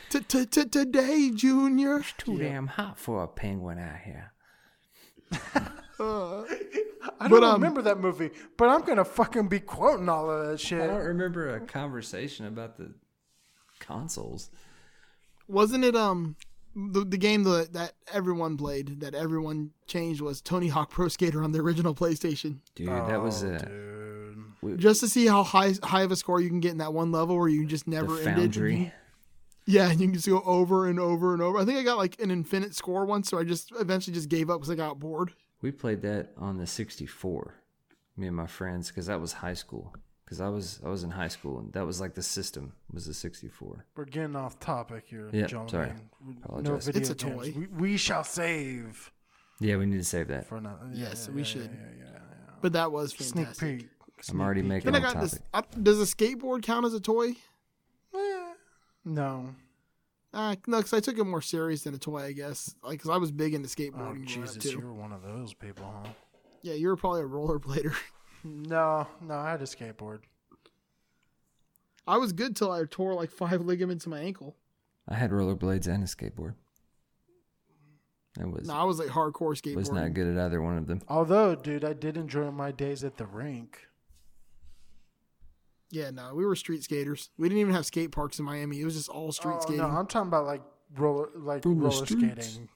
Today, 0.71 1.29
Junior. 1.29 1.97
It's 1.99 2.13
Too 2.17 2.39
damn 2.39 2.65
hot 2.67 2.97
for 2.97 3.23
a 3.23 3.27
penguin 3.27 3.77
out 3.77 3.99
here. 4.03 4.33
Uh, 5.99 6.43
I 7.19 7.27
don't 7.27 7.43
um, 7.43 7.53
remember 7.61 7.81
that 7.83 7.99
movie, 7.99 8.31
but 8.57 8.69
I'm 8.69 8.81
gonna 8.81 9.03
fucking 9.05 9.47
be 9.49 9.59
quoting 9.59 10.07
all 10.09 10.31
of 10.31 10.47
that 10.47 10.59
shit. 10.59 10.81
I 10.81 10.87
don't 10.87 11.03
remember 11.05 11.53
a 11.53 11.59
conversation 11.59 12.45
about 12.47 12.77
the 12.77 12.93
consoles. 13.79 14.49
wasn't 15.47 15.83
it 15.83 15.95
um 15.95 16.35
the, 16.75 17.03
the 17.03 17.17
game 17.17 17.43
that 17.43 17.73
that 17.73 17.93
everyone 18.13 18.57
played 18.57 18.99
that 19.01 19.13
everyone 19.15 19.71
changed 19.87 20.21
was 20.21 20.41
Tony 20.41 20.67
Hawk 20.67 20.89
Pro 20.91 21.07
Skater 21.07 21.43
on 21.43 21.51
the 21.51 21.59
original 21.59 21.93
PlayStation, 21.95 22.57
Dude, 22.75 22.89
that 22.89 23.21
was 23.21 23.43
uh, 23.43 23.59
Oh, 24.61 24.67
a 24.67 24.69
dude. 24.71 24.79
just 24.79 24.99
to 25.01 25.07
see 25.09 25.25
how 25.27 25.43
high 25.43 25.73
high 25.83 26.03
of 26.03 26.11
a 26.11 26.15
score 26.15 26.39
you 26.41 26.49
can 26.49 26.59
get 26.59 26.71
in 26.71 26.77
that 26.79 26.93
one 26.93 27.11
level 27.11 27.37
where 27.37 27.47
you 27.49 27.65
just 27.65 27.85
the 27.85 27.91
never 27.91 28.17
ended. 28.19 28.53
Foundry. 28.53 28.93
Yeah, 29.65 29.91
and 29.91 29.99
you 30.01 30.07
can 30.07 30.15
just 30.15 30.27
go 30.27 30.41
over 30.45 30.87
and 30.87 30.99
over 30.99 31.33
and 31.33 31.41
over. 31.43 31.59
I 31.59 31.65
think 31.65 31.77
I 31.77 31.83
got 31.83 31.97
like 31.97 32.19
an 32.19 32.31
infinite 32.31 32.73
score 32.75 33.05
once, 33.05 33.29
so 33.29 33.37
I 33.37 33.43
just 33.43 33.71
eventually 33.79 34.15
just 34.15 34.27
gave 34.29 34.49
up 34.49 34.59
because 34.59 34.71
I 34.71 34.75
got 34.75 34.99
bored. 34.99 35.33
We 35.61 35.71
played 35.71 36.01
that 36.01 36.31
on 36.37 36.57
the 36.57 36.65
64. 36.65 37.53
Me 38.17 38.27
and 38.27 38.35
my 38.35 38.47
friends, 38.47 38.87
because 38.87 39.05
that 39.05 39.21
was 39.21 39.33
high 39.33 39.53
school. 39.53 39.93
Because 40.29 40.41
I 40.41 40.47
was 40.49 40.79
I 40.85 40.89
was 40.89 41.03
in 41.03 41.09
high 41.09 41.27
school 41.27 41.57
and 41.57 41.73
that 41.73 41.85
was 41.85 41.99
like 41.99 42.13
the 42.13 42.21
system 42.21 42.73
was 42.93 43.07
the 43.07 43.13
64. 43.15 43.85
We're 43.95 44.05
getting 44.05 44.35
off 44.35 44.59
topic 44.59 45.05
here, 45.07 45.27
Yeah, 45.31 45.47
gentlemen. 45.47 45.69
sorry. 45.69 45.91
No 46.23 46.35
Apologize. 46.43 46.85
video 46.85 47.01
It's 47.01 47.09
a 47.09 47.15
games. 47.15 47.35
toy. 47.47 47.53
We, 47.57 47.67
we 47.67 47.97
shall 47.97 48.23
save 48.23 49.11
Yeah, 49.59 49.77
we 49.77 49.85
need 49.87 49.97
to 49.97 50.03
save 50.03 50.27
that. 50.27 50.45
for 50.47 50.57
another. 50.57 50.87
Yes, 50.93 51.25
yeah, 51.27 51.35
we 51.35 51.41
yeah, 51.41 51.45
should. 51.45 51.61
Yeah, 51.63 51.97
yeah, 51.97 52.03
yeah, 52.13 52.19
But 52.61 52.73
that 52.73 52.91
was 52.91 53.13
yeah. 53.19 53.25
Sneak 53.25 53.45
fantastic. 53.47 53.79
peek. 53.79 53.89
I'm 54.29 54.41
already 54.41 54.61
peek. 54.61 54.69
making 54.69 54.91
Then 54.91 55.01
I 55.01 55.05
got 55.05 55.13
topic. 55.13 55.31
this. 55.31 55.39
I, 55.53 55.63
does 55.81 55.99
a 55.99 56.05
skateboard 56.15 56.61
count 56.61 56.85
as 56.85 56.93
a 56.93 56.99
toy? 56.99 57.29
Eh, 58.13 58.53
no. 59.05 59.55
Uh, 60.31 60.55
no, 60.67 60.77
because 60.77 60.93
I 60.93 60.99
took 60.99 61.17
it 61.17 61.23
more 61.23 61.41
serious 61.41 61.81
than 61.83 61.95
a 61.95 61.97
toy, 61.97 62.19
I 62.25 62.31
guess. 62.33 62.75
Like, 62.83 62.99
because 62.99 63.09
I 63.09 63.17
was 63.17 63.31
big 63.31 63.55
into 63.55 63.67
Oh 63.67 63.71
skateboarding 63.71 63.93
growing 63.97 64.21
up, 64.21 64.27
Jesus, 64.27 64.57
too. 64.57 64.69
you 64.69 64.81
were 64.81 64.93
one 64.93 65.11
of 65.11 65.23
those 65.23 65.53
people, 65.55 65.91
huh? 66.03 66.11
Yeah, 66.61 66.75
you 66.75 66.87
were 66.89 66.95
probably 66.97 67.21
a 67.21 67.25
rollerblader. 67.25 67.95
No, 68.43 69.07
no, 69.21 69.33
I 69.35 69.51
had 69.51 69.61
a 69.61 69.65
skateboard. 69.65 70.19
I 72.07 72.17
was 72.17 72.33
good 72.33 72.55
till 72.55 72.71
I 72.71 72.83
tore 72.89 73.13
like 73.13 73.31
five 73.31 73.61
ligaments 73.65 74.05
in 74.05 74.09
my 74.11 74.19
ankle. 74.19 74.55
I 75.07 75.15
had 75.15 75.31
rollerblades 75.31 75.87
and 75.87 76.03
a 76.03 76.07
skateboard. 76.07 76.53
I 78.39 78.45
was 78.45 78.67
No, 78.67 78.73
I 78.75 78.83
was 78.83 78.99
like 78.99 79.09
hardcore 79.09 79.55
skateboarding. 79.59 79.75
was 79.75 79.91
not 79.91 80.13
good 80.13 80.27
at 80.27 80.45
either 80.45 80.61
one 80.61 80.77
of 80.77 80.87
them. 80.87 81.01
Although, 81.07 81.55
dude, 81.55 81.83
I 81.83 81.93
did 81.93 82.15
enjoy 82.15 82.51
my 82.51 82.71
days 82.71 83.03
at 83.03 83.17
the 83.17 83.25
rink. 83.25 83.87
Yeah, 85.91 86.11
no, 86.11 86.35
we 86.35 86.45
were 86.45 86.55
street 86.55 86.83
skaters. 86.83 87.29
We 87.37 87.49
didn't 87.49 87.61
even 87.61 87.73
have 87.73 87.85
skate 87.85 88.11
parks 88.11 88.37
in 88.37 88.45
Miami. 88.45 88.79
It 88.79 88.85
was 88.85 88.95
just 88.95 89.09
all 89.09 89.31
street 89.31 89.55
Oh, 89.57 89.61
skating. 89.61 89.77
No, 89.81 89.87
I'm 89.87 90.05
talking 90.05 90.27
about 90.27 90.45
like 90.45 90.61
roller, 90.95 91.29
like 91.35 91.65
Roller 91.65 91.89
roller 91.89 92.05
skating. 92.05 92.69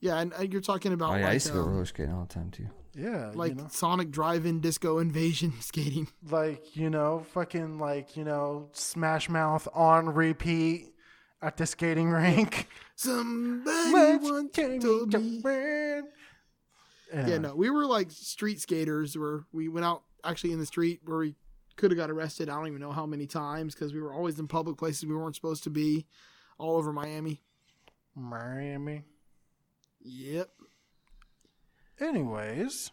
Yeah, 0.00 0.18
and 0.20 0.52
you're 0.52 0.62
talking 0.62 0.92
about 0.92 1.12
Oh 1.12 1.16
yeah, 1.16 1.24
I 1.24 1.24
like, 1.26 1.34
used 1.34 1.46
to 1.48 1.52
go 1.52 1.60
um, 1.62 1.70
roller 1.70 1.84
skating 1.84 2.14
all 2.14 2.22
the 2.22 2.32
time 2.34 2.50
too. 2.50 2.68
Yeah, 2.96 3.30
like 3.34 3.50
you 3.52 3.62
know, 3.62 3.68
Sonic 3.68 4.10
Drive-In 4.10 4.60
Disco 4.60 4.98
Invasion 4.98 5.52
skating. 5.60 6.08
like 6.30 6.76
you 6.76 6.88
know, 6.88 7.26
fucking 7.32 7.78
like 7.78 8.16
you 8.16 8.24
know, 8.24 8.68
Smash 8.72 9.28
Mouth 9.28 9.68
on 9.74 10.08
repeat 10.08 10.94
at 11.42 11.56
the 11.58 11.66
skating 11.66 12.08
rink. 12.10 12.68
Somebody 12.94 13.90
Much 13.90 14.20
once 14.22 14.56
told 14.56 15.12
me. 15.12 15.36
different. 15.36 16.06
Yeah, 17.14 17.38
no, 17.38 17.54
we 17.54 17.70
were 17.70 17.86
like 17.86 18.10
street 18.10 18.60
skaters 18.60 19.16
where 19.16 19.44
we 19.52 19.68
went 19.68 19.84
out 19.86 20.02
actually 20.24 20.52
in 20.52 20.58
the 20.58 20.66
street 20.66 21.00
where 21.04 21.18
we 21.18 21.34
could 21.76 21.90
have 21.90 21.98
got 21.98 22.10
arrested. 22.10 22.48
I 22.48 22.54
don't 22.56 22.66
even 22.68 22.80
know 22.80 22.92
how 22.92 23.06
many 23.06 23.26
times 23.26 23.74
because 23.74 23.92
we 23.92 24.00
were 24.00 24.12
always 24.12 24.38
in 24.38 24.48
public 24.48 24.76
places 24.78 25.04
we 25.04 25.14
weren't 25.14 25.36
supposed 25.36 25.64
to 25.64 25.70
be, 25.70 26.06
all 26.58 26.76
over 26.76 26.92
Miami. 26.92 27.42
Miami. 28.14 29.04
Yep. 30.02 30.48
Anyways, 32.00 32.90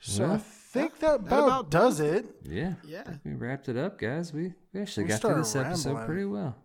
so 0.00 0.30
I 0.32 0.38
think 0.38 0.98
that 1.00 1.24
that 1.24 1.26
about, 1.26 1.44
about 1.46 1.70
does 1.70 2.00
it. 2.00 2.26
Yeah, 2.44 2.74
Yeah. 2.84 3.04
we 3.24 3.32
wrapped 3.34 3.68
it 3.68 3.76
up, 3.76 3.98
guys. 3.98 4.32
We 4.32 4.54
we 4.72 4.80
actually 4.80 5.04
We 5.04 5.08
got 5.10 5.20
through 5.20 5.34
this 5.36 5.50
started 5.50 5.68
episode 5.70 6.06
pretty 6.06 6.24
well. 6.24 6.56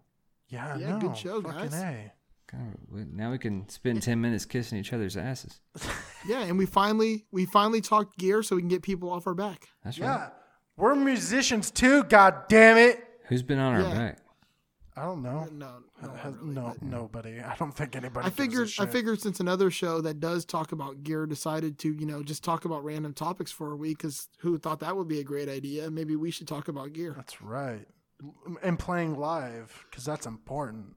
Yeah, 0.47 0.73
I 0.73 0.77
Yeah, 0.77 0.89
know. 0.91 0.99
good 0.99 1.17
show, 1.17 1.41
Fucking 1.41 1.59
guys. 1.69 1.73
A. 1.73 2.11
God, 2.51 2.77
now 3.13 3.31
we 3.31 3.37
can 3.39 3.67
spend 3.69 4.01
ten 4.03 4.21
minutes 4.21 4.45
kissing 4.45 4.77
each 4.77 4.93
other's 4.93 5.17
asses. 5.17 5.59
Yeah, 6.25 6.43
and 6.43 6.57
we 6.57 6.65
finally 6.65 7.25
we 7.31 7.45
finally 7.45 7.81
talked 7.81 8.17
gear 8.17 8.43
so 8.43 8.55
we 8.55 8.61
can 8.61 8.69
get 8.69 8.81
people 8.81 9.09
off 9.09 9.27
our 9.27 9.33
back. 9.33 9.67
That's 9.83 9.99
right. 9.99 10.07
Yeah, 10.07 10.29
we're 10.77 10.95
musicians 10.95 11.69
too. 11.69 12.05
God 12.05 12.47
damn 12.47 12.77
it! 12.77 13.05
Who's 13.27 13.43
been 13.43 13.59
on 13.59 13.73
our 13.75 13.93
back? 13.93 14.19
I 14.95 15.03
don't 15.05 15.23
know. 15.23 15.47
No, 15.51 15.79
no, 16.03 16.09
Has- 16.13 16.33
really, 16.35 16.53
no, 16.53 16.75
nobody. 16.81 17.39
I 17.39 17.55
don't 17.55 17.71
think 17.75 17.95
anybody. 17.95 18.27
I 18.27 18.29
figured 18.29 18.69
I 18.79 18.85
figured 18.85 19.19
since 19.21 19.39
another 19.39 19.71
show 19.71 20.01
that 20.01 20.19
does 20.19 20.45
talk 20.45 20.71
about 20.71 21.01
gear 21.03 21.25
decided 21.25 21.79
to 21.79 21.91
you 21.93 22.05
know 22.05 22.21
just 22.21 22.43
talk 22.43 22.65
about 22.65 22.83
random 22.83 23.13
topics 23.13 23.51
for 23.51 23.71
a 23.71 23.75
week 23.75 23.97
because 23.97 24.29
who 24.39 24.59
thought 24.59 24.81
that 24.81 24.95
would 24.95 25.07
be 25.07 25.19
a 25.19 25.23
great 25.23 25.49
idea? 25.49 25.89
Maybe 25.89 26.15
we 26.15 26.29
should 26.29 26.47
talk 26.47 26.67
about 26.67 26.93
gear. 26.93 27.13
That's 27.15 27.41
right. 27.41 27.87
And 28.61 28.77
playing 28.77 29.17
live 29.17 29.85
because 29.89 30.05
that's 30.05 30.25
important. 30.27 30.95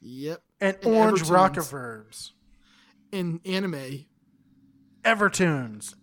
Yep. 0.00 0.42
And, 0.60 0.76
And 0.82 0.94
orange 0.94 1.22
Evertunes. 1.22 1.54
Rockerverbs, 1.54 2.30
In 3.10 3.40
anime 3.46 4.04
Evertunes. 5.02 5.94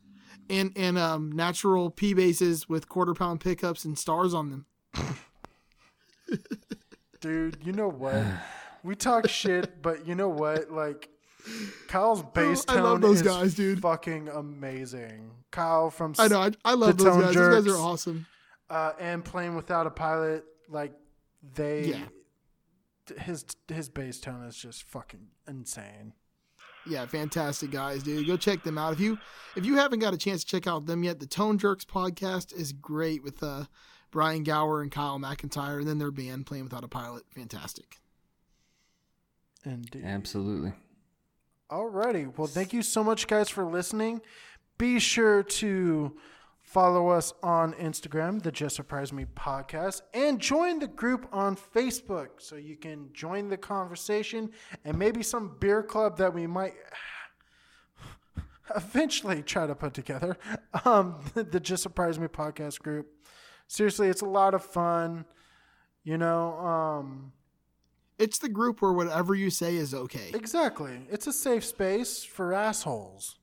and 0.50 0.72
and 0.76 0.98
um 0.98 1.32
natural 1.32 1.92
P 1.92 2.16
bases 2.16 2.68
with 2.68 2.90
quarter 2.90 3.14
pound 3.14 3.42
pickups 3.42 3.86
and 3.86 3.98
stars 3.98 4.34
on 4.34 4.50
them. 4.50 4.66
Dude, 7.22 7.58
you 7.64 7.72
know 7.72 7.90
what? 7.90 8.24
We 8.84 8.96
talk 8.96 9.28
shit, 9.30 9.82
but 9.82 10.08
you 10.08 10.16
know 10.16 10.30
what? 10.30 10.72
Like 10.72 11.10
Kyle's 11.88 12.24
bass 12.34 12.66
I 12.68 12.76
tone 12.76 12.84
love 12.84 13.02
those 13.02 13.18
is 13.18 13.22
guys, 13.24 13.54
dude. 13.56 13.82
fucking 13.82 14.30
amazing. 14.30 15.32
Kyle 15.52 15.90
from 15.90 16.14
I 16.20 16.28
know 16.28 16.42
I, 16.42 16.52
I 16.64 16.74
love 16.74 16.98
those 16.98 17.16
guys. 17.24 17.36
Those 17.36 17.64
guys 17.64 17.74
are 17.74 17.78
awesome. 17.78 18.26
uh, 18.70 18.92
and 19.00 19.24
playing 19.24 19.56
without 19.56 19.88
a 19.88 19.92
pilot, 19.92 20.44
like 20.70 20.94
they, 21.54 21.86
Yeah. 21.86 23.18
his 23.24 23.46
his 23.68 23.90
bass 23.90 24.20
tone 24.20 24.44
is 24.44 24.56
just 24.58 24.84
fucking 24.84 25.28
insane. 25.48 26.14
Yeah, 26.88 27.06
fantastic 27.08 27.72
guys, 27.72 28.04
dude. 28.04 28.28
Go 28.28 28.38
check 28.38 28.62
them 28.64 28.78
out. 28.78 28.94
If 28.94 29.00
you 29.00 29.18
if 29.56 29.66
you 29.66 29.76
haven't 29.78 30.00
got 30.00 30.14
a 30.14 30.18
chance 30.18 30.44
to 30.44 30.48
check 30.48 30.68
out 30.68 30.86
them 30.86 31.04
yet, 31.04 31.20
the 31.20 31.26
Tone 31.26 31.58
Jerks 31.58 31.86
podcast 31.86 32.54
is 32.56 32.72
great 32.74 33.24
with 33.24 33.42
uh 33.42 33.66
Brian 34.16 34.44
Gower 34.44 34.82
and 34.82 34.90
Kyle 34.90 35.20
McIntyre, 35.20 35.80
and 35.80 35.88
then 35.90 35.98
their 35.98 36.10
band 36.10 36.46
playing 36.46 36.64
without 36.64 36.86
a 36.86 36.88
pilot. 36.88 37.26
Fantastic. 37.32 37.98
Indeed. 39.66 40.06
Absolutely. 40.06 40.72
Alrighty. 41.70 42.32
Well, 42.38 42.48
thank 42.48 42.72
you 42.72 42.82
so 42.82 43.04
much, 43.04 43.28
guys, 43.28 43.50
for 43.50 43.66
listening. 43.66 44.22
Be 44.78 45.00
sure 45.00 45.44
to 45.44 46.16
follow 46.62 47.10
us 47.10 47.34
on 47.44 47.74
Instagram, 47.74 48.42
the 48.42 48.54
Just 48.54 48.78
Surprise 48.78 49.12
Me 49.12 49.26
podcast, 49.36 50.02
and 50.14 50.40
join 50.40 50.80
the 50.80 50.88
group 50.88 51.28
on 51.34 51.58
Facebook 51.58 52.30
so 52.38 52.56
you 52.56 52.78
can 52.78 53.10
join 53.12 53.50
the 53.50 53.58
conversation 53.58 54.50
and 54.86 54.98
maybe 54.98 55.24
some 55.24 55.58
beer 55.60 55.84
club 55.84 56.20
that 56.20 56.34
we 56.34 56.48
might 56.48 56.76
eventually 58.78 59.44
try 59.44 59.68
to 59.68 59.76
put 59.76 59.94
together. 59.94 60.38
Um, 60.86 61.18
the 61.34 61.60
Just 61.60 61.84
Surprise 61.84 62.18
Me 62.18 62.28
podcast 62.28 62.80
group. 62.80 63.12
Seriously, 63.68 64.08
it's 64.08 64.22
a 64.22 64.26
lot 64.26 64.54
of 64.54 64.64
fun. 64.64 65.26
You 66.04 66.18
know, 66.18 66.58
um, 66.60 67.32
It's 68.20 68.38
the 68.38 68.50
group 68.50 68.82
where 68.82 68.94
whatever 68.94 69.34
you 69.36 69.50
say 69.50 69.76
is 69.76 69.94
okay. 69.94 70.32
exactly. 70.34 71.00
It's 71.10 71.28
a 71.28 71.34
safe 71.34 71.66
space 71.66 72.24
for 72.24 72.54
assholes. 72.54 73.38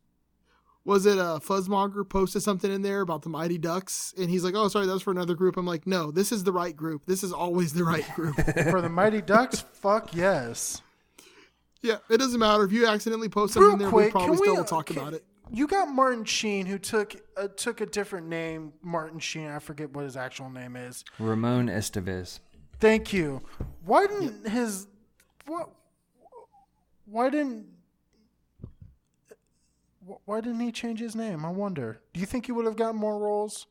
Was 0.84 1.06
it 1.06 1.16
a 1.18 1.38
Fuzzmonger 1.40 2.08
posted 2.08 2.42
something 2.42 2.70
in 2.72 2.82
there 2.82 3.02
about 3.02 3.22
the 3.22 3.28
Mighty 3.28 3.56
Ducks, 3.58 4.12
and 4.18 4.28
he's 4.28 4.42
like, 4.42 4.54
"Oh, 4.56 4.66
sorry, 4.66 4.86
that's 4.86 5.02
for 5.02 5.12
another 5.12 5.34
group." 5.34 5.56
I'm 5.56 5.66
like, 5.66 5.86
"No, 5.86 6.10
this 6.10 6.32
is 6.32 6.42
the 6.42 6.50
right 6.52 6.74
group. 6.76 7.06
This 7.06 7.22
is 7.22 7.32
always 7.32 7.72
the 7.72 7.84
right 7.84 8.04
group." 8.16 8.34
for 8.70 8.80
the 8.80 8.88
Mighty 8.88 9.20
Ducks, 9.22 9.60
fuck 9.74 10.12
yes. 10.14 10.82
yeah, 11.82 11.98
it 12.10 12.18
doesn't 12.18 12.38
matter 12.40 12.64
if 12.64 12.72
you 12.72 12.86
accidentally 12.86 13.28
post 13.28 13.54
something 13.54 13.66
Real 13.68 13.72
in 13.74 13.78
there. 13.80 13.88
quick, 13.90 14.06
we 14.06 14.10
probably 14.10 14.30
we 14.32 14.36
still 14.38 14.54
will 14.56 14.64
talk 14.64 14.86
can- 14.86 14.98
about 14.98 15.14
it. 15.14 15.24
You 15.50 15.66
got 15.66 15.88
Martin 15.88 16.24
Sheen, 16.24 16.66
who 16.66 16.78
took 16.78 17.14
uh, 17.36 17.48
took 17.56 17.80
a 17.80 17.86
different 17.86 18.26
name. 18.28 18.72
Martin 18.82 19.18
Sheen, 19.18 19.48
I 19.48 19.58
forget 19.58 19.90
what 19.92 20.04
his 20.04 20.16
actual 20.16 20.48
name 20.50 20.76
is. 20.76 21.04
Ramon 21.18 21.66
Estevez. 21.68 22.40
Thank 22.80 23.12
you. 23.12 23.42
Why 23.84 24.06
didn't 24.06 24.48
his 24.48 24.86
what? 25.46 25.70
Why 27.04 27.28
didn't? 27.30 27.66
Why 30.24 30.40
didn't 30.40 30.60
he 30.60 30.72
change 30.72 30.98
his 31.00 31.14
name? 31.14 31.44
I 31.44 31.50
wonder. 31.50 32.00
Do 32.12 32.20
you 32.20 32.26
think 32.26 32.46
he 32.46 32.52
would 32.52 32.64
have 32.66 32.76
gotten 32.76 32.98
more 32.98 33.18
roles? 33.18 33.66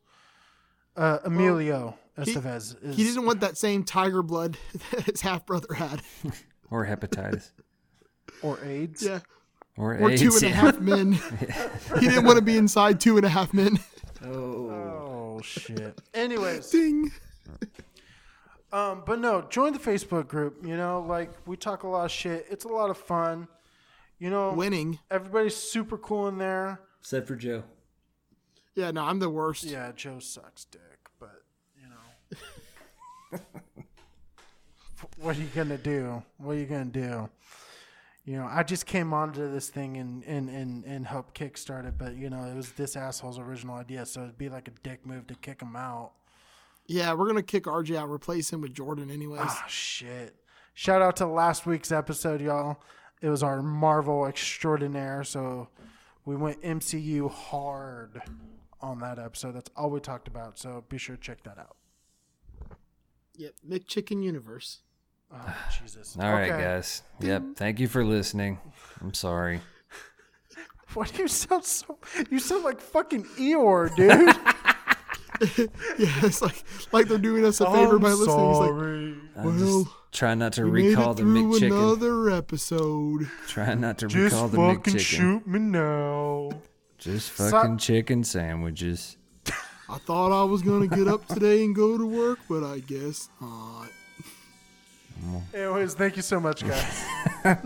Uh, 0.96 1.20
Emilio 1.26 1.98
he- 2.24 2.34
Estevez. 2.34 2.76
Is, 2.84 2.96
He 2.96 3.04
didn't 3.04 3.26
want 3.26 3.42
that 3.42 3.58
same 3.58 3.84
tiger 3.84 4.22
blood 4.24 4.58
that 4.92 5.02
his 5.04 5.22
half 5.22 5.46
brother 5.46 5.74
had. 5.74 6.02
Or 6.70 6.86
hepatitis. 6.86 7.52
or 8.42 8.58
AIDS. 8.64 9.04
Yeah, 9.04 9.20
Or, 9.78 9.98
or 9.98 10.12
AIDS. 10.12 10.22
two 10.22 10.34
and 10.34 10.44
a 10.44 10.48
yeah. 10.50 10.54
half 10.54 10.80
men. 10.80 11.14
he 12.00 12.08
didn't 12.08 12.26
want 12.26 12.38
to 12.38 12.44
be 12.44 12.58
inside 12.58 13.00
two 13.00 13.18
and 13.18 13.26
a 13.26 13.30
half 13.30 13.54
men. 13.54 13.80
Oh 14.24 15.40
shit. 15.42 16.00
Anyways. 16.14 16.70
Ding. 16.70 17.12
Um, 18.74 19.04
but 19.06 19.20
no, 19.20 19.42
join 19.50 19.74
the 19.74 19.80
Facebook 19.80 20.28
group. 20.28 20.66
You 20.66 20.78
know, 20.78 21.04
like 21.08 21.32
we 21.46 21.58
talk 21.58 21.84
a 21.84 21.88
lot 21.88 22.06
of 22.06 22.12
shit. 22.12 22.46
It's 22.50 22.64
a 22.66 22.70
lot 22.70 22.90
of 22.90 22.98
fun. 22.98 23.48
You 24.20 24.30
know, 24.30 24.54
Winning. 24.54 25.00
everybody's 25.10 25.56
super 25.56 25.98
cool 25.98 26.28
in 26.28 26.38
there. 26.38 26.80
Except 27.00 27.28
for 27.28 27.36
Joe. 27.36 27.64
Yeah, 28.76 28.92
no, 28.92 29.04
I'm 29.04 29.20
the 29.20 29.30
worst. 29.30 29.64
Yeah, 29.64 29.92
Joe 29.96 30.20
sucks 30.20 30.66
dick, 30.66 31.10
but 31.20 31.42
you 31.76 31.90
know, 31.90 33.40
what 35.18 35.36
are 35.36 35.40
you 35.42 35.48
gonna 35.56 35.78
do? 35.78 36.24
What 36.38 36.54
are 36.54 36.60
you 36.60 36.66
gonna 36.66 36.86
do? 36.86 37.30
You 38.24 38.38
know, 38.38 38.48
I 38.50 38.62
just 38.64 38.86
came 38.86 39.14
onto 39.14 39.52
this 39.52 39.70
thing 39.70 39.98
and 39.98 40.24
and 40.26 40.50
and 40.50 40.86
and 40.86 41.08
helped 41.08 41.38
kickstart 41.38 41.88
it, 41.88 41.96
but 41.98 42.16
you 42.16 42.30
know, 42.30 42.44
it 42.44 42.56
was 42.56 42.74
this 42.74 42.96
asshole's 42.96 43.40
original 43.40 43.76
idea, 43.76 44.06
so 44.06 44.22
it'd 44.22 44.38
be 44.38 44.50
like 44.50 44.68
a 44.68 44.72
dick 44.84 45.06
move 45.06 45.28
to 45.28 45.36
kick 45.36 45.62
him 45.62 45.76
out. 45.76 46.12
Yeah, 46.86 47.14
we're 47.14 47.28
gonna 47.28 47.42
kick 47.42 47.64
RJ 47.64 47.96
out, 47.96 48.10
replace 48.10 48.52
him 48.52 48.62
with 48.62 48.74
Jordan, 48.74 49.10
anyways. 49.10 49.42
Ah, 49.44 49.66
shit. 49.68 50.36
Shout 50.74 51.02
out 51.02 51.16
to 51.18 51.26
last 51.26 51.66
week's 51.66 51.92
episode, 51.92 52.42
y'all. 52.42 52.82
It 53.22 53.30
was 53.30 53.44
our 53.44 53.62
Marvel 53.62 54.26
extraordinaire, 54.26 55.24
so 55.24 55.68
we 56.26 56.36
went 56.36 56.62
MCU 56.62 57.30
hard 57.30 58.22
on 58.82 59.00
that 59.00 59.20
episode. 59.20 59.54
That's 59.54 59.70
all 59.76 59.90
we 59.90 60.00
talked 60.00 60.28
about. 60.28 60.58
So 60.60 60.84
be 60.90 60.98
sure 60.98 61.16
to 61.16 61.22
check 61.22 61.44
that 61.44 61.58
out. 61.58 61.76
Yep, 63.36 63.54
McChicken 63.68 64.24
Universe. 64.24 64.82
Oh, 65.34 65.56
Jesus. 65.82 66.18
All 66.20 66.32
right, 66.32 66.52
Okay. 66.52 66.62
guys. 66.62 67.04
Yep. 67.20 67.44
Thank 67.56 67.80
you 67.80 67.88
for 67.88 68.04
listening. 68.04 68.60
I'm 69.02 69.14
sorry. 69.14 69.62
Why 70.94 71.06
do 71.08 71.22
you 71.24 71.28
sound 71.28 71.64
so? 71.66 71.98
You 72.30 72.40
sound 72.40 72.64
like 72.64 72.80
fucking 72.82 73.24
Eeyore, 73.38 73.96
dude. 73.96 74.36
Yeah, 75.98 76.20
it's 76.24 76.40
like 76.44 76.64
like 76.92 77.08
they're 77.08 77.18
doing 77.18 77.44
us 77.46 77.62
a 77.62 77.72
favor 77.72 77.98
by 77.98 78.10
listening. 78.12 78.50
It's 78.52 78.60
like, 78.60 78.70
sorry. 78.70 79.16
I'm 79.36 79.44
Well, 79.46 79.58
just 79.84 79.88
trying 80.12 80.38
not 80.38 80.54
to 80.54 80.66
recall 80.66 81.16
the 81.16 81.24
through 81.24 81.54
McChicken. 81.54 81.66
another 81.72 82.30
episode. 82.30 83.28
Trying 83.48 83.82
not 83.82 83.98
to 84.00 84.08
Just 84.08 84.34
recall 84.36 84.48
the 84.50 84.58
fucking 84.58 84.98
shoot 85.00 85.48
me 85.48 85.58
now. 85.58 86.52
Just 87.00 87.36
So- 87.36 87.50
fucking 87.50 87.78
chicken 87.80 88.24
sandwiches. 88.24 89.18
I 89.90 89.98
thought 89.98 90.32
I 90.32 90.44
was 90.44 90.62
gonna 90.62 90.86
get 90.88 91.08
up 91.08 91.28
today 91.28 91.64
and 91.66 91.76
go 91.76 91.98
to 91.98 92.06
work, 92.06 92.38
but 92.48 92.64
I 92.64 92.78
guess 92.80 93.28
not. 93.42 93.88
Anyways, 95.54 95.94
thank 95.94 96.16
you 96.16 96.22
so 96.22 96.40
much, 96.40 96.66
guys. 96.66 97.06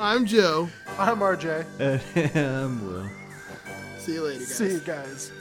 I'm 0.00 0.26
Joe. 0.26 0.68
I'm 0.98 1.18
RJ. 1.18 2.36
um, 2.36 2.92
well. 2.92 3.10
See 3.98 4.14
you 4.14 4.22
later, 4.22 4.38
guys. 4.38 4.54
See 4.54 4.70
you 4.72 4.80
guys. 4.80 5.32